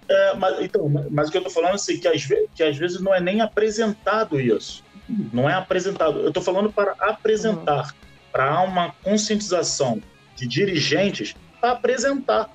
É, 0.08 0.36
mas, 0.36 0.62
então, 0.62 0.89
mas 1.12 1.30
o 1.30 1.32
que 1.32 1.38
eu 1.38 1.43
tô 1.43 1.49
falando 1.49 1.72
é 1.72 1.76
assim, 1.76 1.97
que 1.97 2.08
às, 2.08 2.24
vezes, 2.24 2.49
que 2.56 2.64
às 2.64 2.78
vezes 2.78 3.01
não 3.01 3.14
é 3.14 3.20
nem 3.20 3.41
apresentado 3.41 4.39
isso. 4.39 4.84
Não 5.08 5.49
é 5.49 5.54
apresentado. 5.54 6.20
Eu 6.20 6.32
tô 6.32 6.41
falando 6.41 6.72
para 6.72 6.93
apresentar, 6.99 7.88
uhum. 7.88 7.93
para 8.32 8.62
uma 8.62 8.93
conscientização 9.04 10.01
de 10.36 10.47
dirigentes 10.47 11.36
para 11.60 11.72
apresentar. 11.72 12.49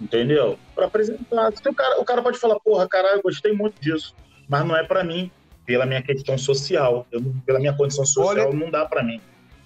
Entendeu? 0.00 0.58
Para 0.74 0.86
apresentar. 0.86 1.50
O 1.50 1.74
cara, 1.74 2.00
o 2.00 2.04
cara 2.04 2.22
pode 2.22 2.38
falar, 2.38 2.58
porra, 2.60 2.88
caralho, 2.88 3.18
eu 3.18 3.22
gostei 3.22 3.52
muito 3.52 3.80
disso. 3.80 4.14
Mas 4.48 4.66
não 4.66 4.76
é 4.76 4.82
para 4.82 5.04
mim, 5.04 5.30
pela 5.64 5.86
minha 5.86 6.02
questão 6.02 6.36
social. 6.36 7.06
Eu, 7.12 7.22
pela 7.46 7.58
minha 7.58 7.72
condição 7.72 8.04
social, 8.04 8.48
Olha... 8.48 8.58
não 8.58 8.70
dá 8.70 8.84
para 8.84 9.02
mim. 9.02 9.20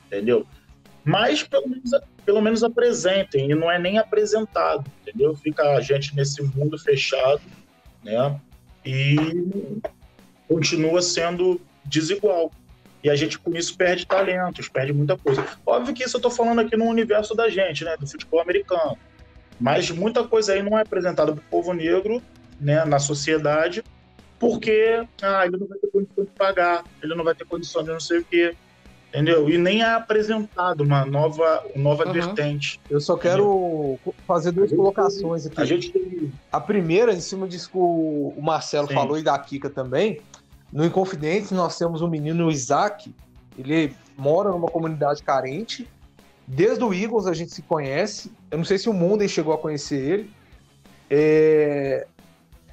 Entendeu? 0.07 0.47
Mas 1.07 1.44
pelo 1.44 1.68
menos 1.68 1.92
pelo 2.24 2.42
menos 2.42 2.64
apresentem, 2.64 3.52
e 3.52 3.54
não 3.54 3.70
é 3.70 3.78
nem 3.78 3.98
apresentado, 3.98 4.84
entendeu? 5.00 5.36
Fica 5.36 5.76
a 5.76 5.80
gente 5.80 6.14
nesse 6.16 6.42
mundo 6.42 6.76
fechado, 6.76 7.40
né? 8.02 8.40
E 8.84 9.16
continua 10.48 11.00
sendo 11.00 11.61
desigual. 11.84 12.50
E 13.04 13.09
a 13.09 13.14
gente 13.14 13.38
com 13.38 13.54
isso 13.54 13.76
perde 13.76 14.04
talentos, 14.04 14.68
perde 14.68 14.92
muita 14.92 15.16
coisa. 15.16 15.46
Óbvio 15.64 15.94
que 15.94 16.02
isso 16.02 16.16
eu 16.16 16.18
estou 16.18 16.30
falando 16.32 16.61
aqui 16.62 16.76
no 16.76 16.86
universo 16.86 17.32
da 17.36 17.48
gente, 17.48 17.84
né? 17.84 17.96
Do 17.96 18.09
futebol 18.09 18.40
americano. 18.40 18.98
Mas 19.61 19.88
muita 19.90 20.24
coisa 20.24 20.54
aí 20.54 20.62
não 20.62 20.76
é 20.76 20.82
apresentada 20.82 21.30
para 21.32 21.40
o 21.40 21.44
povo 21.48 21.72
negro, 21.72 22.20
né? 22.61 22.84
Na 22.84 22.98
sociedade, 22.98 23.84
porque 24.40 25.07
ah, 25.22 25.46
ele 25.46 25.57
não 25.57 25.68
vai 25.68 25.78
ter 25.78 25.86
condição 25.86 26.24
de 26.24 26.30
pagar, 26.32 26.84
ele 27.00 27.14
não 27.14 27.22
vai 27.22 27.34
ter 27.36 27.44
condição 27.44 27.84
de 27.84 27.90
não 27.90 28.00
sei 28.00 28.18
o 28.18 28.24
quê 28.24 28.57
entendeu? 29.16 29.48
E 29.48 29.56
nem 29.56 29.82
é 29.82 29.94
apresentado 29.94 30.82
uma 30.82 31.06
nova, 31.06 31.64
nova 31.74 32.06
uhum. 32.06 32.12
vertente. 32.12 32.78
Eu 32.90 33.00
só 33.00 33.16
quero 33.16 33.94
entendeu? 33.94 34.14
fazer 34.26 34.52
duas 34.52 34.70
colocações 34.70 35.46
aqui. 35.46 35.60
A, 35.60 35.64
gente 35.64 36.30
a 36.52 36.60
primeira, 36.60 37.14
em 37.14 37.20
cima 37.20 37.48
disso 37.48 37.70
que 37.70 37.78
o 37.78 38.34
Marcelo 38.42 38.88
Sim. 38.88 38.94
falou 38.94 39.18
e 39.18 39.22
da 39.22 39.38
Kika 39.38 39.70
também, 39.70 40.20
no 40.70 40.84
Inconfidentes 40.84 41.50
nós 41.50 41.78
temos 41.78 42.02
um 42.02 42.08
menino, 42.08 42.46
o 42.46 42.50
Isaac, 42.50 43.12
ele 43.58 43.94
mora 44.18 44.50
numa 44.50 44.68
comunidade 44.68 45.22
carente, 45.22 45.88
desde 46.46 46.84
o 46.84 46.92
Eagles 46.92 47.26
a 47.26 47.32
gente 47.32 47.52
se 47.52 47.62
conhece, 47.62 48.30
eu 48.50 48.58
não 48.58 48.64
sei 48.64 48.76
se 48.76 48.88
o 48.88 48.92
Munden 48.92 49.28
chegou 49.28 49.54
a 49.54 49.58
conhecer 49.58 49.96
ele, 49.96 50.30
é... 51.08 52.06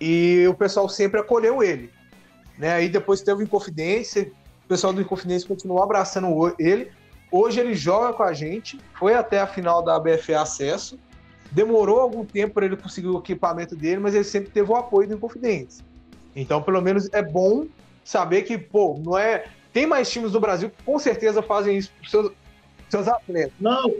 e 0.01 0.45
o 0.49 0.53
pessoal 0.53 0.89
sempre 0.89 1.21
acolheu 1.21 1.63
ele. 1.63 1.89
Né? 2.57 2.73
Aí 2.73 2.89
depois 2.89 3.21
teve 3.21 3.41
o 3.41 3.43
Inconfidência, 3.43 4.29
o 4.65 4.67
pessoal 4.67 4.93
do 4.93 5.01
Inconfidência 5.01 5.47
continuou 5.47 5.81
abraçando 5.81 6.55
ele. 6.59 6.91
Hoje 7.31 7.59
ele 7.59 7.73
joga 7.73 8.13
com 8.13 8.23
a 8.23 8.33
gente, 8.33 8.79
foi 8.93 9.13
até 9.13 9.39
a 9.39 9.47
final 9.47 9.81
da 9.81 9.99
BFA 9.99 10.41
Acesso. 10.41 10.99
Demorou 11.51 11.99
algum 11.99 12.25
tempo 12.25 12.55
para 12.55 12.65
ele 12.65 12.77
conseguir 12.77 13.07
o 13.07 13.19
equipamento 13.19 13.75
dele, 13.75 13.99
mas 13.99 14.15
ele 14.15 14.23
sempre 14.23 14.51
teve 14.51 14.71
o 14.71 14.75
apoio 14.75 15.07
do 15.07 15.15
Inconfidência. 15.15 15.83
Então, 16.35 16.61
pelo 16.61 16.81
menos 16.81 17.09
é 17.11 17.21
bom 17.21 17.65
saber 18.03 18.43
que, 18.43 18.57
pô, 18.57 18.99
não 19.03 19.17
é. 19.17 19.45
Tem 19.71 19.87
mais 19.87 20.11
times 20.11 20.31
do 20.31 20.39
Brasil 20.39 20.69
que 20.69 20.83
com 20.83 20.99
certeza 20.99 21.41
fazem 21.41 21.77
isso 21.77 21.91
para 21.99 22.09
seus, 22.09 22.31
seus 22.89 23.07
atletas. 23.07 23.53
Não, 23.59 23.95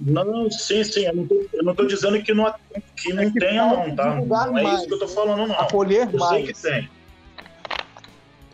não, 0.00 0.50
sim, 0.50 0.82
sim. 0.84 1.06
Eu 1.06 1.14
não 1.14 1.26
tô, 1.26 1.44
eu 1.52 1.64
não 1.64 1.74
tô 1.74 1.86
dizendo 1.86 2.20
que 2.22 2.32
não, 2.32 2.52
que 2.96 3.12
não 3.12 3.22
é 3.22 3.30
que 3.30 3.38
tenha, 3.38 3.66
não, 3.66 3.94
tá? 3.96 4.16
Não 4.16 4.58
é 4.58 4.62
mais, 4.62 4.78
isso 4.78 4.88
que 4.88 4.94
eu 4.94 4.98
tô 4.98 5.08
falando, 5.08 5.48
não. 5.48 5.60
Acolher 5.60 6.08
eu 6.12 6.18
mais. 6.18 6.56
sei 6.56 6.82
que 6.82 6.86
tem. 6.86 6.90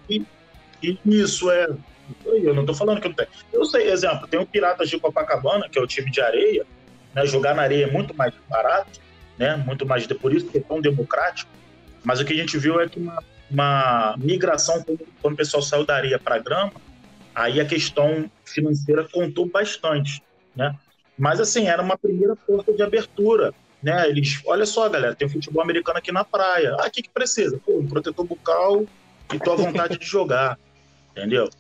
E, 0.09 0.27
isso 1.05 1.51
é. 1.51 1.69
Eu 2.25 2.55
não 2.55 2.63
estou 2.63 2.75
falando 2.75 3.01
que 3.01 3.09
não 3.09 3.15
tem. 3.15 3.27
Eu 3.53 3.65
sei, 3.65 3.91
exemplo, 3.91 4.27
tem 4.27 4.41
o 4.41 4.47
Piratas 4.47 4.89
de 4.89 4.99
Copacabana, 4.99 5.69
que 5.69 5.79
é 5.79 5.83
o 5.83 5.87
time 5.87 6.11
de 6.11 6.21
areia, 6.21 6.67
né? 7.15 7.27
Jogar 7.27 7.55
na 7.55 7.63
areia 7.63 7.85
é 7.85 7.91
muito 7.91 8.15
mais 8.15 8.33
barato, 8.49 9.01
né? 9.39 9.57
Muito 9.57 9.87
mais 9.87 10.07
por 10.07 10.33
isso 10.33 10.47
que 10.47 10.59
é 10.59 10.61
tão 10.61 10.81
democrático. 10.81 11.51
Mas 12.03 12.21
o 12.21 12.25
que 12.25 12.33
a 12.33 12.37
gente 12.37 12.57
viu 12.57 12.81
é 12.81 12.89
que 12.89 12.99
uma, 12.99 13.23
uma 13.51 14.15
migração 14.19 14.85
quando 15.21 15.35
o 15.35 15.37
pessoal 15.37 15.63
saiu 15.63 15.85
da 15.85 15.97
areia 15.97 16.19
para 16.19 16.39
grama, 16.39 16.73
aí 17.35 17.61
a 17.61 17.65
questão 17.65 18.31
financeira 18.45 19.05
contou 19.05 19.47
bastante, 19.47 20.23
né? 20.57 20.75
Mas 21.19 21.41
assim, 21.41 21.67
era 21.67 21.83
uma 21.83 21.99
primeira 21.99 22.37
porta 22.37 22.73
de 22.73 22.83
abertura, 22.83 23.53
né? 23.83 24.09
Eles, 24.09 24.41
olha 24.47 24.65
só, 24.65 24.89
galera, 24.89 25.15
tem 25.15 25.29
futebol 25.29 25.63
americano 25.63 25.99
aqui 25.99 26.13
na 26.13 26.25
praia. 26.25 26.77
Ah, 26.79 26.87
o 26.87 26.91
que 26.91 27.03
que 27.03 27.11
precisa? 27.11 27.59
Pô, 27.65 27.79
um 27.79 27.87
protetor 27.87 28.25
bucal 28.25 28.85
e 29.33 29.39
tua 29.39 29.57
vontade 29.57 29.99
de 29.99 30.07
jogar. 30.07 30.59
Entendeu? 31.19 31.51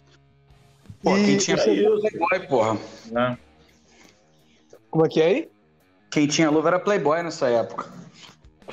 Pô, 1.03 1.15
quem 1.15 1.37
tinha 1.37 1.57
é 1.57 1.61
Playboy, 1.61 2.47
porra. 2.49 2.79
Né? 3.11 3.39
Como 4.89 5.05
é 5.05 5.09
que 5.09 5.21
é 5.21 5.27
aí? 5.27 5.49
Quem 6.11 6.27
tinha 6.29 6.49
luva 6.49 6.69
era 6.69 6.79
Playboy 6.79 7.23
nessa 7.23 7.49
época. 7.49 7.87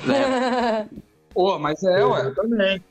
Né? 0.04 0.88
Pô, 1.34 1.58
mas 1.58 1.82
é, 1.82 2.04
ué. 2.04 2.20
Exatamente. 2.20 2.84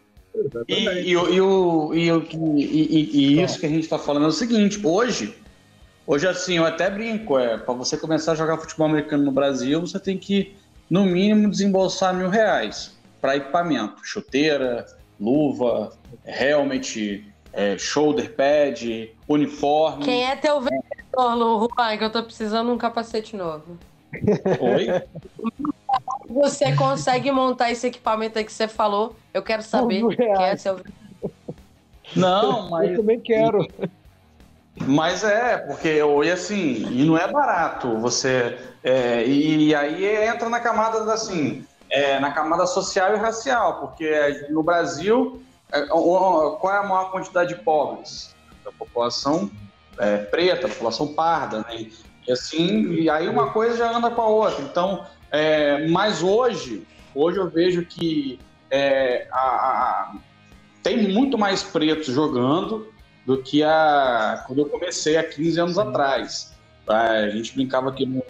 E, 0.68 0.74
e, 0.74 1.12
e, 1.12 1.42
o, 1.42 1.94
e, 1.94 2.10
e, 2.10 3.38
e 3.38 3.42
isso 3.42 3.60
que 3.60 3.66
a 3.66 3.70
gente 3.70 3.84
está 3.84 3.98
falando 3.98 4.26
é 4.26 4.30
o 4.30 4.34
seguinte: 4.34 4.80
hoje, 4.86 5.34
hoje 6.06 6.28
assim, 6.28 6.58
eu 6.58 6.66
até 6.66 6.90
brinco, 6.90 7.40
é, 7.40 7.58
para 7.58 7.74
você 7.74 7.96
começar 7.98 8.34
a 8.34 8.36
jogar 8.36 8.58
futebol 8.58 8.88
americano 8.88 9.24
no 9.24 9.32
Brasil, 9.32 9.80
você 9.80 9.98
tem 9.98 10.18
que, 10.18 10.54
no 10.90 11.06
mínimo, 11.06 11.50
desembolsar 11.50 12.14
mil 12.14 12.30
reais 12.30 12.98
para 13.22 13.38
equipamento, 13.38 14.02
chuteira, 14.04 14.86
luva, 15.20 15.98
helmet, 16.26 17.26
é, 17.56 17.78
shoulder 17.78 18.34
pad, 18.36 19.10
uniforme. 19.28 20.04
Quem 20.04 20.26
é 20.26 20.36
teu 20.36 20.60
vendedor, 20.60 21.70
Juan, 21.76 21.98
que 21.98 22.04
eu 22.04 22.12
tô 22.12 22.22
precisando 22.22 22.68
de 22.68 22.74
um 22.74 22.78
capacete 22.78 23.36
novo. 23.36 23.78
Oi? 24.60 24.88
Você 26.30 26.76
consegue 26.76 27.32
montar 27.32 27.72
esse 27.72 27.88
equipamento 27.88 28.38
aí 28.38 28.44
que 28.44 28.52
você 28.52 28.68
falou? 28.68 29.16
Eu 29.34 29.42
quero 29.42 29.64
saber 29.64 30.06
quem 30.16 30.44
é 30.44 30.58
seu 30.58 30.82
Não, 32.16 32.70
mas. 32.70 32.92
Eu 32.92 32.98
também 32.98 33.20
quero. 33.20 33.66
Mas 34.82 35.24
é, 35.24 35.58
porque 35.58 36.04
hoje 36.04 36.32
assim, 36.32 36.86
e 36.92 37.06
não 37.06 37.18
é 37.18 37.32
barato 37.32 37.98
você. 37.98 38.58
É, 38.84 39.24
e, 39.26 39.70
e, 39.70 39.76
aí 39.76 40.06
entra 40.28 40.50
na 40.50 40.60
camada 40.60 41.12
assim, 41.14 41.66
é, 41.90 42.20
na 42.20 42.32
camada 42.32 42.68
social 42.68 43.14
e 43.14 43.18
racial, 43.18 43.80
porque 43.80 44.46
no 44.50 44.62
Brasil 44.62 45.42
é, 45.42 45.55
qual 45.84 46.74
é 46.74 46.78
a 46.78 46.84
maior 46.84 47.12
quantidade 47.12 47.56
de 47.56 47.62
pobres? 47.62 48.36
A 48.66 48.72
população 48.72 49.50
é, 49.98 50.18
preta, 50.18 50.68
a 50.68 50.70
população 50.70 51.14
parda, 51.14 51.60
né? 51.60 51.88
E 52.28 52.32
assim, 52.32 52.94
e 52.94 53.10
aí 53.10 53.28
uma 53.28 53.52
coisa 53.52 53.78
já 53.78 53.96
anda 53.96 54.10
com 54.10 54.22
a 54.22 54.28
outra. 54.28 54.64
Então, 54.64 55.06
é, 55.32 55.88
mas 55.88 56.24
hoje, 56.24 56.86
hoje 57.14 57.38
eu 57.38 57.50
vejo 57.50 57.86
que 57.86 58.40
é, 58.72 59.28
a, 59.32 59.38
a, 59.38 60.16
tem 60.82 61.12
muito 61.12 61.38
mais 61.38 61.62
pretos 61.62 62.14
jogando 62.14 62.92
do 63.26 63.42
que 63.42 63.64
a, 63.64 64.44
quando 64.48 64.60
eu 64.60 64.66
comecei 64.66 65.18
há 65.18 65.24
15 65.24 65.60
anos 65.60 65.80
atrás. 65.80 66.56
A 66.88 67.30
gente 67.30 67.56
brincava 67.56 67.90
aqui 67.90 68.06
no. 68.06 68.24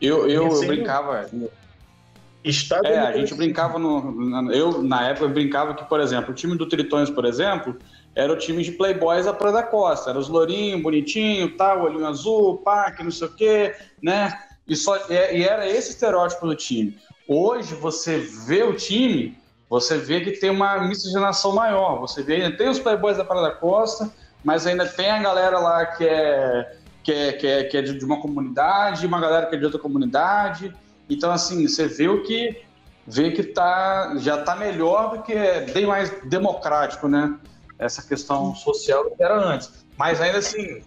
Eu, 0.00 0.28
eu, 0.28 0.48
eu 0.48 0.66
brincava. 0.66 1.28
Está 2.42 2.80
é, 2.84 2.98
a 2.98 3.12
gente 3.12 3.34
brincava 3.34 3.78
no. 3.78 4.50
Eu, 4.50 4.82
na 4.82 5.08
época, 5.08 5.28
brincava 5.28 5.74
que, 5.74 5.84
por 5.84 6.00
exemplo, 6.00 6.30
o 6.30 6.34
time 6.34 6.56
do 6.56 6.66
Tritões, 6.66 7.10
por 7.10 7.26
exemplo, 7.26 7.76
era 8.14 8.32
o 8.32 8.36
time 8.36 8.62
de 8.62 8.72
playboys 8.72 9.26
a 9.26 9.32
Praia 9.32 9.56
da 9.56 9.62
Costa. 9.62 10.10
Era 10.10 10.18
os 10.18 10.28
lourinhos, 10.28 10.82
bonitinho, 10.82 11.54
tal, 11.56 11.82
olhinho 11.82 12.06
azul, 12.06 12.58
pá, 12.58 12.90
que 12.90 13.04
não 13.04 13.10
sei 13.10 13.26
o 13.26 13.34
quê, 13.34 13.74
né? 14.02 14.32
e, 14.70 14.76
só, 14.76 14.96
e 15.10 15.42
era 15.42 15.68
esse 15.68 15.90
estereótipo 15.90 16.46
do 16.46 16.54
time. 16.54 16.96
Hoje, 17.26 17.74
você 17.74 18.18
vê 18.18 18.62
o 18.62 18.76
time, 18.76 19.36
você 19.68 19.98
vê 19.98 20.20
que 20.20 20.30
tem 20.32 20.48
uma 20.48 20.78
miscigenação 20.86 21.52
maior. 21.52 21.98
Você 21.98 22.22
vê, 22.22 22.36
ainda 22.36 22.56
tem 22.56 22.68
os 22.68 22.78
playboys 22.78 23.16
da 23.16 23.24
Parada 23.24 23.50
Costa, 23.56 24.08
mas 24.44 24.68
ainda 24.68 24.86
tem 24.86 25.10
a 25.10 25.20
galera 25.20 25.58
lá 25.58 25.86
que 25.86 26.04
é, 26.04 26.76
que 27.02 27.12
é, 27.12 27.32
que 27.32 27.46
é, 27.48 27.64
que 27.64 27.76
é 27.76 27.82
de 27.82 28.04
uma 28.04 28.20
comunidade, 28.20 29.06
uma 29.06 29.20
galera 29.20 29.46
que 29.46 29.56
é 29.56 29.58
de 29.58 29.64
outra 29.64 29.80
comunidade. 29.80 30.72
Então, 31.10 31.30
assim, 31.30 31.66
você 31.66 31.86
vê 31.86 32.08
o 32.08 32.22
que 32.22 32.62
vê 33.06 33.32
que 33.32 33.42
tá, 33.42 34.14
já 34.18 34.38
está 34.38 34.54
melhor 34.54 35.16
do 35.16 35.22
que 35.22 35.32
é 35.32 35.62
bem 35.62 35.84
mais 35.84 36.10
democrático, 36.24 37.08
né? 37.08 37.36
Essa 37.78 38.02
questão 38.02 38.54
social 38.54 39.04
do 39.04 39.16
que 39.16 39.22
era 39.22 39.36
antes. 39.36 39.84
Mas 39.98 40.20
ainda 40.20 40.38
assim, 40.38 40.82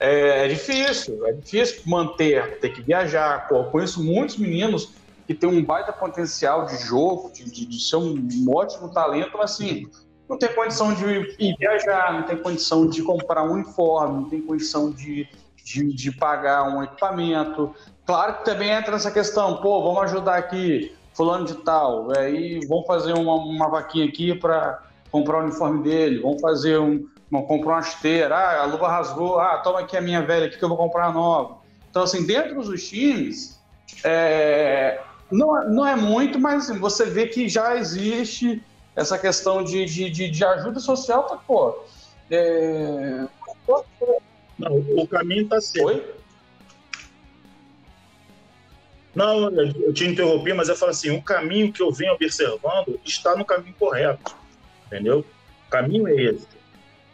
é, 0.00 0.44
é 0.44 0.48
difícil, 0.48 1.24
é 1.26 1.32
difícil 1.32 1.82
manter, 1.86 2.58
ter 2.58 2.70
que 2.70 2.82
viajar. 2.82 3.46
Pô, 3.48 3.64
conheço 3.64 4.02
muitos 4.02 4.36
meninos 4.36 4.92
que 5.26 5.34
têm 5.34 5.48
um 5.48 5.62
baita 5.62 5.92
potencial 5.92 6.66
de 6.66 6.76
jogo, 6.78 7.30
de, 7.32 7.44
de, 7.44 7.66
de 7.66 7.80
ser 7.80 7.96
um 7.96 8.46
ótimo 8.50 8.88
talento, 8.88 9.32
mas 9.36 9.52
assim, 9.52 9.86
não 10.28 10.38
tem 10.38 10.52
condição 10.54 10.94
de 10.94 11.04
ir 11.38 11.56
viajar, 11.58 12.12
não 12.12 12.22
tem 12.22 12.36
condição 12.36 12.88
de 12.88 13.02
comprar 13.02 13.44
um 13.44 13.52
uniforme, 13.52 14.22
não 14.22 14.28
tem 14.28 14.40
condição 14.40 14.90
de, 14.90 15.28
de, 15.64 15.92
de 15.92 16.12
pagar 16.12 16.64
um 16.64 16.82
equipamento. 16.82 17.74
Claro 18.08 18.38
que 18.38 18.44
também 18.46 18.70
entra 18.70 18.92
nessa 18.92 19.10
questão, 19.10 19.58
pô, 19.58 19.82
vamos 19.82 20.04
ajudar 20.04 20.36
aqui 20.36 20.96
fulano 21.12 21.44
de 21.44 21.56
tal, 21.56 22.10
aí 22.16 22.58
vamos 22.66 22.86
fazer 22.86 23.12
uma, 23.12 23.34
uma 23.34 23.68
vaquinha 23.68 24.06
aqui 24.06 24.34
para 24.34 24.82
comprar 25.10 25.40
o 25.40 25.42
uniforme 25.42 25.82
dele, 25.82 26.18
vamos 26.22 26.40
fazer 26.40 26.78
um, 26.78 27.06
uma, 27.30 27.42
comprar 27.42 27.72
uma 27.72 27.80
esteira, 27.80 28.34
ah, 28.34 28.62
a 28.62 28.64
luva 28.64 28.88
rasgou, 28.88 29.38
ah, 29.38 29.58
toma 29.58 29.80
aqui 29.80 29.94
a 29.94 30.00
minha 30.00 30.22
velha 30.22 30.46
aqui 30.46 30.56
que 30.56 30.64
eu 30.64 30.70
vou 30.70 30.78
comprar 30.78 31.12
nova. 31.12 31.58
Então, 31.90 32.02
assim, 32.02 32.24
dentro 32.24 32.62
dos 32.62 32.88
times, 32.88 33.60
é, 34.02 35.02
não, 35.30 35.68
não 35.68 35.86
é 35.86 35.94
muito, 35.94 36.40
mas 36.40 36.70
assim, 36.70 36.78
você 36.78 37.04
vê 37.04 37.26
que 37.26 37.46
já 37.46 37.76
existe 37.76 38.64
essa 38.96 39.18
questão 39.18 39.62
de, 39.62 39.84
de, 39.84 40.08
de, 40.08 40.30
de 40.30 40.44
ajuda 40.46 40.80
social, 40.80 41.24
tá, 41.24 41.36
pô, 41.36 41.78
é... 42.30 43.26
Não, 44.58 44.72
o 44.96 45.06
caminho 45.06 45.42
está 45.42 45.60
certo. 45.60 45.88
Oi? 45.88 46.17
Não, 49.18 49.50
eu 49.50 49.92
te 49.92 50.06
interrompi, 50.06 50.52
mas 50.52 50.68
eu 50.68 50.76
falo 50.76 50.92
assim: 50.92 51.10
o 51.10 51.20
caminho 51.20 51.72
que 51.72 51.82
eu 51.82 51.90
venho 51.90 52.12
observando 52.12 53.00
está 53.04 53.34
no 53.34 53.44
caminho 53.44 53.74
correto, 53.76 54.36
entendeu? 54.86 55.24
O 55.66 55.70
caminho 55.70 56.06
é 56.06 56.14
esse. 56.14 56.46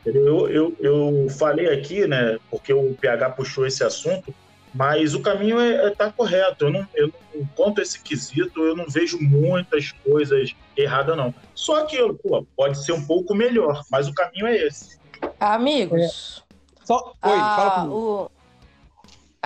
Eu, 0.04 0.50
eu, 0.50 0.76
eu 0.80 1.26
falei 1.30 1.72
aqui, 1.72 2.06
né, 2.06 2.38
porque 2.50 2.74
o 2.74 2.92
PH 3.00 3.30
puxou 3.30 3.66
esse 3.66 3.82
assunto, 3.82 4.34
mas 4.74 5.14
o 5.14 5.22
caminho 5.22 5.58
é, 5.58 5.86
é 5.86 5.90
tá 5.92 6.12
correto. 6.12 6.66
Eu 6.66 6.70
não, 6.72 6.86
eu 6.94 7.10
não 7.34 7.46
conto 7.56 7.80
esse 7.80 7.98
quesito, 8.02 8.62
eu 8.62 8.76
não 8.76 8.86
vejo 8.86 9.18
muitas 9.18 9.92
coisas 9.92 10.54
erradas, 10.76 11.16
não. 11.16 11.34
Só 11.54 11.86
que 11.86 11.96
pô, 12.22 12.46
pode 12.54 12.84
ser 12.84 12.92
um 12.92 13.06
pouco 13.06 13.34
melhor, 13.34 13.82
mas 13.90 14.08
o 14.08 14.12
caminho 14.12 14.46
é 14.46 14.54
esse. 14.58 14.98
Amigos. 15.40 16.44
É. 16.82 16.84
Só... 16.84 17.14
Oi, 17.22 17.32
ah, 17.32 17.56
fala 17.56 17.70
comigo. 17.70 17.94
O... 17.94 18.33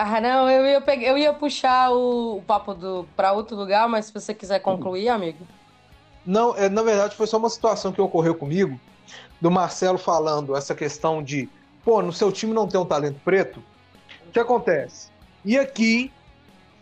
Ah, 0.00 0.20
não, 0.20 0.48
eu 0.48 0.64
ia, 0.64 0.80
pegar, 0.80 1.08
eu 1.08 1.18
ia 1.18 1.32
puxar 1.34 1.90
o, 1.90 2.36
o 2.36 2.42
papo 2.42 3.04
para 3.16 3.32
outro 3.32 3.56
lugar, 3.56 3.88
mas 3.88 4.06
se 4.06 4.14
você 4.14 4.32
quiser 4.32 4.60
concluir, 4.60 5.08
amigo. 5.08 5.44
Não, 6.24 6.56
é, 6.56 6.68
na 6.68 6.84
verdade 6.84 7.16
foi 7.16 7.26
só 7.26 7.36
uma 7.36 7.50
situação 7.50 7.90
que 7.90 8.00
ocorreu 8.00 8.32
comigo, 8.36 8.78
do 9.40 9.50
Marcelo 9.50 9.98
falando 9.98 10.54
essa 10.54 10.72
questão 10.72 11.20
de, 11.20 11.48
pô, 11.84 12.00
no 12.00 12.12
seu 12.12 12.30
time 12.30 12.54
não 12.54 12.68
tem 12.68 12.78
um 12.78 12.84
talento 12.84 13.20
preto. 13.24 13.60
O 14.28 14.30
que 14.30 14.38
acontece? 14.38 15.10
E 15.44 15.58
aqui, 15.58 16.12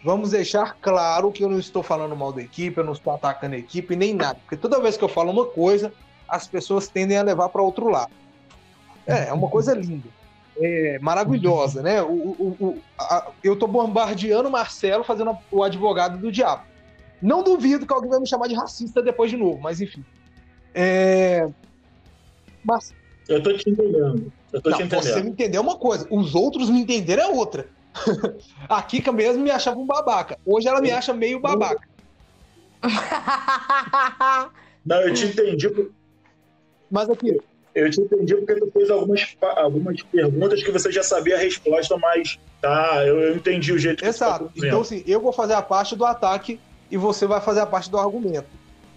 vamos 0.05 0.33
deixar 0.33 0.77
claro 0.79 1.33
que 1.33 1.43
eu 1.43 1.49
não 1.49 1.59
estou 1.59 1.83
falando 1.83 2.15
mal 2.15 2.35
da 2.35 2.43
equipe, 2.43 2.77
eu 2.77 2.85
não 2.85 2.93
estou 2.93 3.15
atacando 3.15 3.55
a 3.55 3.59
equipe, 3.59 3.97
nem 3.97 4.13
nada. 4.13 4.39
Porque 4.41 4.59
toda 4.59 4.79
vez 4.79 4.99
que 4.99 5.05
eu 5.05 5.09
falo 5.09 5.31
uma 5.31 5.47
coisa, 5.47 5.91
as 6.29 6.47
pessoas 6.47 6.87
tendem 6.87 7.17
a 7.17 7.23
levar 7.23 7.49
para 7.49 7.63
outro 7.63 7.89
lado. 7.89 8.13
É, 9.07 9.29
é 9.29 9.33
uma 9.33 9.49
coisa 9.49 9.73
linda 9.73 10.16
é, 10.59 10.99
maravilhosa, 11.01 11.83
né? 11.83 12.03
O, 12.03 12.09
o, 12.09 12.57
o 12.61 12.83
a, 12.99 13.31
eu 13.43 13.57
tô 13.57 13.67
bombardeando 13.67 14.49
o 14.49 14.53
Marcelo 14.53 15.05
fazendo 15.05 15.37
o 15.51 15.63
advogado 15.63 16.19
do 16.19 16.33
diabo. 16.33 16.65
Não 17.21 17.43
duvido 17.43 17.87
que 17.87 17.93
alguém 17.93 18.11
vai 18.11 18.21
me 18.21 18.27
chamar 18.27 18.49
de 18.49 18.55
racista 18.55 19.03
depois 19.03 19.31
de 19.31 19.37
novo, 19.37 19.61
mas 19.61 19.81
enfim. 19.81 20.05
É... 20.75 21.49
Mas... 22.65 22.95
Eu 23.29 23.43
tô 23.43 23.53
te 23.55 23.69
entendendo. 23.69 24.33
Eu 24.53 24.63
tô 24.63 24.71
Não, 24.71 24.77
te 24.77 24.85
entendendo. 24.85 25.13
Você 25.13 25.23
me 25.23 25.31
entendeu 25.31 25.63
uma 25.63 25.77
coisa, 25.77 26.07
os 26.11 26.35
outros 26.35 26.71
me 26.71 26.81
entenderam 26.81 27.25
é 27.25 27.29
outra. 27.29 27.69
a 28.69 28.83
Kika 28.83 29.11
mesmo 29.13 29.43
me 29.43 29.51
achava 29.51 29.79
um 29.79 29.87
babaca. 29.87 30.39
Hoje 30.45 30.69
ela 30.69 30.81
me 30.81 30.91
acha 30.91 31.13
meio 31.13 31.41
babaca. 31.41 31.89
Não, 34.85 35.01
eu 35.01 35.13
te 35.13 35.27
entendi. 35.27 35.69
Mas 36.91 37.11
aqui, 37.11 37.41
eu 37.77 37.91
te 37.91 38.01
entendi 38.01 38.35
porque 38.35 38.55
tu 38.55 38.71
fez 38.73 38.91
algumas, 38.91 39.37
algumas 39.57 40.03
perguntas 40.03 40.63
que 40.63 40.71
você 40.73 40.91
já 40.91 41.03
sabia 41.03 41.37
a 41.37 41.39
resposta, 41.39 41.97
mas 41.99 42.39
tá, 42.61 43.05
eu, 43.07 43.21
eu 43.21 43.37
entendi 43.37 43.71
o 43.71 43.79
jeito 43.79 44.03
que 44.03 44.09
Exato. 44.09 44.51
você 44.55 44.61
tá 44.61 44.67
então, 44.67 44.81
assim, 44.81 45.05
eu 45.07 45.21
vou 45.21 45.31
fazer 45.31 45.53
a 45.53 45.61
parte 45.61 45.95
do 45.95 46.05
ataque 46.07 46.59
e 46.91 46.97
você 46.97 47.27
vai 47.27 47.39
fazer 47.41 47.61
a 47.61 47.67
parte 47.67 47.91
do 47.91 47.99
argumento. 47.99 48.49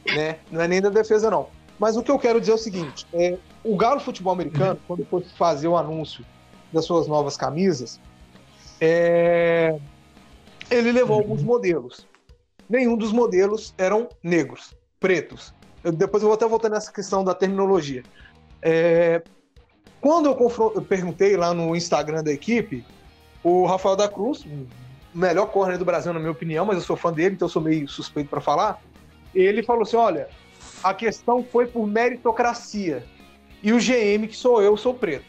Né? 0.07 0.37
Não 0.49 0.61
é 0.61 0.67
nem 0.67 0.81
da 0.81 0.89
defesa, 0.89 1.29
não. 1.29 1.47
Mas 1.77 1.97
o 1.97 2.03
que 2.03 2.09
eu 2.09 2.17
quero 2.17 2.39
dizer 2.39 2.53
é 2.53 2.55
o 2.55 2.57
seguinte: 2.57 3.05
é, 3.13 3.37
o 3.63 3.75
Galo 3.75 3.99
Futebol 3.99 4.31
Americano, 4.31 4.79
quando 4.87 5.05
foi 5.05 5.23
fazer 5.37 5.67
o 5.67 5.75
anúncio 5.75 6.25
das 6.71 6.85
suas 6.85 7.05
novas 7.05 7.35
camisas, 7.35 7.99
é, 8.79 9.77
ele 10.71 10.93
levou 10.93 11.17
uhum. 11.17 11.23
alguns 11.23 11.43
modelos. 11.43 12.07
Nenhum 12.69 12.95
dos 12.95 13.11
modelos 13.11 13.73
eram 13.77 14.07
negros, 14.23 14.73
pretos. 14.99 15.53
Eu, 15.83 15.91
depois 15.91 16.23
eu 16.23 16.29
vou 16.29 16.35
até 16.35 16.47
voltar 16.47 16.69
nessa 16.69 16.91
questão 16.91 17.23
da 17.23 17.33
terminologia. 17.33 18.03
É, 18.61 19.21
quando 20.01 20.27
eu, 20.27 20.73
eu, 20.75 20.81
perguntei 20.81 21.35
lá 21.35 21.53
no 21.53 21.75
Instagram 21.75 22.23
da 22.23 22.31
equipe, 22.31 22.85
o 23.43 23.65
Rafael 23.65 23.95
da 23.95 24.07
Cruz, 24.07 24.45
melhor 25.13 25.47
corner 25.47 25.77
do 25.77 25.85
Brasil, 25.85 26.13
na 26.13 26.19
minha 26.19 26.31
opinião, 26.31 26.65
mas 26.65 26.77
eu 26.77 26.83
sou 26.83 26.95
fã 26.95 27.11
dele, 27.11 27.35
então 27.35 27.47
eu 27.47 27.51
sou 27.51 27.61
meio 27.61 27.87
suspeito 27.87 28.29
para 28.29 28.41
falar. 28.41 28.81
Ele 29.33 29.63
falou 29.63 29.83
assim: 29.83 29.97
olha, 29.97 30.29
a 30.83 30.93
questão 30.93 31.43
foi 31.43 31.67
por 31.67 31.85
meritocracia. 31.87 33.05
E 33.61 33.73
o 33.73 33.77
GM, 33.77 34.25
que 34.27 34.35
sou 34.35 34.61
eu, 34.61 34.77
sou 34.77 34.93
preto. 34.93 35.25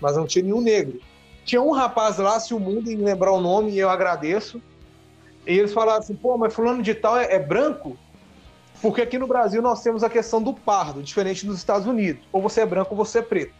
Mas 0.00 0.16
não 0.16 0.26
tinha 0.26 0.44
nenhum 0.44 0.60
negro. 0.60 1.00
Tinha 1.44 1.60
um 1.60 1.72
rapaz 1.72 2.18
lá, 2.18 2.38
se 2.38 2.54
o 2.54 2.60
mundo 2.60 2.90
em 2.90 2.96
lembrar 2.96 3.32
o 3.32 3.40
nome, 3.40 3.72
e 3.72 3.78
eu 3.78 3.90
agradeço. 3.90 4.62
E 5.46 5.58
eles 5.58 5.72
falaram 5.72 5.98
assim: 5.98 6.14
pô, 6.14 6.38
mas 6.38 6.54
fulano 6.54 6.82
de 6.82 6.94
tal 6.94 7.18
é, 7.18 7.34
é 7.34 7.38
branco? 7.38 7.98
Porque 8.82 9.00
aqui 9.00 9.16
no 9.16 9.28
Brasil 9.28 9.62
nós 9.62 9.80
temos 9.80 10.02
a 10.02 10.10
questão 10.10 10.42
do 10.42 10.52
pardo, 10.52 11.00
diferente 11.04 11.46
dos 11.46 11.56
Estados 11.56 11.86
Unidos. 11.86 12.26
Ou 12.32 12.42
você 12.42 12.62
é 12.62 12.66
branco 12.66 12.90
ou 12.90 12.96
você 12.96 13.20
é 13.20 13.22
preto. 13.22 13.54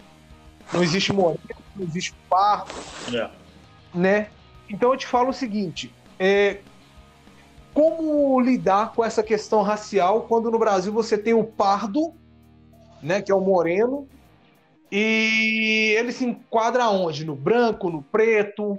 Não 0.73 0.83
existe 0.83 1.13
moreno, 1.13 1.39
não 1.77 1.87
existe 1.87 2.13
pardo. 2.29 2.73
É. 3.15 3.31
Né? 3.95 4.29
Então 4.69 4.91
eu 4.91 4.97
te 4.97 5.07
falo 5.07 5.31
o 5.31 5.33
seguinte: 5.33 5.95
é, 6.19 6.59
como 7.73 8.41
lidar 8.41 8.93
com 8.93 9.05
essa 9.05 9.23
questão 9.23 9.63
racial 9.63 10.23
quando 10.23 10.51
no 10.51 10.59
Brasil 10.59 10.93
você 10.93 11.17
tem 11.17 11.35
o 11.35 11.45
pardo, 11.45 12.13
né, 13.01 13.23
que 13.23 13.31
é 13.31 13.35
o 13.35 13.41
moreno, 13.41 14.09
e 14.91 15.95
ele 15.99 16.11
se 16.11 16.25
enquadra 16.25 16.89
onde? 16.89 17.25
No 17.25 17.37
branco, 17.37 17.89
no 17.89 18.03
preto? 18.03 18.77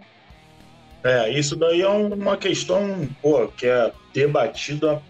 É, 1.04 1.30
isso 1.32 1.56
daí 1.56 1.82
é 1.82 1.88
uma 1.88 2.36
questão 2.36 3.08
pô, 3.22 3.48
que 3.48 3.66
é 3.66 3.92
debatida 4.14 5.02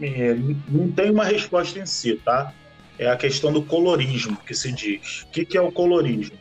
é, 0.00 0.34
não 0.68 0.90
tem 0.90 1.10
uma 1.10 1.24
resposta 1.24 1.78
em 1.78 1.86
si, 1.86 2.16
tá? 2.24 2.52
É 2.98 3.08
a 3.08 3.16
questão 3.16 3.52
do 3.52 3.62
colorismo 3.62 4.36
que 4.46 4.54
se 4.54 4.72
diz. 4.72 5.22
O 5.22 5.28
que, 5.28 5.44
que 5.44 5.56
é 5.56 5.60
o 5.60 5.72
colorismo? 5.72 6.36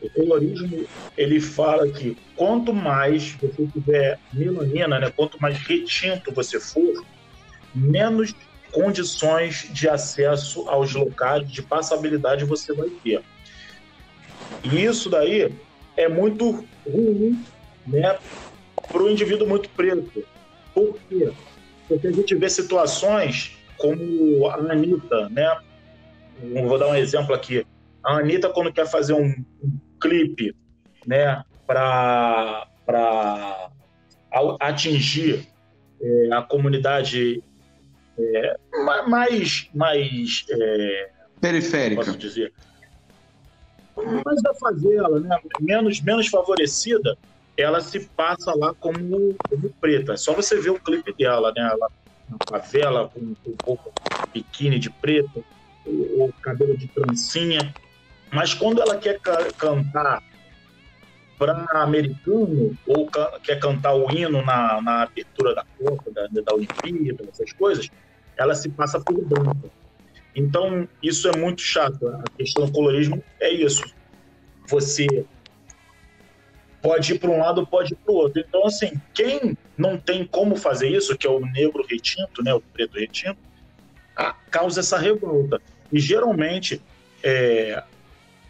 O 0.00 0.10
colorismo 0.10 0.86
ele 1.16 1.40
fala 1.40 1.88
que 1.88 2.16
quanto 2.34 2.72
mais 2.72 3.32
você 3.32 3.66
tiver 3.72 4.18
melanina, 4.32 4.98
né, 4.98 5.10
quanto 5.10 5.40
mais 5.40 5.56
retinto 5.58 6.32
você 6.32 6.60
for, 6.60 7.04
menos 7.74 8.34
condições 8.72 9.68
de 9.70 9.88
acesso 9.88 10.68
aos 10.68 10.92
locais 10.92 11.50
de 11.50 11.62
passabilidade 11.62 12.44
você 12.44 12.74
vai 12.74 12.90
ter. 13.02 13.22
E 14.62 14.84
isso 14.84 15.08
daí 15.08 15.50
é 15.96 16.08
muito 16.08 16.64
ruim 16.86 17.42
né, 17.86 18.18
para 18.88 19.02
o 19.02 19.10
indivíduo 19.10 19.48
muito 19.48 19.68
preto. 19.70 20.24
Por 20.74 20.98
quê? 21.08 21.32
Porque 21.88 22.08
a 22.08 22.12
gente 22.12 22.34
vê 22.34 22.48
situações 22.48 23.56
como 23.76 24.48
a 24.48 24.54
Anitta, 24.72 25.28
né? 25.28 25.58
Vou 26.66 26.78
dar 26.78 26.88
um 26.88 26.94
exemplo 26.94 27.34
aqui. 27.34 27.66
A 28.02 28.18
Anitta, 28.18 28.48
quando 28.48 28.72
quer 28.72 28.86
fazer 28.86 29.12
um, 29.12 29.28
um 29.62 29.78
clipe, 30.00 30.54
né, 31.06 31.42
para 31.66 32.68
atingir 34.60 35.46
é, 36.00 36.28
a 36.32 36.42
comunidade 36.42 37.42
é, 38.18 38.56
mais, 39.06 39.68
mais 39.74 40.44
é, 40.50 41.10
periférica, 41.40 42.04
posso 42.04 42.18
dizer, 42.18 42.52
mais 44.24 44.42
da 44.42 44.54
favela, 44.54 45.20
né, 45.20 45.38
menos, 45.60 46.00
menos 46.00 46.28
favorecida, 46.28 47.16
ela 47.56 47.80
se 47.80 48.00
passa 48.10 48.54
lá 48.54 48.74
como, 48.74 49.34
como 49.48 49.70
preta. 49.80 50.12
É 50.12 50.16
só 50.16 50.34
você 50.34 50.60
ver 50.60 50.70
o 50.70 50.80
clipe 50.80 51.12
dela, 51.14 51.52
né? 51.56 51.68
Ela 51.72 51.88
na 52.28 52.38
favela, 52.48 53.08
com, 53.08 53.34
com 53.34 53.54
roupa 53.64 53.90
biquíni 54.32 54.78
de 54.78 54.90
preto, 54.90 55.44
o, 55.86 56.32
cabelo 56.42 56.76
de 56.76 56.86
trancinha. 56.88 57.74
Mas 58.30 58.52
quando 58.52 58.82
ela 58.82 58.96
quer 58.98 59.20
ca 59.20 59.50
cantar 59.56 60.22
para 61.38 61.82
americano, 61.82 62.76
ou 62.86 63.06
ca 63.06 63.38
quer 63.42 63.58
cantar 63.60 63.94
o 63.94 64.10
hino 64.10 64.42
na, 64.42 64.80
na 64.82 65.02
abertura 65.02 65.54
da 65.54 65.64
Copa, 65.78 66.10
da, 66.10 66.26
da 66.26 66.54
Olimpíada, 66.54 67.24
essas 67.28 67.52
coisas, 67.52 67.88
ela 68.36 68.54
se 68.54 68.68
passa 68.68 69.00
por 69.00 69.24
branca. 69.24 69.70
Então, 70.34 70.86
isso 71.02 71.28
é 71.28 71.36
muito 71.36 71.62
chato. 71.62 72.08
A 72.08 72.24
questão 72.36 72.66
do 72.66 72.72
colorismo 72.72 73.22
é 73.40 73.50
isso. 73.50 73.82
Você 74.68 75.24
pode 76.86 77.14
ir 77.14 77.18
para 77.18 77.30
um 77.30 77.38
lado, 77.38 77.66
pode 77.66 77.94
ir 77.94 77.96
para 77.96 78.12
o 78.12 78.16
outro. 78.16 78.40
Então, 78.46 78.64
assim, 78.64 78.92
quem 79.12 79.58
não 79.76 79.98
tem 79.98 80.24
como 80.24 80.54
fazer 80.54 80.88
isso, 80.88 81.18
que 81.18 81.26
é 81.26 81.30
o 81.30 81.40
negro 81.40 81.84
retinto, 81.84 82.44
né, 82.44 82.54
o 82.54 82.60
preto 82.60 82.96
retinto, 82.96 83.38
causa 84.52 84.78
essa 84.78 84.96
revolta. 84.96 85.60
E 85.92 85.98
geralmente 85.98 86.80
é, 87.24 87.82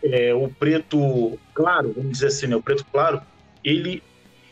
é, 0.02 0.34
o 0.34 0.50
preto 0.50 1.38
claro, 1.54 1.94
vamos 1.96 2.12
dizer 2.12 2.26
assim, 2.26 2.46
né, 2.46 2.56
o 2.56 2.62
preto 2.62 2.84
claro, 2.92 3.22
ele 3.64 4.02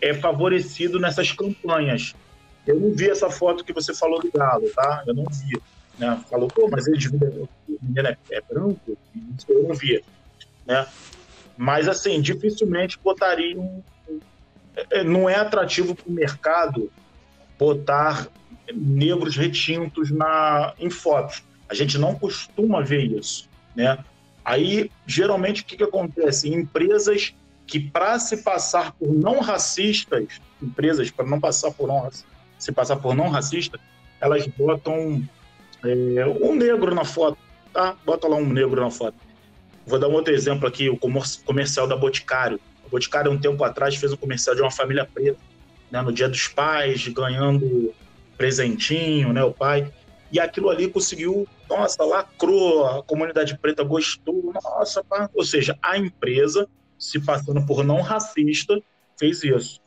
é 0.01 0.15
favorecido 0.15 0.99
nessas 0.99 1.31
campanhas. 1.33 2.15
Eu 2.67 2.81
não 2.81 2.91
vi 2.91 3.11
essa 3.11 3.29
foto 3.29 3.63
que 3.63 3.73
você 3.75 3.95
falou 3.95 4.19
do 4.19 4.33
Galo, 4.33 4.67
tá? 4.75 5.05
Eu 5.07 5.13
não 5.13 5.25
vi. 5.25 5.61
Né? 5.99 6.25
Falou, 6.31 6.49
pô, 6.49 6.69
mas 6.71 6.87
ele 6.87 6.99
menino 7.83 8.09
é, 8.09 8.17
é 8.31 8.41
branco? 8.41 8.97
Eu 9.47 9.63
não 9.63 9.75
via. 9.75 10.01
Né? 10.67 10.87
Mas, 11.57 11.89
assim, 11.89 12.21
dificilmente 12.21 12.99
botariam. 13.03 13.83
É, 14.91 15.05
não 15.05 15.29
é 15.29 15.37
atrativo 15.37 15.95
para 15.95 16.09
o 16.09 16.13
mercado 16.13 16.91
botar 17.59 18.29
negros 18.75 19.37
retintos 19.37 20.11
na, 20.11 20.75
em 20.79 20.91
fotos. 20.91 21.45
A 21.69 21.75
gente 21.75 21.97
não 21.97 22.15
costuma 22.15 22.83
ver 22.83 23.05
isso, 23.05 23.49
né? 23.75 23.99
Aí, 24.45 24.91
geralmente, 25.07 25.63
o 25.63 25.65
que, 25.65 25.77
que 25.77 25.85
acontece? 25.85 26.53
Empresas 26.53 27.35
que, 27.67 27.81
para 27.81 28.19
se 28.19 28.39
passar 28.39 28.93
por 28.93 29.09
não 29.09 29.41
racistas, 29.41 30.41
empresas 30.63 31.11
para 31.11 31.25
não 31.25 31.41
passar 31.41 31.71
por 31.71 31.89
não, 31.89 32.11
se 32.59 32.73
passar 32.73 32.97
por 32.97 33.15
não 33.15 33.29
racista, 33.29 33.79
elas 34.21 34.47
botam 34.47 35.23
é, 35.85 36.27
um 36.27 36.55
negro 36.55 36.95
na 36.95 37.05
foto, 37.05 37.39
tá? 37.73 37.97
Bota 38.05 38.29
lá 38.29 38.37
um 38.37 38.47
negro 38.47 38.81
na 38.81 38.91
foto. 38.91 39.17
Vou 39.87 39.99
dar 39.99 40.09
um 40.09 40.13
outro 40.13 40.33
exemplo 40.33 40.67
aqui, 40.67 40.89
o 40.89 40.99
comercial 41.45 41.87
da 41.87 41.97
Boticário. 41.97 42.59
A 42.85 42.89
Boticário, 42.89 43.31
um 43.31 43.39
tempo 43.39 43.63
atrás, 43.65 43.95
fez 43.97 44.13
um 44.13 44.17
comercial 44.17 44.57
de 44.57 44.63
uma 44.63 44.71
família 44.71 45.05
preta, 45.05 45.39
né, 45.91 46.01
no 46.01 46.13
Dia 46.13 46.29
dos 46.29 46.49
Pais, 46.49 47.07
ganhando 47.09 47.95
presentinho, 48.37 49.33
né, 49.33 49.45
o 49.45 49.53
pai. 49.53 49.93
E 50.33 50.41
aquilo 50.41 50.71
ali 50.71 50.89
conseguiu, 50.89 51.47
nossa, 51.69 52.03
lacrou, 52.05 52.87
a 52.87 53.03
comunidade 53.03 53.57
preta 53.59 53.85
gostou, 53.85 54.53
nossa, 54.53 55.05
pá. 55.05 55.29
ou 55.35 55.45
seja, 55.45 55.79
a 55.83 55.97
empresa, 55.99 56.67
se 56.99 57.21
passando 57.21 57.65
por 57.67 57.85
não 57.85 58.01
racista, 58.01 58.81
fez 59.19 59.45
isso. 59.45 59.81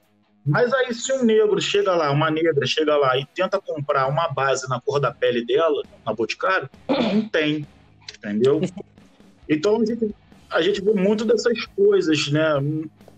Mas 0.45 0.73
aí, 0.73 0.93
se 0.93 1.11
um 1.11 1.25
negro 1.25 1.59
chega 1.59 1.93
lá, 1.93 2.09
uma 2.09 2.31
negra 2.31 2.65
chega 2.65 2.95
lá 2.95 3.17
e 3.17 3.25
tenta 3.25 3.59
comprar 3.59 4.07
uma 4.07 4.29
base 4.29 4.69
na 4.69 4.79
cor 4.79 4.99
da 4.99 5.11
pele 5.11 5.45
dela, 5.45 5.83
na 6.05 6.13
Boticário, 6.13 6.69
não 6.87 7.27
tem, 7.27 7.67
entendeu? 8.15 8.61
Então 9.49 9.81
a 9.81 9.85
gente, 9.85 10.15
a 10.49 10.61
gente 10.61 10.81
vê 10.81 10.93
muito 10.93 11.25
dessas 11.25 11.65
coisas, 11.67 12.31
né, 12.31 12.59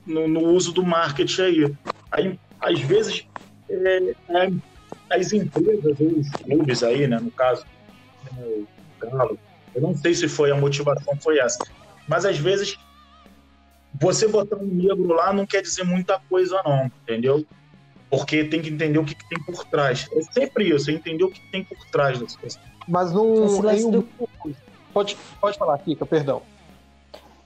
no, 0.05 0.27
no 0.27 0.41
uso 0.49 0.71
do 0.71 0.83
marketing 0.83 1.41
aí. 1.41 1.75
aí 2.11 2.39
às 2.59 2.79
vezes, 2.81 3.25
é, 3.69 4.15
é, 4.29 4.51
as 5.09 5.31
empresas, 5.33 5.97
os 5.99 6.29
clubes 6.43 6.83
aí, 6.83 7.07
né, 7.07 7.19
no 7.19 7.31
caso, 7.31 7.65
né, 8.31 8.43
o 8.43 8.67
Galo, 8.99 9.39
eu 9.73 9.81
não 9.81 9.95
sei 9.95 10.13
se 10.13 10.27
foi 10.27 10.51
a 10.51 10.55
motivação 10.55 11.15
foi 11.21 11.39
essa, 11.39 11.59
mas 12.07 12.25
às 12.25 12.37
vezes 12.37 12.77
você 13.99 14.27
botar 14.27 14.57
um 14.57 14.65
negro 14.65 15.07
lá 15.07 15.33
não 15.33 15.45
quer 15.45 15.61
dizer 15.61 15.83
muita 15.83 16.19
coisa 16.29 16.61
não, 16.63 16.91
entendeu? 17.03 17.45
Porque 18.09 18.43
tem 18.43 18.61
que 18.61 18.69
entender 18.69 18.97
o 18.97 19.05
que, 19.05 19.13
que 19.13 19.29
tem 19.29 19.43
por 19.43 19.63
trás. 19.65 20.07
É 20.13 20.21
sempre 20.33 20.69
isso, 20.69 20.89
é 20.89 20.93
entender 20.93 21.23
o 21.23 21.29
que 21.29 21.39
tem 21.51 21.63
por 21.63 21.77
trás 21.91 22.19
das 22.19 22.35
coisas. 22.35 22.59
Mas 22.87 23.11
não... 23.11 23.91
Do... 23.91 24.09
Pode, 24.99 25.17
pode 25.39 25.57
falar, 25.57 25.77
Kika, 25.77 26.05
perdão. 26.05 26.41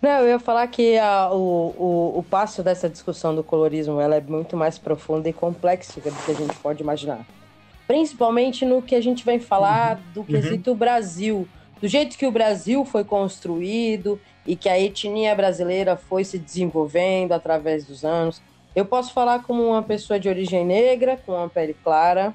Não, 0.01 0.21
eu 0.21 0.29
ia 0.29 0.39
falar 0.39 0.65
que 0.65 0.97
a, 0.97 1.29
o, 1.31 1.69
o, 1.77 2.19
o 2.19 2.23
passo 2.23 2.63
dessa 2.63 2.89
discussão 2.89 3.35
do 3.35 3.43
colorismo 3.43 4.01
ela 4.01 4.15
é 4.15 4.21
muito 4.21 4.57
mais 4.57 4.79
profunda 4.79 5.29
e 5.29 5.33
complexa 5.33 6.01
do 6.01 6.11
que 6.11 6.31
a 6.31 6.33
gente 6.33 6.55
pode 6.55 6.81
imaginar. 6.81 7.23
Principalmente 7.85 8.65
no 8.65 8.81
que 8.81 8.95
a 8.95 9.01
gente 9.01 9.23
vem 9.23 9.39
falar 9.39 9.99
do 10.15 10.21
uhum. 10.21 10.25
quesito 10.25 10.71
uhum. 10.71 10.75
Brasil, 10.75 11.47
do 11.79 11.87
jeito 11.87 12.17
que 12.17 12.25
o 12.25 12.31
Brasil 12.31 12.83
foi 12.85 13.03
construído 13.03 14.19
e 14.47 14.55
que 14.55 14.67
a 14.67 14.79
etnia 14.79 15.35
brasileira 15.35 15.95
foi 15.95 16.23
se 16.23 16.39
desenvolvendo 16.39 17.33
através 17.33 17.85
dos 17.85 18.03
anos. 18.03 18.41
Eu 18.75 18.83
posso 18.83 19.13
falar 19.13 19.43
como 19.43 19.63
uma 19.63 19.83
pessoa 19.83 20.19
de 20.19 20.27
origem 20.27 20.65
negra, 20.65 21.17
com 21.23 21.33
uma 21.33 21.47
pele 21.47 21.75
clara, 21.83 22.33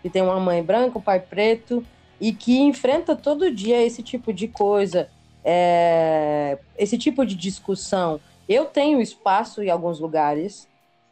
que 0.00 0.08
tem 0.08 0.22
uma 0.22 0.38
mãe 0.38 0.62
branca, 0.62 0.98
um 0.98 1.02
pai 1.02 1.18
preto, 1.18 1.84
e 2.22 2.32
que 2.32 2.60
enfrenta 2.60 3.16
todo 3.16 3.50
dia 3.50 3.84
esse 3.84 4.00
tipo 4.00 4.32
de 4.32 4.46
coisa, 4.46 5.08
é, 5.44 6.56
esse 6.78 6.96
tipo 6.96 7.26
de 7.26 7.34
discussão. 7.34 8.20
Eu 8.48 8.66
tenho 8.66 9.00
espaço 9.00 9.60
em 9.60 9.68
alguns 9.68 9.98
lugares, 9.98 10.68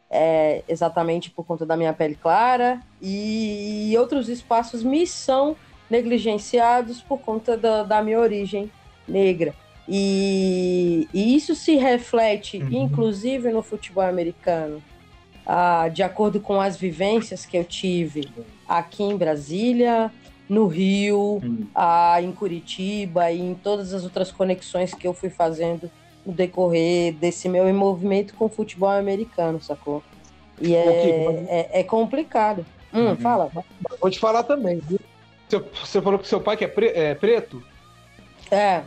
é, 0.08 0.62
exatamente 0.68 1.28
por 1.28 1.44
conta 1.44 1.66
da 1.66 1.76
minha 1.76 1.92
pele 1.92 2.14
clara, 2.14 2.80
e 3.02 3.92
outros 3.98 4.28
espaços 4.28 4.84
me 4.84 5.04
são 5.04 5.56
negligenciados 5.90 7.00
por 7.00 7.18
conta 7.18 7.56
da, 7.56 7.82
da 7.82 8.00
minha 8.04 8.20
origem 8.20 8.70
negra. 9.08 9.52
E, 9.88 11.08
e, 11.12 11.34
isso 11.34 11.56
se 11.56 11.74
reflete, 11.74 12.58
uhum. 12.58 12.84
inclusive, 12.84 13.50
no 13.50 13.62
futebol 13.62 14.04
americano. 14.04 14.80
Ah, 15.44 15.88
de 15.88 16.04
acordo 16.04 16.38
com 16.38 16.60
as 16.60 16.76
vivências 16.76 17.44
que 17.44 17.56
eu 17.56 17.64
tive 17.64 18.28
aqui 18.68 19.02
em 19.02 19.16
Brasília, 19.16 20.12
no 20.50 20.66
Rio, 20.66 21.40
hum. 21.44 21.64
a, 21.72 22.20
em 22.20 22.32
Curitiba 22.32 23.30
e 23.30 23.40
em 23.40 23.54
todas 23.54 23.94
as 23.94 24.02
outras 24.02 24.32
conexões 24.32 24.92
que 24.92 25.06
eu 25.06 25.14
fui 25.14 25.30
fazendo 25.30 25.88
no 26.26 26.32
decorrer 26.32 27.14
desse 27.14 27.48
meu 27.48 27.72
movimento 27.72 28.34
com 28.34 28.46
o 28.46 28.48
futebol 28.48 28.90
americano, 28.90 29.62
sacou? 29.62 30.02
E 30.60 30.74
é, 30.74 31.46
é, 31.48 31.80
é, 31.80 31.84
complicado. 31.84 32.66
Hum, 32.92 33.10
uhum. 33.10 33.16
Fala. 33.16 33.48
Vou 34.00 34.10
te 34.10 34.18
falar 34.18 34.42
também. 34.42 34.82
Você 35.48 36.02
falou 36.02 36.18
que 36.18 36.26
seu 36.26 36.40
pai 36.40 36.56
que 36.56 36.64
é, 36.64 36.68
pre 36.68 36.88
é 36.88 37.14
preto? 37.14 37.62
É. 38.50 38.82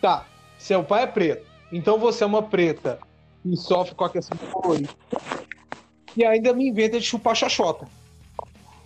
Tá. 0.00 0.24
Seu 0.56 0.84
pai 0.84 1.02
é 1.02 1.06
preto. 1.08 1.44
Então 1.72 1.98
você 1.98 2.22
é 2.22 2.26
uma 2.26 2.44
preta 2.44 3.00
e 3.44 3.56
sofre 3.56 3.96
com 3.96 4.04
a 4.04 4.10
questão 4.10 4.38
do 4.38 4.46
colorir. 4.52 4.88
E 6.16 6.24
ainda 6.24 6.52
me 6.52 6.68
inventa 6.68 7.00
de 7.00 7.04
chupar 7.04 7.34
xoxota. 7.34 7.88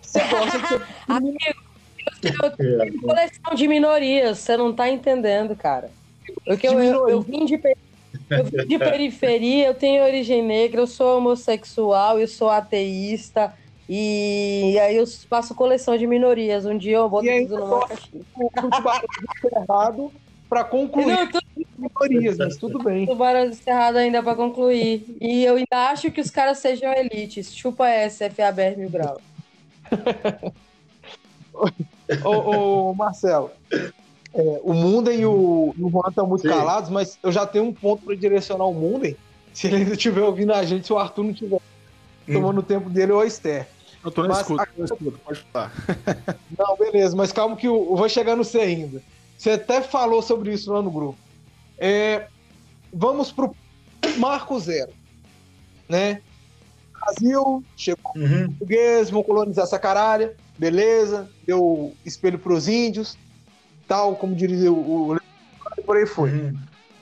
Você 0.01 0.23
gosta 0.27 0.59
de 0.59 0.67
ser. 0.67 0.81
Amigo, 1.07 1.37
eu 2.23 2.51
tenho 2.51 3.01
coleção 3.01 3.55
de 3.55 3.67
minorias, 3.67 4.39
você 4.39 4.57
não 4.57 4.73
tá 4.73 4.89
entendendo, 4.89 5.55
cara. 5.55 5.89
Porque 6.45 6.67
eu, 6.67 6.79
eu, 6.79 7.09
eu, 7.09 7.21
vim 7.21 7.45
de, 7.45 7.53
eu 7.53 8.43
vim 8.43 8.67
de 8.67 8.79
periferia, 8.79 9.67
eu 9.67 9.73
tenho 9.73 10.03
origem 10.03 10.43
negra, 10.43 10.81
eu 10.81 10.87
sou 10.87 11.17
homossexual, 11.17 12.19
eu 12.19 12.27
sou 12.27 12.49
ateísta. 12.49 13.53
E 13.87 14.77
aí 14.79 14.95
eu 14.95 15.05
faço 15.29 15.53
coleção 15.53 15.95
de 15.95 16.07
minorias. 16.07 16.65
Um 16.65 16.77
dia 16.77 16.97
eu 16.97 17.09
boto 17.09 17.27
tudo 17.27 17.57
numa 17.57 17.87
caixinha. 17.87 18.23
errado 19.69 20.11
para 20.49 20.63
concluir 20.63 21.07
não, 21.07 21.27
tô... 21.27 21.39
minorias, 21.77 22.37
mas 22.37 22.57
tudo 22.57 22.79
bem. 22.79 23.05
Tubarão 23.05 23.45
encerrado 23.45 23.97
ainda 23.97 24.23
para 24.23 24.35
concluir. 24.35 25.17
E 25.21 25.43
eu 25.43 25.55
ainda 25.55 25.89
acho 25.91 26.09
que 26.11 26.21
os 26.21 26.31
caras 26.31 26.57
sejam 26.59 26.91
elites. 26.93 27.55
Chupa 27.55 27.87
essa, 27.87 28.29
FABR 28.29 28.77
mil 28.77 28.89
grau. 28.89 29.21
ô, 32.23 32.89
ô, 32.89 32.93
Marcelo, 32.93 33.51
é, 34.33 34.61
o 34.63 34.73
Munden 34.73 35.19
e 35.21 35.25
o, 35.25 35.73
o 35.79 35.89
Juan 35.89 36.09
estão 36.09 36.27
muito 36.27 36.41
Sim. 36.41 36.49
calados, 36.49 36.89
mas 36.89 37.17
eu 37.23 37.31
já 37.31 37.45
tenho 37.45 37.65
um 37.65 37.73
ponto 37.73 38.03
para 38.03 38.15
direcionar 38.15 38.65
o 38.65 38.73
Munden. 38.73 39.15
Se 39.53 39.67
ele 39.67 39.77
ainda 39.77 39.93
estiver 39.93 40.21
ouvindo 40.21 40.53
a 40.53 40.63
gente, 40.63 40.85
se 40.85 40.93
o 40.93 40.97
Arthur 40.97 41.23
não 41.23 41.31
estiver 41.31 41.61
hum. 42.27 42.33
tomando 42.33 42.59
o 42.59 42.63
tempo 42.63 42.89
dele 42.89 43.13
ou 43.13 43.21
a 43.21 43.25
Esther. 43.25 43.67
Eu 44.03 44.11
tô 44.11 44.21
no 44.23 44.27
mas, 44.27 44.41
escudo, 44.41 44.61
a... 44.61 44.83
escudo, 44.83 45.19
pode 45.25 45.39
falar. 45.51 45.71
Não, 46.59 46.77
beleza, 46.77 47.15
mas 47.15 47.31
calma 47.31 47.55
que 47.55 47.67
eu, 47.67 47.87
eu 47.89 47.95
vou 47.95 48.07
chegar 48.07 48.35
no 48.35 48.43
C 48.43 48.59
ainda. 48.59 49.01
Você 49.35 49.51
até 49.51 49.81
falou 49.81 50.21
sobre 50.21 50.53
isso 50.53 50.71
lá 50.71 50.81
no 50.81 50.91
grupo. 50.91 51.17
É, 51.77 52.27
vamos 52.93 53.31
pro 53.31 53.55
Marco 54.17 54.59
Zero. 54.59 54.91
Né? 55.89 56.21
Brasil, 56.93 57.63
chegou 57.75 58.11
uhum. 58.15 58.47
português, 58.47 59.09
vão 59.09 59.23
colonizar 59.23 59.63
essa 59.63 59.79
caralha 59.79 60.35
beleza, 60.57 61.29
deu 61.45 61.95
espelho 62.05 62.39
para 62.39 62.53
os 62.53 62.67
índios, 62.67 63.17
tal, 63.87 64.15
como 64.15 64.35
diria 64.35 64.71
o, 64.71 65.13
o 65.13 65.19
por 65.85 65.97
aí 65.97 66.05
foi. 66.05 66.31
Uhum. 66.31 66.57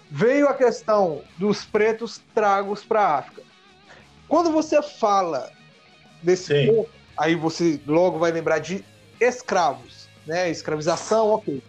Veio 0.10 0.48
a 0.48 0.54
questão 0.54 1.22
dos 1.38 1.66
pretos 1.66 2.22
tragos 2.36 2.84
para 2.84 3.02
a 3.02 3.18
África. 3.20 3.42
Quando 4.28 4.52
você 4.52 4.82
fala 4.82 5.52
desse 6.22 6.68
ponto, 6.68 6.90
aí 7.18 7.36
você 7.36 7.80
logo 7.88 8.20
vai 8.20 8.32
lembrar 8.32 8.60
de 8.60 8.84
escravos, 9.20 10.08
né? 10.26 10.50
Escravização, 10.50 11.30
ok. 11.30 11.62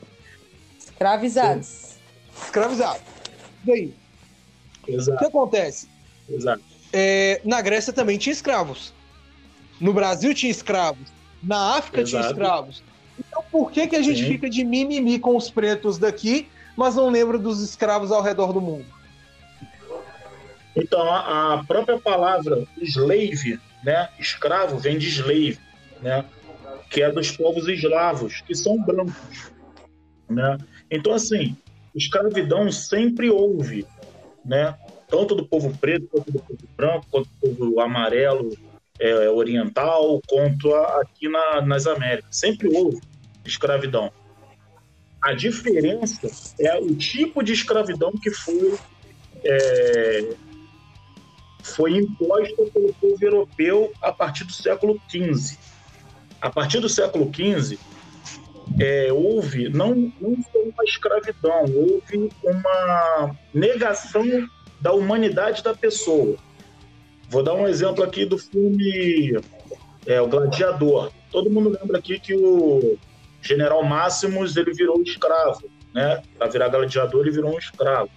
Escravizados. 0.78 1.66
Sim. 1.66 1.99
Escravizados. 2.45 3.03
E 3.66 3.72
aí? 3.72 3.95
Exato. 4.87 5.16
O 5.16 5.18
que 5.18 5.24
acontece? 5.24 5.89
Exato. 6.28 6.62
É, 6.93 7.41
na 7.45 7.61
Grécia 7.61 7.93
também 7.93 8.18
tinha 8.18 8.32
escravos. 8.32 8.93
No 9.80 9.93
Brasil 9.93 10.35
tinha 10.35 10.51
escravos. 10.51 11.09
Na 11.45 11.76
África 11.76 12.01
Exato. 12.01 12.22
tinha 12.22 12.30
escravos. 12.30 12.82
Então 13.18 13.45
por 13.51 13.70
que, 13.70 13.86
que 13.86 13.97
a 13.97 14.03
gente 14.03 14.22
Sim. 14.22 14.28
fica 14.28 14.51
de 14.51 14.64
mimimi 14.64 15.18
com 15.18 15.36
os 15.36 15.51
pretos 15.51 15.99
daqui, 15.99 16.49
mas 16.76 16.97
não 16.97 17.11
lembra 17.11 17.38
dos 17.38 17.61
escravos 17.61 18.11
ao 18.11 18.22
redor 18.22 18.53
do 18.53 18.61
mundo? 18.61 18.86
Então, 20.76 21.03
a, 21.03 21.55
a 21.55 21.64
própria 21.64 21.99
palavra 22.01 22.66
slave, 22.82 23.61
né, 23.84 24.09
escravo, 24.18 24.76
vem 24.76 24.99
de 24.99 25.09
slave, 25.09 25.59
né, 26.03 26.24
que 26.90 27.01
é 27.01 27.12
dos 27.12 27.30
povos 27.30 27.68
eslavos, 27.68 28.40
que 28.40 28.55
são 28.57 28.82
brancos. 28.82 29.53
Né? 30.28 30.59
Então, 30.90 31.12
assim, 31.12 31.57
escravidão 31.95 32.72
sempre 32.72 33.30
houve, 33.30 33.86
né? 34.45 34.74
tanto 35.09 35.34
do 35.34 35.47
povo 35.47 35.76
preto, 35.78 36.09
quanto 36.09 36.32
do 36.32 36.38
povo 36.40 36.68
branco, 36.76 37.07
quanto 37.11 37.28
do 37.28 37.55
povo 37.55 37.80
amarelo, 37.80 38.57
é, 38.99 39.28
oriental, 39.28 40.20
quanto 40.26 40.72
a, 40.74 41.01
aqui 41.01 41.28
na, 41.28 41.61
nas 41.62 41.86
Américas. 41.86 42.36
Sempre 42.36 42.68
houve 42.68 43.01
escravidão. 43.45 44.12
A 45.22 45.32
diferença 45.32 46.30
é 46.61 46.78
o 46.78 46.95
tipo 46.95 47.42
de 47.42 47.53
escravidão 47.53 48.12
que 48.12 48.30
foi 48.30 48.78
é, 49.42 50.34
foi 51.62 51.97
imposta 51.97 52.62
pelo 52.72 52.92
povo 52.95 53.16
europeu 53.20 53.92
a 54.03 54.12
partir 54.12 54.45
do 54.45 54.53
século 54.53 55.01
XV. 55.09 55.57
A 56.40 56.51
partir 56.51 56.78
do 56.78 56.90
século 56.90 57.30
XV, 57.34 57.78
é, 58.78 59.11
houve 59.12 59.70
não, 59.70 60.12
não 60.20 60.42
foi 60.53 60.62
uma 60.62 60.84
escravidão, 60.84 61.64
houve 61.74 62.30
uma 62.42 63.34
negação 63.53 64.24
da 64.80 64.92
humanidade 64.92 65.62
da 65.62 65.74
pessoa. 65.74 66.36
Vou 67.35 67.43
dar 67.43 67.55
um 67.55 67.66
exemplo 67.66 68.05
aqui 68.05 68.24
do 68.24 68.39
filme 68.39 69.37
é, 70.07 70.20
O 70.20 70.28
Gladiador. 70.28 71.11
Todo 71.32 71.51
mundo 71.51 71.76
lembra 71.80 71.99
aqui 71.99 72.20
que 72.20 72.32
o 72.32 72.97
General 73.43 73.82
Máximos 73.82 74.57
ele 74.57 74.72
virou 74.72 75.03
escravo, 75.03 75.68
né? 75.93 76.22
Para 76.39 76.47
virar 76.47 76.68
gladiador 76.68 77.22
ele 77.22 77.32
virou 77.32 77.53
um 77.53 77.59
escravo. 77.59 78.09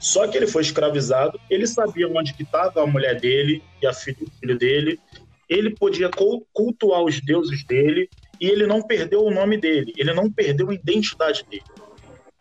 Só 0.00 0.26
que 0.26 0.38
ele 0.38 0.46
foi 0.46 0.62
escravizado, 0.62 1.38
ele 1.50 1.66
sabia 1.66 2.08
onde 2.08 2.32
que 2.32 2.44
estava 2.44 2.82
a 2.82 2.86
mulher 2.86 3.20
dele 3.20 3.62
e 3.82 3.86
a 3.86 3.92
filha, 3.92 4.16
filho 4.40 4.58
dele, 4.58 4.98
ele 5.46 5.76
podia 5.76 6.08
cultuar 6.54 7.02
os 7.04 7.20
deuses 7.20 7.62
dele 7.62 8.08
e 8.40 8.46
ele 8.48 8.66
não 8.66 8.80
perdeu 8.80 9.22
o 9.22 9.30
nome 9.30 9.58
dele, 9.58 9.92
ele 9.98 10.14
não 10.14 10.32
perdeu 10.32 10.70
a 10.70 10.74
identidade 10.74 11.44
dele. 11.50 11.62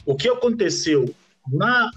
O 0.05 0.15
que 0.15 0.29
aconteceu 0.29 1.13
na, 1.45 1.91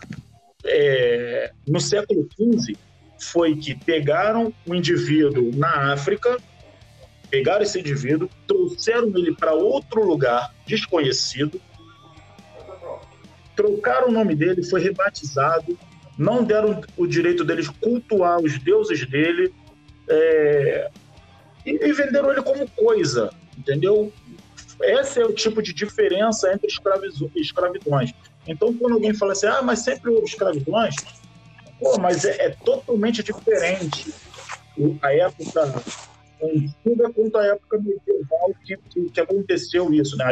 é, 0.64 1.52
no 1.68 1.78
século 1.78 2.28
XV 2.34 2.76
foi 3.20 3.56
que 3.56 3.74
pegaram 3.74 4.52
o 4.66 4.74
indivíduo 4.74 5.50
na 5.54 5.92
África, 5.92 6.38
pegaram 7.30 7.62
esse 7.62 7.78
indivíduo, 7.78 8.28
trouxeram 8.46 9.08
ele 9.16 9.34
para 9.34 9.52
outro 9.52 10.04
lugar 10.04 10.52
desconhecido, 10.66 11.60
trocaram 13.54 14.08
o 14.08 14.12
nome 14.12 14.34
dele, 14.34 14.62
foi 14.62 14.80
rebatizado, 14.80 15.78
não 16.18 16.42
deram 16.42 16.80
o 16.96 17.06
direito 17.06 17.44
deles 17.44 17.68
cultuar 17.68 18.40
os 18.40 18.58
deuses 18.58 19.06
dele 19.06 19.52
é, 20.08 20.90
e, 21.64 21.86
e 21.86 21.92
venderam 21.92 22.32
ele 22.32 22.42
como 22.42 22.68
coisa, 22.70 23.30
entendeu? 23.56 24.12
Esse 24.82 25.20
é 25.20 25.26
o 25.26 25.32
tipo 25.32 25.62
de 25.62 25.74
diferença 25.74 26.52
entre 26.52 26.68
escravidões. 27.36 28.12
Então, 28.46 28.72
quando 28.74 28.94
alguém 28.94 29.12
fala 29.12 29.32
assim, 29.32 29.46
ah, 29.46 29.62
mas 29.62 29.80
sempre 29.80 30.10
houve 30.10 30.26
escravidões, 30.26 30.96
pô, 31.80 31.98
mas 31.98 32.24
é, 32.24 32.46
é 32.46 32.50
totalmente 32.50 33.22
diferente 33.22 34.12
a 35.02 35.12
época 35.12 35.82
antiga 36.42 37.10
quanto 37.12 37.36
a 37.36 37.46
época 37.46 37.78
medieval 37.78 38.54
que, 38.64 38.76
que, 38.76 39.10
que, 39.10 39.20
aconteceu 39.20 39.92
isso, 39.92 40.16
né? 40.16 40.26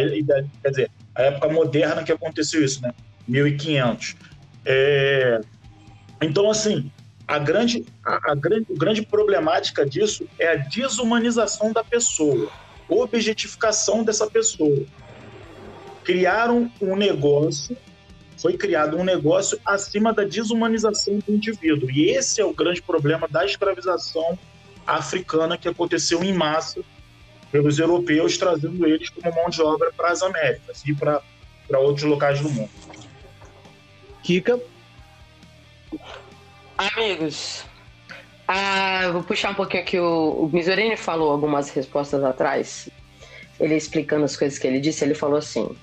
Quer 0.63 0.71
dizer, 0.71 0.91
a 1.15 1.23
época 1.23 1.49
moderna 1.49 2.03
que 2.03 2.13
aconteceu 2.13 2.65
isso, 2.65 2.81
né? 2.83 2.95
1500. 3.27 4.17
É... 4.65 5.41
Então, 6.23 6.51
assim, 6.51 6.91
a 7.27 7.39
grande, 7.39 7.85
a, 8.05 8.33
a, 8.33 8.35
grande, 8.35 8.67
grande 8.71 9.03
problemática 9.03 9.85
disso 9.85 10.27
é 10.39 10.49
a 10.49 10.57
desumanização 10.57 11.73
da 11.73 11.85
pessoa, 11.85 12.51
objetificação 12.89 14.03
dessa 14.03 14.27
pessoa. 14.27 14.85
Criaram 16.05 16.71
um 16.81 16.97
negócio, 16.97 17.77
foi 18.39 18.57
criado 18.57 18.97
um 18.97 19.05
negócio 19.05 19.59
acima 19.65 20.13
da 20.13 20.25
desumanização 20.25 21.19
do 21.19 21.35
indivíduo. 21.35 21.91
E 21.91 22.11
esse 22.11 22.41
é 22.41 22.45
o 22.45 22.55
grande 22.55 22.81
problema 22.81 23.27
da 23.29 23.45
escravização 23.45 24.39
africana 24.87 25.59
que 25.59 25.69
aconteceu 25.69 26.23
em 26.23 26.33
massa 26.33 26.81
pelos 27.51 27.79
europeus, 27.79 28.39
trazendo 28.39 28.87
eles 28.87 29.11
como 29.11 29.35
mão 29.35 29.51
de 29.51 29.61
obra 29.61 29.93
para 29.93 30.11
as 30.11 30.23
Américas 30.23 30.83
e 30.87 30.95
para 30.95 31.21
outros 31.79 32.05
locais 32.05 32.41
do 32.41 32.49
mundo. 32.49 32.71
Kika. 34.23 34.61
Amigos, 36.77 37.65
ah, 38.47 39.11
vou 39.13 39.23
puxar 39.23 39.51
um 39.51 39.55
pouquinho 39.55 39.83
aqui. 39.83 39.99
O, 39.99 40.51
o 40.55 40.97
falou 40.97 41.33
algumas 41.33 41.71
respostas 41.71 42.23
atrás. 42.25 42.89
Ele 43.59 43.75
explicando 43.75 44.25
as 44.25 44.37
coisas 44.37 44.59
que 44.59 44.67
ele 44.67 44.81
disse, 44.81 45.05
ele 45.05 45.15
falou 45.15 45.39
assim: 45.39 45.77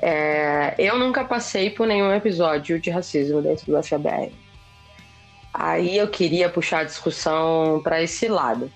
é, 0.00 0.74
Eu 0.78 0.98
nunca 0.98 1.24
passei 1.24 1.70
por 1.70 1.86
nenhum 1.86 2.12
episódio 2.12 2.80
de 2.80 2.90
racismo 2.90 3.40
dentro 3.40 3.66
do 3.66 3.82
FABR. 3.82 4.32
Aí 5.52 5.96
eu 5.96 6.08
queria 6.08 6.48
puxar 6.48 6.80
a 6.80 6.84
discussão 6.84 7.80
para 7.82 8.02
esse 8.02 8.26
lado, 8.26 8.70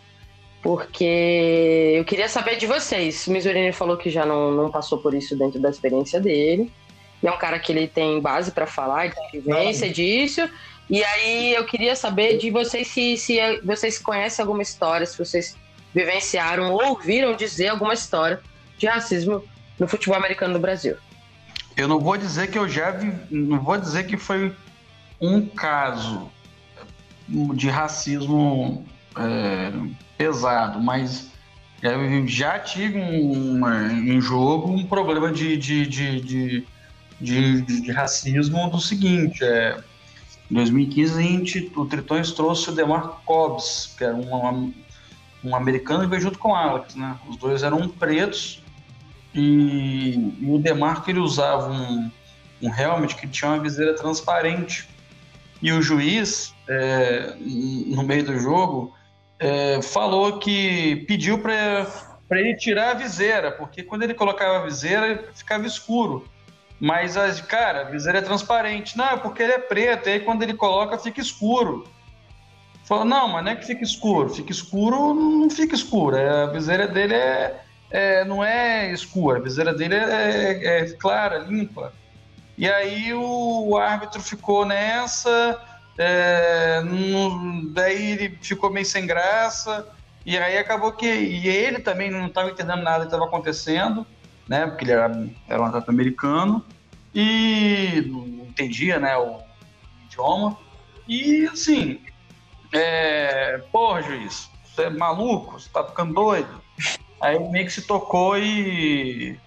porque 0.62 1.94
eu 1.96 2.04
queria 2.04 2.28
saber 2.28 2.56
de 2.56 2.66
vocês. 2.66 3.26
O 3.26 3.32
Misorini 3.32 3.72
falou 3.72 3.96
que 3.96 4.10
já 4.10 4.24
não, 4.24 4.52
não 4.52 4.70
passou 4.70 4.98
por 4.98 5.12
isso 5.12 5.36
dentro 5.36 5.60
da 5.60 5.70
experiência 5.70 6.20
dele. 6.20 6.72
E 7.20 7.26
é 7.26 7.32
um 7.32 7.36
cara 7.36 7.58
que 7.58 7.72
ele 7.72 7.88
tem 7.88 8.20
base 8.20 8.52
para 8.52 8.66
falar, 8.66 9.08
de 9.08 9.40
vivência 9.40 9.90
disso. 9.90 10.48
E 10.88 11.02
aí 11.02 11.52
eu 11.52 11.64
queria 11.66 11.96
saber 11.96 12.38
de 12.38 12.50
vocês 12.50 12.86
se, 12.86 13.16
se 13.16 13.38
vocês 13.64 13.98
conhecem 13.98 14.42
alguma 14.42 14.62
história, 14.62 15.04
se 15.04 15.18
vocês 15.18 15.56
vivenciaram 15.92 16.72
ou 16.72 16.90
ouviram 16.90 17.34
dizer 17.34 17.68
alguma 17.68 17.92
história 17.92 18.40
de 18.78 18.86
racismo 18.86 19.42
no 19.78 19.88
futebol 19.88 20.16
americano 20.16 20.54
do 20.54 20.60
Brasil. 20.60 20.96
Eu 21.78 21.86
não 21.86 22.00
vou 22.00 22.16
dizer 22.16 22.50
que 22.50 22.58
eu 22.58 22.68
já 22.68 22.90
vi, 22.90 23.14
não 23.30 23.60
vou 23.60 23.78
dizer 23.78 24.04
que 24.04 24.16
foi 24.16 24.52
um 25.20 25.46
caso 25.46 26.28
de 27.28 27.70
racismo 27.70 28.84
é, 29.16 29.70
pesado, 30.16 30.80
mas 30.82 31.30
eu 31.80 32.26
já 32.26 32.58
tive 32.58 32.98
um, 32.98 34.20
jogo 34.20 34.72
um 34.72 34.84
problema 34.86 35.30
de, 35.30 35.56
de, 35.56 35.86
de, 35.86 36.66
de, 37.20 37.62
de, 37.62 37.92
racismo 37.92 38.68
do 38.68 38.80
seguinte, 38.80 39.44
é, 39.44 39.78
em 40.50 40.54
2015, 40.54 41.16
a 41.16 41.22
gente, 41.22 41.72
o 41.76 41.86
Tritões 41.86 42.32
trouxe 42.32 42.70
o 42.70 42.72
Demar 42.72 43.20
Cobbs, 43.24 43.94
que 43.96 44.02
era 44.02 44.16
um, 44.16 44.74
um 45.44 45.54
americano, 45.54 46.02
e 46.02 46.08
veio 46.08 46.22
junto 46.22 46.40
com 46.40 46.48
o 46.48 46.54
Alex, 46.56 46.96
né? 46.96 47.16
Os 47.28 47.36
dois 47.36 47.62
eram 47.62 47.88
pretos 47.88 48.60
e, 49.38 50.34
e 50.40 50.50
o 50.50 50.58
Demarco 50.58 51.08
ele 51.10 51.20
usava 51.20 51.70
um, 51.70 52.10
um 52.62 52.74
helmet 52.74 53.14
que 53.14 53.26
tinha 53.28 53.52
uma 53.52 53.62
viseira 53.62 53.94
transparente. 53.94 54.88
E 55.62 55.72
o 55.72 55.82
juiz, 55.82 56.54
é, 56.68 57.34
no 57.38 58.02
meio 58.02 58.24
do 58.24 58.38
jogo, 58.38 58.94
é, 59.38 59.80
falou 59.82 60.38
que 60.38 61.04
pediu 61.08 61.38
para 61.38 61.86
ele 62.32 62.56
tirar 62.56 62.90
a 62.90 62.94
viseira, 62.94 63.52
porque 63.52 63.82
quando 63.82 64.02
ele 64.02 64.14
colocava 64.14 64.58
a 64.58 64.64
viseira 64.64 65.30
ficava 65.34 65.66
escuro. 65.66 66.28
Mas, 66.80 67.16
cara, 67.42 67.82
a 67.82 67.90
viseira 67.90 68.18
é 68.18 68.22
transparente. 68.22 68.96
Não, 68.96 69.10
é 69.10 69.16
porque 69.16 69.42
ele 69.42 69.52
é 69.52 69.58
preto, 69.58 70.08
e 70.08 70.12
aí 70.12 70.20
quando 70.20 70.42
ele 70.42 70.54
coloca 70.54 70.98
fica 70.98 71.20
escuro. 71.20 71.84
Falou, 72.84 73.04
não, 73.04 73.28
mas 73.28 73.44
não 73.44 73.52
é 73.52 73.56
que 73.56 73.66
fica 73.66 73.82
escuro. 73.82 74.30
Fica 74.30 74.52
escuro, 74.52 75.12
não 75.12 75.50
fica 75.50 75.74
escuro. 75.74 76.16
É, 76.16 76.44
a 76.44 76.46
viseira 76.46 76.86
dele 76.86 77.14
é, 77.14 77.60
é, 77.90 78.24
não 78.24 78.44
é 78.44 78.92
escura, 78.92 79.38
a 79.38 79.42
viseira 79.42 79.72
dele 79.72 79.94
é, 79.94 80.52
é, 80.52 80.80
é 80.80 80.90
clara, 80.92 81.38
limpa. 81.38 81.92
E 82.56 82.68
aí 82.68 83.14
o, 83.14 83.76
árbitro 83.76 84.20
ficou 84.20 84.64
nessa, 84.64 85.60
é, 85.96 86.80
no, 86.80 87.70
daí 87.72 88.12
ele 88.12 88.38
ficou 88.42 88.70
meio 88.70 88.86
sem 88.86 89.06
graça, 89.06 89.86
e 90.26 90.36
aí 90.36 90.58
acabou 90.58 90.92
que. 90.92 91.06
E 91.06 91.48
ele 91.48 91.78
também 91.78 92.10
não 92.10 92.26
estava 92.26 92.50
entendendo 92.50 92.82
nada 92.82 93.00
que 93.00 93.06
estava 93.06 93.24
acontecendo 93.24 94.06
né? 94.48 94.66
Porque 94.66 94.84
ele 94.84 94.92
era, 94.92 95.28
era 95.46 95.60
um 95.60 95.66
atleta 95.66 95.90
americano 95.90 96.64
e 97.14 98.02
não 98.06 98.46
entendia, 98.46 98.98
né, 98.98 99.16
o 99.16 99.40
idioma. 100.06 100.56
E 101.06 101.46
assim, 101.46 102.00
é, 102.72 103.58
porra, 103.70 104.02
juiz, 104.02 104.50
você 104.64 104.84
é 104.84 104.90
maluco? 104.90 105.60
Você 105.60 105.68
tá 105.68 105.84
ficando 105.84 106.14
doido? 106.14 106.62
Aí 107.20 107.38
meio 107.50 107.66
que 107.66 107.72
se 107.72 107.82
tocou 107.82 108.38
e, 108.38 109.38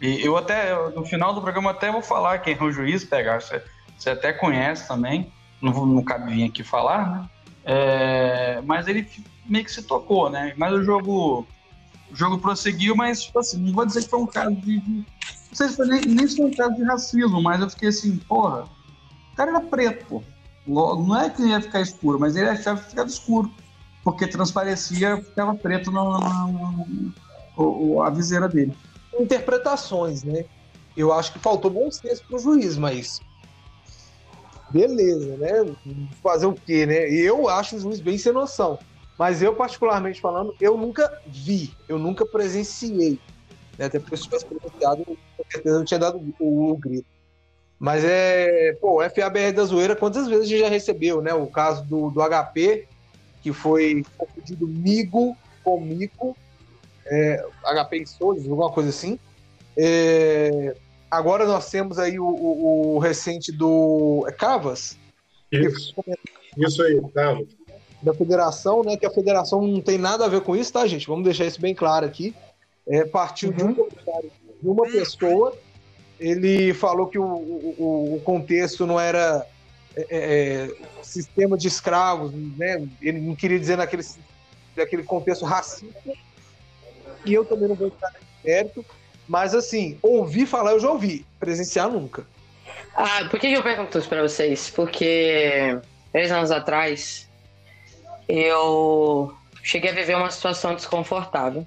e 0.00 0.24
eu 0.24 0.36
até, 0.36 0.74
no 0.90 1.04
final 1.04 1.34
do 1.34 1.42
programa 1.42 1.70
até 1.70 1.90
vou 1.90 2.02
falar 2.02 2.38
quem 2.38 2.56
é 2.58 2.62
o 2.62 2.72
juiz, 2.72 3.04
pegar, 3.04 3.40
você, 3.40 3.62
você 3.98 4.10
até 4.10 4.32
conhece 4.32 4.88
também, 4.88 5.32
não, 5.60 5.86
não 5.86 6.02
cabe 6.02 6.32
vir 6.32 6.44
aqui 6.44 6.62
falar, 6.62 7.10
né? 7.10 7.30
É, 7.64 8.60
mas 8.64 8.88
ele 8.88 9.06
meio 9.46 9.64
que 9.64 9.70
se 9.70 9.82
tocou, 9.82 10.30
né? 10.30 10.54
Mas 10.56 10.72
o 10.72 10.82
jogo, 10.82 11.46
o 12.10 12.16
jogo 12.16 12.38
prosseguiu, 12.38 12.96
mas 12.96 13.24
tipo 13.24 13.38
assim, 13.38 13.58
não 13.58 13.72
vou 13.72 13.86
dizer 13.86 14.02
que 14.02 14.10
foi 14.10 14.20
um 14.20 14.26
caso 14.26 14.54
de, 14.56 14.80
de 14.80 14.90
não 15.52 15.56
sei 15.56 15.68
se 15.68 15.76
foi 15.76 15.86
nem, 15.86 16.00
nem 16.00 16.26
se 16.26 16.36
foi 16.38 16.46
um 16.46 16.54
caso 16.54 16.74
de 16.74 16.82
racismo, 16.82 17.42
mas 17.42 17.60
eu 17.60 17.68
fiquei 17.68 17.90
assim, 17.90 18.16
porra, 18.16 18.64
o 19.32 19.36
cara 19.36 19.50
era 19.50 19.60
preto, 19.60 20.06
pô. 20.06 20.22
Não 20.66 21.20
é 21.20 21.28
que 21.28 21.42
ia 21.42 21.60
ficar 21.60 21.80
escuro, 21.80 22.18
mas 22.18 22.36
ele 22.36 22.48
achava 22.48 22.80
que 22.80 22.88
ficava 22.88 23.08
escuro. 23.08 23.50
Porque 24.04 24.26
transparecia, 24.26 25.18
ficava 25.18 25.54
preto 25.54 25.90
na, 25.90 26.04
na, 26.04 26.18
na 26.18 28.06
a 28.06 28.10
viseira 28.10 28.48
dele. 28.48 28.74
Interpretações, 29.18 30.24
né? 30.24 30.44
Eu 30.96 31.12
acho 31.12 31.32
que 31.32 31.38
faltou 31.38 31.70
bom 31.70 31.90
senso 31.90 32.24
pro 32.26 32.38
juiz, 32.38 32.76
mas. 32.76 33.20
Beleza, 34.70 35.36
né? 35.36 35.74
Fazer 36.22 36.46
o 36.46 36.54
quê, 36.54 36.86
né? 36.86 37.08
Eu 37.10 37.48
acho 37.48 37.76
o 37.76 37.80
juiz 37.80 38.00
bem 38.00 38.18
sem 38.18 38.32
noção. 38.32 38.78
Mas 39.18 39.42
eu, 39.42 39.54
particularmente 39.54 40.20
falando, 40.20 40.54
eu 40.60 40.76
nunca 40.76 41.20
vi, 41.26 41.72
eu 41.88 41.98
nunca 41.98 42.26
presenciei. 42.26 43.20
Né? 43.78 43.84
Até 43.86 43.98
porque 43.98 44.16
se 44.16 44.24
tivesse 44.24 44.46
presenciado, 44.46 45.04
com 45.04 45.16
certeza 45.50 45.78
eu 45.78 45.84
tinha 45.84 46.00
dado 46.00 46.34
o, 46.40 46.72
o 46.72 46.76
grito. 46.76 47.06
Mas 47.78 48.04
é, 48.04 48.74
pô, 48.80 49.02
o 49.02 49.10
FABR 49.10 49.52
da 49.52 49.64
zoeira, 49.64 49.96
quantas 49.96 50.28
vezes 50.28 50.44
a 50.44 50.48
gente 50.48 50.60
já 50.60 50.68
recebeu, 50.68 51.20
né? 51.20 51.34
O 51.34 51.46
caso 51.48 51.84
do, 51.84 52.10
do 52.10 52.20
HP, 52.20 52.86
que 53.42 53.52
foi 53.52 54.04
confundido 54.16 54.66
migo 54.66 55.36
com 55.64 55.80
mico, 55.80 56.36
é, 57.06 57.44
HP 57.64 58.06
Souls, 58.06 58.42
alguma 58.48 58.70
coisa 58.70 58.90
assim. 58.90 59.18
É, 59.76 60.74
agora 61.10 61.46
nós 61.46 61.70
temos 61.70 61.98
aí 61.98 62.18
o, 62.18 62.26
o, 62.26 62.96
o 62.96 62.98
recente 62.98 63.50
do 63.52 64.24
é 64.28 64.32
Cavas. 64.32 64.96
Isso, 65.50 65.94
isso 66.56 66.82
aí, 66.82 67.00
Cavas. 67.14 67.48
Da 68.00 68.14
federação, 68.14 68.82
né? 68.82 68.96
Que 68.96 69.06
a 69.06 69.10
federação 69.10 69.62
não 69.62 69.80
tem 69.80 69.98
nada 69.98 70.24
a 70.24 70.28
ver 70.28 70.40
com 70.40 70.56
isso, 70.56 70.72
tá, 70.72 70.86
gente? 70.86 71.06
Vamos 71.06 71.24
deixar 71.24 71.46
isso 71.46 71.60
bem 71.60 71.74
claro 71.74 72.04
aqui. 72.04 72.34
É, 72.86 73.04
partiu 73.04 73.50
uhum. 73.50 73.56
de 73.56 73.64
um 73.64 73.74
comentário 73.74 74.30
de 74.60 74.68
uma 74.68 74.84
pessoa 74.84 75.56
ele 76.22 76.72
falou 76.72 77.08
que 77.08 77.18
o, 77.18 77.24
o, 77.24 78.16
o 78.16 78.20
contexto 78.20 78.86
não 78.86 78.98
era 78.98 79.44
é, 79.96 80.06
é, 80.10 80.70
sistema 81.02 81.56
de 81.56 81.68
escravos, 81.68 82.32
né? 82.32 82.86
Ele 83.00 83.20
não 83.20 83.34
queria 83.34 83.58
dizer 83.58 83.76
naquele, 83.76 84.04
naquele 84.76 85.02
contexto 85.02 85.44
racista. 85.44 86.12
E 87.24 87.34
eu 87.34 87.44
também 87.44 87.68
não 87.68 87.74
vou 87.74 87.88
entrar 87.88 88.10
nesse 88.12 88.24
mérito. 88.44 88.84
Mas, 89.28 89.54
assim, 89.54 89.98
ouvir 90.02 90.46
falar 90.46 90.72
eu 90.72 90.80
já 90.80 90.90
ouvi, 90.90 91.24
presenciar 91.38 91.88
nunca. 91.88 92.26
Ah, 92.94 93.26
por 93.30 93.38
que 93.38 93.52
eu 93.52 93.62
pergunto 93.62 93.98
isso 93.98 94.08
pra 94.08 94.22
vocês? 94.22 94.68
Porque, 94.70 95.78
três 96.12 96.30
anos 96.30 96.50
atrás, 96.50 97.28
eu 98.28 99.34
cheguei 99.62 99.90
a 99.90 99.94
viver 99.94 100.16
uma 100.16 100.30
situação 100.30 100.74
desconfortável 100.74 101.66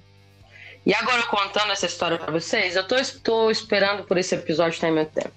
e 0.86 0.94
agora 0.94 1.24
contando 1.24 1.72
essa 1.72 1.86
história 1.86 2.16
para 2.16 2.30
vocês, 2.30 2.76
eu 2.76 2.86
tô, 2.86 2.94
tô, 3.24 3.50
esperando 3.50 4.04
por 4.04 4.16
esse 4.16 4.36
episódio 4.36 4.78
ter 4.78 4.92
meu 4.92 5.04
tempo. 5.04 5.32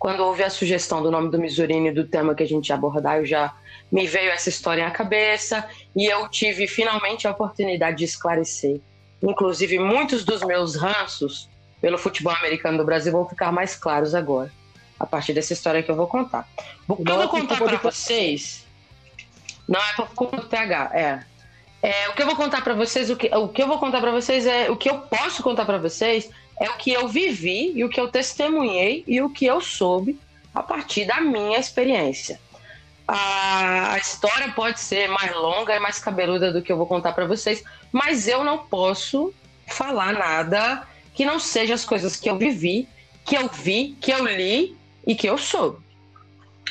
Quando 0.00 0.20
houve 0.20 0.42
a 0.42 0.48
sugestão 0.48 1.02
do 1.02 1.10
nome 1.10 1.30
do 1.30 1.38
Misurini 1.38 1.92
do 1.92 2.06
tema 2.06 2.34
que 2.34 2.42
a 2.42 2.46
gente 2.46 2.70
ia 2.70 2.74
abordar, 2.74 3.18
eu 3.18 3.26
já 3.26 3.54
me 3.92 4.06
veio 4.06 4.30
essa 4.30 4.48
história 4.48 4.82
na 4.82 4.90
cabeça 4.90 5.68
e 5.94 6.06
eu 6.06 6.26
tive 6.30 6.66
finalmente 6.66 7.28
a 7.28 7.30
oportunidade 7.32 7.98
de 7.98 8.04
esclarecer. 8.04 8.80
Inclusive, 9.22 9.78
muitos 9.78 10.24
dos 10.24 10.42
meus 10.42 10.74
ranços 10.74 11.50
pelo 11.82 11.98
futebol 11.98 12.34
americano 12.34 12.78
do 12.78 12.84
Brasil 12.84 13.12
vão 13.12 13.28
ficar 13.28 13.52
mais 13.52 13.76
claros 13.76 14.14
agora, 14.14 14.50
a 14.98 15.04
partir 15.04 15.34
dessa 15.34 15.52
história 15.52 15.82
que 15.82 15.90
eu 15.90 15.96
vou 15.96 16.06
contar. 16.06 16.48
O 16.88 16.96
que 16.96 17.10
eu 17.10 17.16
vou 17.16 17.28
contar 17.28 17.58
para 17.58 17.76
vocês 17.76 18.66
não 19.68 19.80
é 19.80 19.92
por 19.96 20.08
culpa 20.14 20.38
do 20.38 20.46
PH, 20.46 20.90
é 20.94 21.30
é, 21.82 22.08
o 22.10 22.14
que 22.14 22.22
eu 22.22 22.26
vou 22.26 22.36
contar 22.36 22.62
para 22.62 22.74
vocês, 22.74 23.08
o 23.08 23.16
que, 23.16 23.34
o 23.34 23.48
que 23.48 23.62
eu 23.62 23.66
vou 23.66 23.78
contar 23.78 24.00
para 24.00 24.10
vocês 24.10 24.46
é 24.46 24.70
o 24.70 24.76
que 24.76 24.90
eu 24.90 24.98
posso 24.98 25.42
contar 25.42 25.64
para 25.64 25.78
vocês 25.78 26.30
é 26.60 26.68
o 26.68 26.74
que 26.74 26.92
eu 26.92 27.08
vivi 27.08 27.72
e 27.74 27.82
o 27.82 27.88
que 27.88 27.98
eu 27.98 28.08
testemunhei 28.08 29.02
e 29.08 29.22
o 29.22 29.30
que 29.30 29.46
eu 29.46 29.62
soube 29.62 30.20
a 30.54 30.62
partir 30.62 31.06
da 31.06 31.18
minha 31.18 31.58
experiência. 31.58 32.38
A, 33.08 33.98
história 33.98 34.52
pode 34.52 34.78
ser 34.78 35.08
mais 35.08 35.34
longa 35.34 35.74
e 35.74 35.80
mais 35.80 35.98
cabeluda 35.98 36.52
do 36.52 36.62
que 36.62 36.70
eu 36.70 36.76
vou 36.76 36.86
contar 36.86 37.12
para 37.12 37.26
vocês, 37.26 37.64
mas 37.90 38.28
eu 38.28 38.44
não 38.44 38.58
posso 38.58 39.32
falar 39.66 40.12
nada 40.12 40.86
que 41.14 41.24
não 41.24 41.40
seja 41.40 41.74
as 41.74 41.84
coisas 41.84 42.14
que 42.14 42.28
eu 42.28 42.36
vivi, 42.36 42.86
que 43.24 43.36
eu 43.36 43.48
vi, 43.48 43.96
que 44.00 44.12
eu 44.12 44.24
li 44.26 44.76
e 45.06 45.14
que 45.14 45.28
eu 45.28 45.38
soube. 45.38 45.78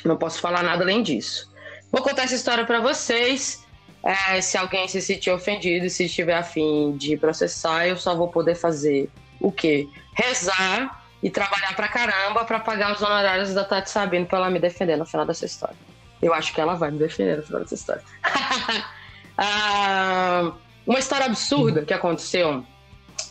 Não 0.05 0.15
posso 0.15 0.39
falar 0.39 0.63
nada 0.63 0.83
além 0.83 1.01
disso. 1.01 1.51
Vou 1.91 2.01
contar 2.01 2.23
essa 2.23 2.35
história 2.35 2.65
para 2.65 2.79
vocês. 2.79 3.65
É, 4.01 4.39
se 4.39 4.57
alguém 4.57 4.87
se 4.87 5.01
sentir 5.01 5.31
ofendido, 5.31 5.89
se 5.89 6.05
estiver 6.05 6.35
afim 6.35 6.95
de 6.95 7.17
processar, 7.17 7.87
eu 7.87 7.97
só 7.97 8.15
vou 8.15 8.29
poder 8.29 8.55
fazer 8.55 9.09
o 9.39 9.51
quê? 9.51 9.87
Rezar 10.13 11.03
e 11.21 11.29
trabalhar 11.29 11.75
pra 11.75 11.87
caramba 11.87 12.45
para 12.45 12.59
pagar 12.59 12.93
os 12.93 13.01
honorários 13.01 13.53
da 13.53 13.63
Tati 13.63 13.89
Sabino 13.89 14.25
pra 14.25 14.39
ela 14.39 14.49
me 14.49 14.59
defender 14.59 14.97
no 14.97 15.05
final 15.05 15.25
dessa 15.25 15.45
história. 15.45 15.75
Eu 16.21 16.33
acho 16.33 16.53
que 16.53 16.59
ela 16.59 16.75
vai 16.75 16.91
me 16.91 16.99
defender 16.99 17.37
no 17.37 17.43
final 17.43 17.61
dessa 17.61 17.75
história. 17.75 18.03
ah, 19.37 20.51
uma 20.85 20.99
história 20.99 21.25
absurda 21.25 21.83
que 21.83 21.93
aconteceu. 21.93 22.65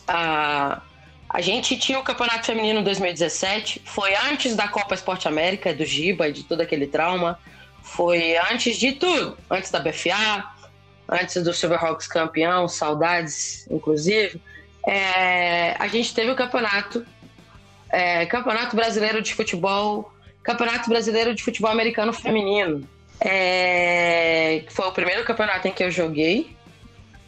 Ah, 0.07 0.81
a 1.29 1.41
gente 1.41 1.77
tinha 1.77 1.99
o 1.99 2.03
Campeonato 2.03 2.47
Feminino 2.47 2.83
2017, 2.83 3.83
foi 3.85 4.15
antes 4.15 4.55
da 4.55 4.67
Copa 4.67 4.95
Esporte 4.95 5.27
América, 5.27 5.73
do 5.73 5.85
Giba 5.85 6.27
e 6.27 6.33
de 6.33 6.43
todo 6.43 6.61
aquele 6.61 6.87
trauma. 6.87 7.39
Foi 7.83 8.35
antes 8.51 8.77
de 8.77 8.93
tudo, 8.93 9.37
antes 9.49 9.69
da 9.69 9.79
BFA, 9.79 10.43
antes 11.07 11.43
do 11.43 11.53
Silverhawks 11.53 12.07
campeão, 12.07 12.67
saudades, 12.67 13.67
inclusive, 13.69 14.41
é, 14.85 15.75
a 15.77 15.87
gente 15.87 16.13
teve 16.13 16.31
o 16.31 16.35
campeonato, 16.35 17.05
é, 17.89 18.25
campeonato 18.25 18.75
brasileiro 18.75 19.21
de 19.21 19.33
futebol, 19.33 20.11
campeonato 20.43 20.89
brasileiro 20.89 21.33
de 21.33 21.43
futebol 21.43 21.71
americano 21.71 22.13
feminino. 22.13 22.87
É, 23.21 24.63
foi 24.69 24.87
o 24.87 24.91
primeiro 24.91 25.23
campeonato 25.25 25.67
em 25.67 25.71
que 25.71 25.83
eu 25.83 25.91
joguei 25.91 26.55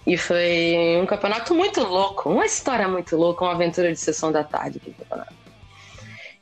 e 0.08 0.18
foi 0.18 0.98
um 1.02 1.06
campeonato 1.06 1.54
muito 1.54 1.82
louco, 1.82 2.30
uma 2.30 2.46
história 2.46 2.88
muito 2.88 3.16
louca, 3.16 3.44
uma 3.44 3.54
aventura 3.54 3.92
de 3.92 4.00
sessão 4.00 4.32
da 4.32 4.44
tarde. 4.44 4.82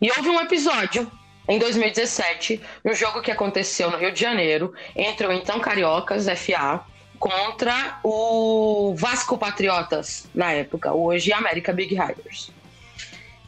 E 0.01 0.10
houve 0.12 0.30
um 0.30 0.39
episódio 0.39 1.12
em 1.47 1.57
2017, 1.57 2.62
no 2.86 2.93
jogo 2.93 3.22
que 3.22 3.32
aconteceu 3.32 3.89
no 3.89 3.97
Rio 3.97 4.14
de 4.14 4.20
Janeiro, 4.22 4.74
entre 4.95 5.26
o 5.26 5.32
então 5.32 5.60
Cariocas 5.60 6.28
FA 6.28 6.86
contra 7.20 7.99
o 8.03 8.95
Vasco 8.97 9.38
Patriotas 9.38 10.28
na 10.34 10.53
época, 10.53 10.93
hoje 10.93 11.34
América 11.34 11.74
Big 11.74 11.93
Riders. 11.93 12.51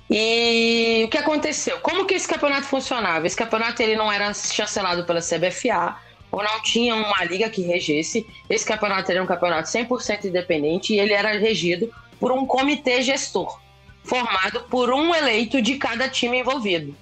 E 0.09 1.03
o 1.05 1.07
que 1.07 1.17
aconteceu? 1.17 1.80
Como 1.80 2.05
que 2.05 2.13
esse 2.13 2.28
campeonato 2.28 2.67
funcionava? 2.67 3.26
Esse 3.26 3.36
campeonato 3.36 3.82
ele 3.82 3.95
não 3.95 4.11
era 4.11 4.34
chancelado 4.34 5.05
pela 5.05 5.22
CBFA, 5.22 5.95
ou 6.30 6.43
não 6.43 6.61
tinha 6.61 6.93
uma 6.95 7.24
liga 7.24 7.49
que 7.49 7.61
regesse. 7.61 8.28
Esse 8.49 8.65
campeonato 8.65 9.09
era 9.09 9.24
um 9.24 9.26
campeonato 9.26 9.69
100% 9.69 10.26
independente 10.26 10.93
e 10.93 10.99
ele 10.99 11.13
era 11.13 11.38
regido 11.38 11.93
por 12.19 12.32
um 12.32 12.45
comitê 12.45 13.01
gestor, 13.01 13.59
formado 14.03 14.61
por 14.69 14.91
um 14.91 15.15
eleito 15.15 15.61
de 15.61 15.76
cada 15.76 16.09
time 16.09 16.39
envolvido. 16.39 16.95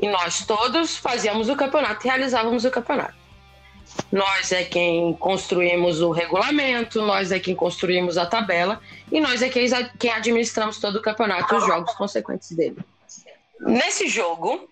E 0.00 0.08
nós 0.08 0.44
todos 0.44 0.96
fazíamos 0.96 1.48
o 1.48 1.56
campeonato 1.56 2.04
e 2.04 2.08
realizávamos 2.08 2.64
o 2.64 2.70
campeonato. 2.70 3.23
Nós 4.10 4.52
é 4.52 4.64
quem 4.64 5.12
construímos 5.14 6.00
o 6.00 6.10
regulamento, 6.10 7.02
nós 7.02 7.32
é 7.32 7.38
quem 7.38 7.54
construímos 7.54 8.16
a 8.16 8.26
tabela 8.26 8.80
e 9.10 9.20
nós 9.20 9.42
é 9.42 9.48
quem, 9.48 10.10
administramos 10.10 10.78
todo 10.78 10.96
o 10.96 11.02
campeonato 11.02 11.52
e 11.52 11.58
os 11.58 11.66
jogos 11.66 11.94
consequentes 11.94 12.50
dele. 12.52 12.78
Nesse 13.60 14.08
jogo, 14.08 14.68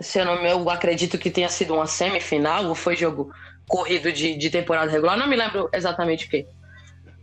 se 0.00 0.18
eu, 0.18 0.24
não, 0.24 0.34
eu 0.44 0.70
acredito 0.70 1.18
que 1.18 1.30
tenha 1.30 1.48
sido 1.48 1.74
uma 1.74 1.86
semifinal 1.86 2.66
ou 2.66 2.74
foi 2.74 2.96
jogo 2.96 3.30
corrido 3.66 4.12
de, 4.12 4.34
de 4.36 4.50
temporada 4.50 4.90
regular, 4.90 5.16
não 5.16 5.26
me 5.26 5.36
lembro 5.36 5.68
exatamente 5.72 6.26
o 6.26 6.30
que. 6.30 6.46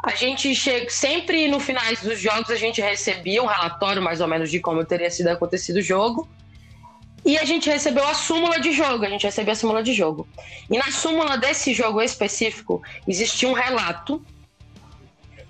A 0.04 0.12
gente 0.12 0.54
chega 0.54 0.90
sempre 0.90 1.48
no 1.48 1.60
finais 1.60 2.02
dos 2.02 2.20
jogos 2.20 2.52
a 2.52 2.56
gente 2.56 2.80
recebia 2.80 3.42
um 3.42 3.48
relatório 3.48 4.02
mais 4.02 4.22
ou 4.22 4.28
menos 4.28 4.52
de 4.52 4.60
como 4.60 4.86
teria 4.86 5.10
sido 5.10 5.28
acontecido 5.28 5.78
o 5.78 5.82
jogo 5.82 6.30
e 7.26 7.40
a 7.40 7.44
gente 7.44 7.68
recebeu 7.68 8.08
a 8.08 8.14
súmula 8.14 8.60
de 8.60 8.72
jogo, 8.72 9.04
a 9.04 9.10
gente 9.10 9.26
recebeu 9.26 9.54
a 9.54 9.56
súmula 9.56 9.82
de 9.82 9.94
jogo. 9.94 10.28
E 10.70 10.78
na 10.78 10.92
súmula 10.92 11.38
desse 11.38 11.74
jogo 11.74 12.00
específico, 12.02 12.84
existia 13.08 13.50
um 13.50 13.54
relato 13.54 14.24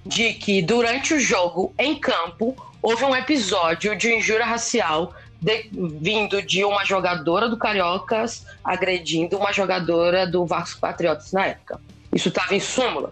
de 0.06 0.34
que 0.34 0.62
durante 0.62 1.14
o 1.14 1.20
jogo, 1.20 1.74
em 1.78 2.00
campo, 2.00 2.56
houve 2.82 3.04
um 3.04 3.16
episódio 3.16 3.96
de 3.96 4.14
injúria 4.14 4.46
racial 4.46 5.14
de, 5.42 5.70
vindo 6.00 6.42
de 6.42 6.64
uma 6.64 6.86
jogadora 6.86 7.50
do 7.50 7.58
Cariocas 7.58 8.46
agredindo 8.64 9.38
uma 9.38 9.52
jogadora 9.52 10.26
do 10.26 10.46
Vasco 10.46 10.80
Patriotas 10.80 11.34
na 11.34 11.48
época. 11.48 11.82
Isso 12.14 12.30
estava 12.30 12.56
em 12.56 12.60
súmula. 12.60 13.12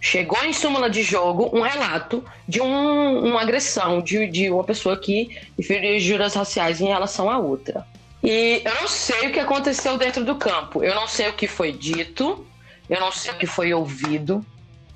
Chegou 0.00 0.42
em 0.44 0.52
súmula 0.52 0.88
de 0.88 1.02
jogo 1.02 1.50
um 1.52 1.60
relato 1.60 2.24
de 2.48 2.60
um, 2.60 3.26
uma 3.26 3.42
agressão 3.42 4.00
de, 4.00 4.26
de 4.26 4.50
uma 4.50 4.64
pessoa 4.64 4.96
que 4.96 5.36
inferiu 5.58 6.00
juras 6.00 6.34
raciais 6.34 6.80
em 6.80 6.86
relação 6.86 7.30
a 7.30 7.38
outra. 7.38 7.86
E 8.22 8.62
eu 8.64 8.74
não 8.80 8.88
sei 8.88 9.28
o 9.28 9.32
que 9.32 9.38
aconteceu 9.38 9.98
dentro 9.98 10.24
do 10.24 10.36
campo. 10.36 10.82
Eu 10.82 10.94
não 10.94 11.06
sei 11.06 11.28
o 11.28 11.34
que 11.34 11.46
foi 11.46 11.70
dito, 11.70 12.46
eu 12.88 12.98
não 12.98 13.12
sei 13.12 13.32
o 13.32 13.36
que 13.36 13.46
foi 13.46 13.74
ouvido, 13.74 14.44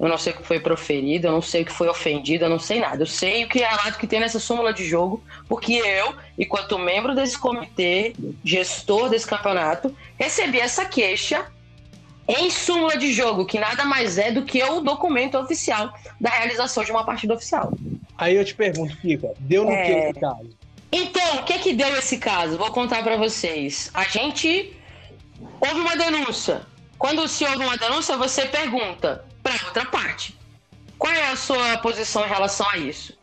eu 0.00 0.08
não 0.08 0.18
sei 0.18 0.32
o 0.32 0.36
que 0.36 0.42
foi 0.42 0.58
proferido, 0.58 1.28
eu 1.28 1.32
não 1.32 1.42
sei 1.42 1.62
o 1.62 1.64
que 1.66 1.72
foi 1.72 1.88
ofendido, 1.88 2.44
eu 2.44 2.50
não 2.50 2.58
sei 2.58 2.80
nada. 2.80 3.02
Eu 3.02 3.06
sei 3.06 3.44
o 3.44 3.48
que 3.48 3.62
é 3.62 3.68
relato 3.68 3.98
que 3.98 4.06
tem 4.06 4.20
nessa 4.20 4.40
súmula 4.40 4.72
de 4.72 4.84
jogo, 4.84 5.22
porque 5.48 5.74
eu, 5.74 6.14
enquanto 6.38 6.78
membro 6.78 7.14
desse 7.14 7.38
comitê, 7.38 8.14
gestor 8.42 9.08
desse 9.08 9.26
campeonato, 9.26 9.94
recebi 10.18 10.60
essa 10.60 10.84
queixa 10.84 11.46
em 12.26 12.50
súmula 12.50 12.96
de 12.96 13.12
jogo, 13.12 13.44
que 13.44 13.58
nada 13.58 13.84
mais 13.84 14.18
é 14.18 14.32
do 14.32 14.42
que 14.42 14.62
o 14.62 14.80
documento 14.80 15.38
oficial 15.38 15.92
da 16.20 16.30
realização 16.30 16.82
de 16.82 16.90
uma 16.90 17.04
partida 17.04 17.34
oficial. 17.34 17.72
Aí 18.16 18.36
eu 18.36 18.44
te 18.44 18.54
pergunto, 18.54 18.96
Fica, 18.96 19.34
deu 19.40 19.64
no 19.64 19.70
é... 19.70 19.84
que 19.84 19.92
esse 19.92 20.20
caso? 20.20 20.50
Então, 20.92 21.36
o 21.36 21.42
que 21.44 21.58
que 21.58 21.72
deu 21.72 21.88
esse 21.96 22.18
caso? 22.18 22.56
Vou 22.56 22.70
contar 22.70 23.02
para 23.02 23.16
vocês. 23.16 23.90
A 23.92 24.04
gente 24.04 24.76
houve 25.60 25.80
uma 25.80 25.96
denúncia. 25.96 26.62
Quando 26.96 27.26
se 27.26 27.44
houve 27.44 27.64
uma 27.64 27.76
denúncia, 27.76 28.16
você 28.16 28.46
pergunta 28.46 29.24
para 29.42 29.54
outra 29.66 29.84
parte. 29.86 30.38
Qual 30.96 31.12
é 31.12 31.30
a 31.30 31.36
sua 31.36 31.76
posição 31.78 32.24
em 32.24 32.28
relação 32.28 32.68
a 32.70 32.78
isso? 32.78 33.18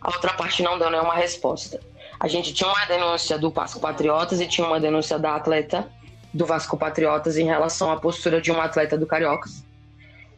A 0.00 0.10
outra 0.10 0.32
parte 0.34 0.62
não 0.62 0.78
deu 0.78 0.90
nenhuma 0.90 1.14
resposta. 1.14 1.80
A 2.18 2.26
gente 2.26 2.52
tinha 2.52 2.68
uma 2.68 2.84
denúncia 2.86 3.38
do 3.38 3.50
Vasco 3.50 3.78
Patriotas 3.78 4.40
e 4.40 4.46
tinha 4.46 4.66
uma 4.66 4.80
denúncia 4.80 5.18
da 5.18 5.36
atleta 5.36 5.88
do 6.36 6.44
Vasco 6.44 6.76
Patriotas 6.76 7.36
em 7.36 7.44
relação 7.44 7.90
à 7.90 7.96
postura 7.96 8.40
de 8.40 8.52
um 8.52 8.60
atleta 8.60 8.96
do 8.96 9.06
Cariocas. 9.06 9.64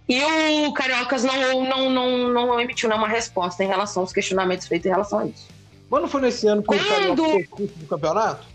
E 0.08 0.22
o 0.66 0.72
Cariocas 0.72 1.24
não, 1.24 1.64
não, 1.64 1.90
não, 1.90 2.28
não 2.28 2.60
emitiu 2.60 2.88
nenhuma 2.88 3.08
resposta 3.08 3.62
em 3.62 3.66
relação 3.66 4.02
aos 4.02 4.12
questionamentos 4.12 4.66
feitos 4.66 4.86
em 4.86 4.90
relação 4.90 5.18
a 5.18 5.26
isso. 5.26 5.48
Mas 5.90 6.00
não 6.00 6.08
foi 6.08 6.20
nesse 6.22 6.46
ano 6.46 6.62
que 6.62 6.68
Quando... 6.68 6.80
o 6.80 6.88
Cariocas 6.88 7.26
foi 7.26 7.40
expulso 7.40 7.74
do 7.74 7.86
campeonato? 7.86 8.46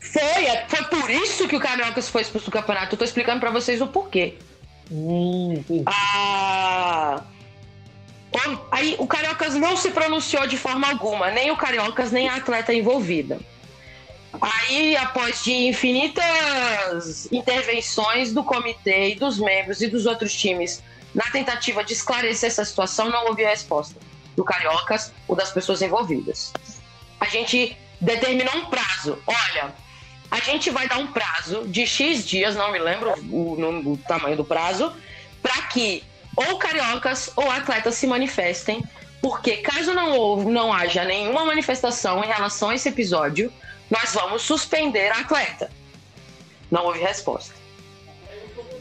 Foi, 0.00 0.20
é, 0.20 0.66
foi 0.68 0.84
por 0.84 1.10
isso 1.10 1.48
que 1.48 1.56
o 1.56 1.60
Cariocas 1.60 2.08
foi 2.08 2.22
expulso 2.22 2.46
do 2.46 2.52
campeonato. 2.52 2.94
Eu 2.94 2.98
tô 2.98 3.04
explicando 3.04 3.40
para 3.40 3.50
vocês 3.50 3.80
o 3.80 3.86
porquê. 3.86 4.36
Hum, 4.90 5.62
ah, 5.86 7.22
aí 8.70 8.96
o 8.98 9.06
Cariocas 9.06 9.54
não 9.54 9.76
se 9.76 9.90
pronunciou 9.90 10.46
de 10.46 10.56
forma 10.56 10.88
alguma, 10.88 11.30
nem 11.30 11.50
o 11.50 11.56
Cariocas, 11.56 12.10
nem 12.10 12.28
a 12.28 12.36
atleta 12.36 12.72
envolvida. 12.72 13.38
Aí, 14.40 14.96
após 14.96 15.42
de 15.42 15.52
infinitas 15.52 17.28
intervenções 17.32 18.32
do 18.32 18.44
comitê 18.44 19.12
e 19.12 19.14
dos 19.14 19.38
membros 19.38 19.80
e 19.80 19.88
dos 19.88 20.06
outros 20.06 20.34
times 20.34 20.82
na 21.14 21.24
tentativa 21.24 21.82
de 21.82 21.94
esclarecer 21.94 22.48
essa 22.48 22.64
situação, 22.64 23.08
não 23.08 23.26
houve 23.26 23.42
resposta 23.42 23.96
do 24.36 24.44
Cariocas 24.44 25.12
ou 25.26 25.34
das 25.34 25.50
pessoas 25.50 25.80
envolvidas. 25.82 26.52
A 27.18 27.24
gente 27.26 27.76
determinou 28.00 28.54
um 28.54 28.66
prazo. 28.66 29.18
Olha, 29.26 29.74
a 30.30 30.40
gente 30.40 30.70
vai 30.70 30.86
dar 30.86 30.98
um 30.98 31.08
prazo 31.08 31.66
de 31.66 31.86
X 31.86 32.26
dias, 32.26 32.54
não 32.54 32.70
me 32.70 32.78
lembro 32.78 33.14
o, 33.30 33.92
o 33.92 33.96
tamanho 34.06 34.36
do 34.36 34.44
prazo, 34.44 34.92
para 35.42 35.62
que 35.62 36.04
ou 36.36 36.58
cariocas 36.58 37.32
ou 37.34 37.50
atletas 37.50 37.94
se 37.94 38.06
manifestem, 38.06 38.84
porque 39.20 39.56
caso 39.56 39.92
não, 39.94 40.36
não 40.44 40.72
haja 40.72 41.04
nenhuma 41.04 41.44
manifestação 41.44 42.22
em 42.22 42.28
relação 42.28 42.68
a 42.68 42.74
esse 42.74 42.88
episódio, 42.88 43.52
nós 43.90 44.12
vamos 44.14 44.42
suspender 44.42 45.10
a 45.10 45.20
atleta. 45.20 45.70
Não 46.70 46.84
houve 46.84 47.00
resposta. 47.00 47.54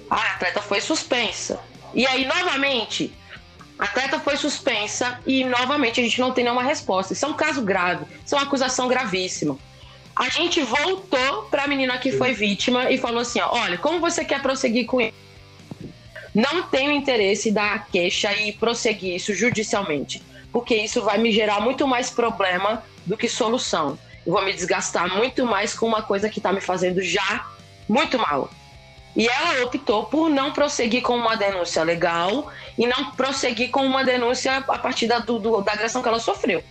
A 0.10 0.34
atleta 0.34 0.62
foi 0.62 0.82
suspensa. 0.82 1.60
E 1.94 2.06
aí, 2.06 2.26
novamente, 2.26 3.14
a 3.80 3.86
atleta 3.86 4.20
foi 4.20 4.36
suspensa 4.38 5.20
e, 5.26 5.44
novamente, 5.44 6.00
a 6.00 6.04
gente 6.04 6.20
não 6.20 6.32
tem 6.32 6.44
nenhuma 6.44 6.64
resposta. 6.64 7.14
Isso 7.14 7.26
é 7.26 7.30
um 7.30 7.34
caso 7.34 7.62
grave, 7.62 8.06
isso 8.26 8.36
é 8.36 8.38
uma 8.38 8.46
acusação 8.46 8.88
gravíssima. 8.88 9.58
A 10.16 10.30
gente 10.30 10.62
voltou 10.64 11.44
para 11.44 11.64
a 11.64 11.68
menina 11.68 11.98
que 11.98 12.12
foi 12.12 12.34
vítima 12.34 12.90
e 12.90 12.98
falou 12.98 13.20
assim: 13.20 13.40
ó, 13.40 13.50
olha, 13.52 13.78
como 13.78 14.00
você 14.00 14.26
quer 14.26 14.42
prosseguir 14.42 14.86
com 14.86 15.00
isso? 15.00 15.14
Não 16.34 16.64
tenho 16.64 16.92
interesse 16.92 17.52
da 17.52 17.80
queixa 17.80 18.34
e 18.34 18.52
prosseguir 18.52 19.16
isso 19.16 19.34
judicialmente, 19.34 20.22
porque 20.52 20.76
isso 20.76 21.02
vai 21.04 21.18
me 21.18 21.32
gerar 21.32 21.62
muito 21.62 21.88
mais 21.88 22.10
problema 22.10 22.84
do 23.06 23.16
que 23.16 23.30
solução. 23.30 23.98
Vou 24.28 24.44
me 24.44 24.52
desgastar 24.52 25.16
muito 25.16 25.46
mais 25.46 25.74
com 25.74 25.86
uma 25.88 26.02
coisa 26.02 26.30
que 26.30 26.40
está 26.40 26.52
me 26.52 26.60
fazendo 26.60 27.02
já 27.02 27.48
muito 27.88 28.20
mal. 28.20 28.50
E 29.16 29.28
ela 29.28 29.64
optou 29.64 30.06
por 30.06 30.30
não 30.30 30.52
prosseguir 30.52 31.02
com 31.02 31.16
uma 31.16 31.36
denúncia 31.36 31.82
legal 31.82 32.52
e 32.78 32.86
não 32.86 33.12
prosseguir 33.12 33.72
com 33.72 33.86
uma 33.86 34.04
denúncia 34.04 34.58
a 34.58 34.78
partir 34.78 35.08
da, 35.08 35.20
do, 35.20 35.62
da 35.62 35.72
agressão 35.72 36.02
que 36.02 36.10
ela 36.10 36.20
sofreu. 36.20 36.62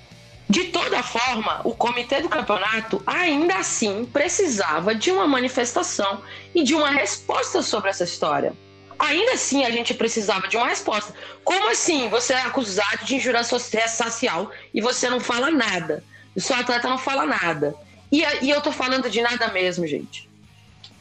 De 0.49 0.65
toda 0.65 1.03
forma, 1.03 1.63
o 1.65 1.75
comitê 1.75 2.21
do 2.21 2.29
campeonato 2.29 3.03
ainda 3.05 3.57
assim 3.57 4.05
precisava 4.05 4.95
de 4.95 5.11
uma 5.11 5.27
manifestação 5.27 6.23
e 6.55 6.63
de 6.63 6.75
uma 6.75 6.91
resposta 6.91 7.63
sobre 7.63 7.91
essa 7.91 8.05
história. 8.05 8.53
Ainda 8.99 9.33
assim, 9.33 9.65
a 9.65 9.71
gente 9.71 9.93
precisava 9.93 10.47
de 10.47 10.57
uma 10.57 10.69
resposta. 10.69 11.13
Como 11.43 11.69
assim 11.69 12.09
você 12.09 12.35
é 12.35 12.43
acusado 12.43 13.05
de 13.05 13.17
injúria 13.17 13.43
social 13.43 14.51
e 14.73 14.81
você 14.81 15.11
não 15.11 15.21
fala 15.21 15.51
nada? 15.51 16.05
O 16.37 16.41
seu 16.41 16.55
atleta 16.55 16.89
não 16.89 16.99
fala 16.99 17.25
nada. 17.25 17.75
E, 18.13 18.23
e 18.43 18.51
eu 18.51 18.61
tô 18.61 18.71
falando 18.71 19.11
de 19.11 19.21
nada 19.23 19.49
mesmo, 19.49 19.87
gente. 19.87 20.29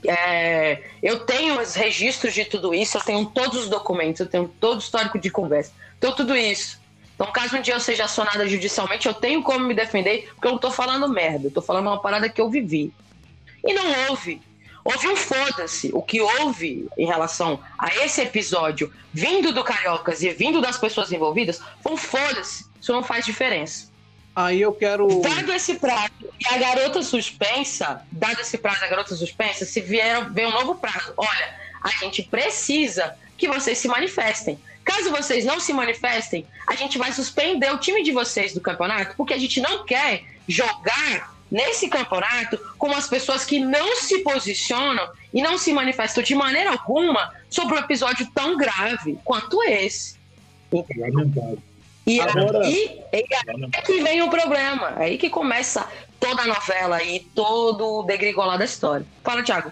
É, 0.07 0.83
eu 1.01 1.19
tenho 1.21 1.59
os 1.59 1.75
registros 1.75 2.33
de 2.33 2.45
tudo 2.45 2.73
isso, 2.73 2.97
eu 2.97 3.01
tenho 3.01 3.25
todos 3.25 3.63
os 3.63 3.69
documentos, 3.69 4.21
eu 4.21 4.27
tenho 4.27 4.47
todo 4.59 4.75
o 4.77 4.79
histórico 4.79 5.19
de 5.19 5.29
conversa, 5.29 5.71
então 5.97 6.11
tudo 6.13 6.36
isso. 6.36 6.79
Então, 7.15 7.31
caso 7.31 7.57
um 7.57 7.61
dia 7.61 7.73
eu 7.73 7.79
seja 7.79 8.03
acionada 8.03 8.47
judicialmente, 8.47 9.07
eu 9.07 9.13
tenho 9.13 9.41
como 9.41 9.65
me 9.65 9.73
defender, 9.73 10.29
porque 10.33 10.47
eu 10.47 10.51
não 10.51 10.59
tô 10.59 10.69
falando 10.69 11.07
merda, 11.07 11.47
eu 11.47 11.51
tô 11.51 11.61
falando 11.61 11.88
uma 11.88 12.01
parada 12.01 12.29
que 12.29 12.41
eu 12.41 12.49
vivi. 12.49 12.93
E 13.65 13.73
não 13.73 14.09
houve. 14.09 14.41
Houve 14.83 15.07
um 15.07 15.15
foda-se. 15.15 15.89
O 15.93 16.01
que 16.01 16.21
houve 16.21 16.88
em 16.97 17.05
relação 17.05 17.59
a 17.79 17.88
esse 18.03 18.21
episódio, 18.21 18.93
vindo 19.13 19.53
do 19.53 19.63
Cariocas 19.63 20.21
e 20.21 20.29
vindo 20.29 20.61
das 20.61 20.77
pessoas 20.77 21.11
envolvidas, 21.11 21.61
foi 21.81 21.93
um 21.93 21.97
foda-se. 21.97 22.65
Isso 22.79 22.91
não 22.91 23.01
faz 23.01 23.25
diferença. 23.25 23.89
Aí 24.36 24.61
eu 24.61 24.73
quero. 24.73 25.21
Dado 25.21 25.53
esse 25.53 25.75
prazo 25.75 26.11
e 26.39 26.53
a 26.53 26.57
garota 26.57 27.01
suspensa, 27.01 28.05
dado 28.11 28.41
esse 28.41 28.57
prazo 28.57 28.83
a 28.83 28.88
garota 28.88 29.15
suspensa, 29.15 29.65
se 29.65 29.79
vier, 29.79 30.29
vier 30.31 30.47
um 30.47 30.51
novo 30.51 30.75
prazo, 30.75 31.13
olha, 31.15 31.55
a 31.81 31.89
gente 32.03 32.23
precisa 32.23 33.15
que 33.38 33.47
vocês 33.47 33.77
se 33.77 33.88
manifestem. 33.88 34.59
Caso 34.83 35.09
vocês 35.09 35.45
não 35.45 35.59
se 35.59 35.73
manifestem, 35.73 36.45
a 36.67 36.75
gente 36.75 36.97
vai 36.97 37.11
suspender 37.11 37.71
o 37.71 37.77
time 37.77 38.03
de 38.03 38.11
vocês 38.11 38.53
do 38.53 38.61
campeonato, 38.61 39.15
porque 39.15 39.33
a 39.33 39.38
gente 39.38 39.61
não 39.61 39.86
quer 39.86 40.23
jogar 40.47 41.33
nesse 41.49 41.88
campeonato 41.88 42.59
com 42.77 42.91
as 42.91 43.07
pessoas 43.07 43.45
que 43.45 43.59
não 43.59 43.95
se 43.95 44.19
posicionam 44.19 45.07
e 45.33 45.41
não 45.41 45.57
se 45.57 45.71
manifestam 45.73 46.23
de 46.23 46.36
maneira 46.36 46.71
alguma 46.71 47.33
sobre 47.49 47.75
um 47.75 47.79
episódio 47.79 48.29
tão 48.33 48.57
grave 48.57 49.17
quanto 49.23 49.63
esse. 49.63 50.17
E 52.06 52.22
Agora... 52.22 52.66
aí 52.66 53.03
é 53.12 53.82
que 53.82 54.03
vem 54.03 54.22
o 54.22 54.30
problema, 54.30 54.95
é 54.99 55.06
aí 55.06 55.18
que 55.18 55.30
começa 55.30 55.89
toda 56.20 56.43
a 56.43 56.47
novela 56.47 57.01
e 57.03 57.20
todo 57.20 57.99
o 57.99 58.03
degringolar 58.03 58.58
da 58.58 58.66
história. 58.66 59.06
Fala, 59.24 59.43
Thiago. 59.43 59.72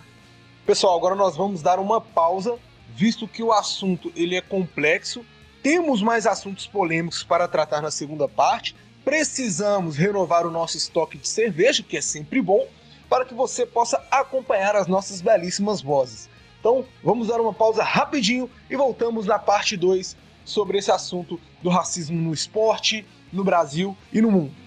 Pessoal, 0.65 0.97
agora 0.97 1.13
nós 1.13 1.35
vamos 1.35 1.61
dar 1.61 1.77
uma 1.79 2.01
pausa 2.01 2.57
visto 2.95 3.27
que 3.27 3.43
o 3.43 3.51
assunto 3.51 4.11
ele 4.15 4.35
é 4.35 4.41
complexo, 4.41 5.25
temos 5.61 6.01
mais 6.01 6.25
assuntos 6.25 6.67
polêmicos 6.67 7.23
para 7.23 7.47
tratar 7.47 7.81
na 7.81 7.91
segunda 7.91 8.27
parte, 8.27 8.75
precisamos 9.03 9.97
renovar 9.97 10.45
o 10.45 10.51
nosso 10.51 10.77
estoque 10.77 11.17
de 11.17 11.27
cerveja, 11.27 11.83
que 11.83 11.97
é 11.97 12.01
sempre 12.01 12.41
bom, 12.41 12.67
para 13.09 13.25
que 13.25 13.33
você 13.33 13.65
possa 13.65 14.01
acompanhar 14.09 14.75
as 14.75 14.87
nossas 14.87 15.21
belíssimas 15.21 15.81
vozes. 15.81 16.29
Então, 16.59 16.85
vamos 17.03 17.27
dar 17.27 17.41
uma 17.41 17.53
pausa 17.53 17.83
rapidinho 17.83 18.49
e 18.69 18.75
voltamos 18.75 19.25
na 19.25 19.37
parte 19.37 19.75
2 19.75 20.15
sobre 20.45 20.77
esse 20.77 20.91
assunto 20.91 21.39
do 21.61 21.69
racismo 21.69 22.19
no 22.19 22.33
esporte, 22.33 23.05
no 23.31 23.43
Brasil 23.43 23.95
e 24.11 24.21
no 24.21 24.31
mundo. 24.31 24.62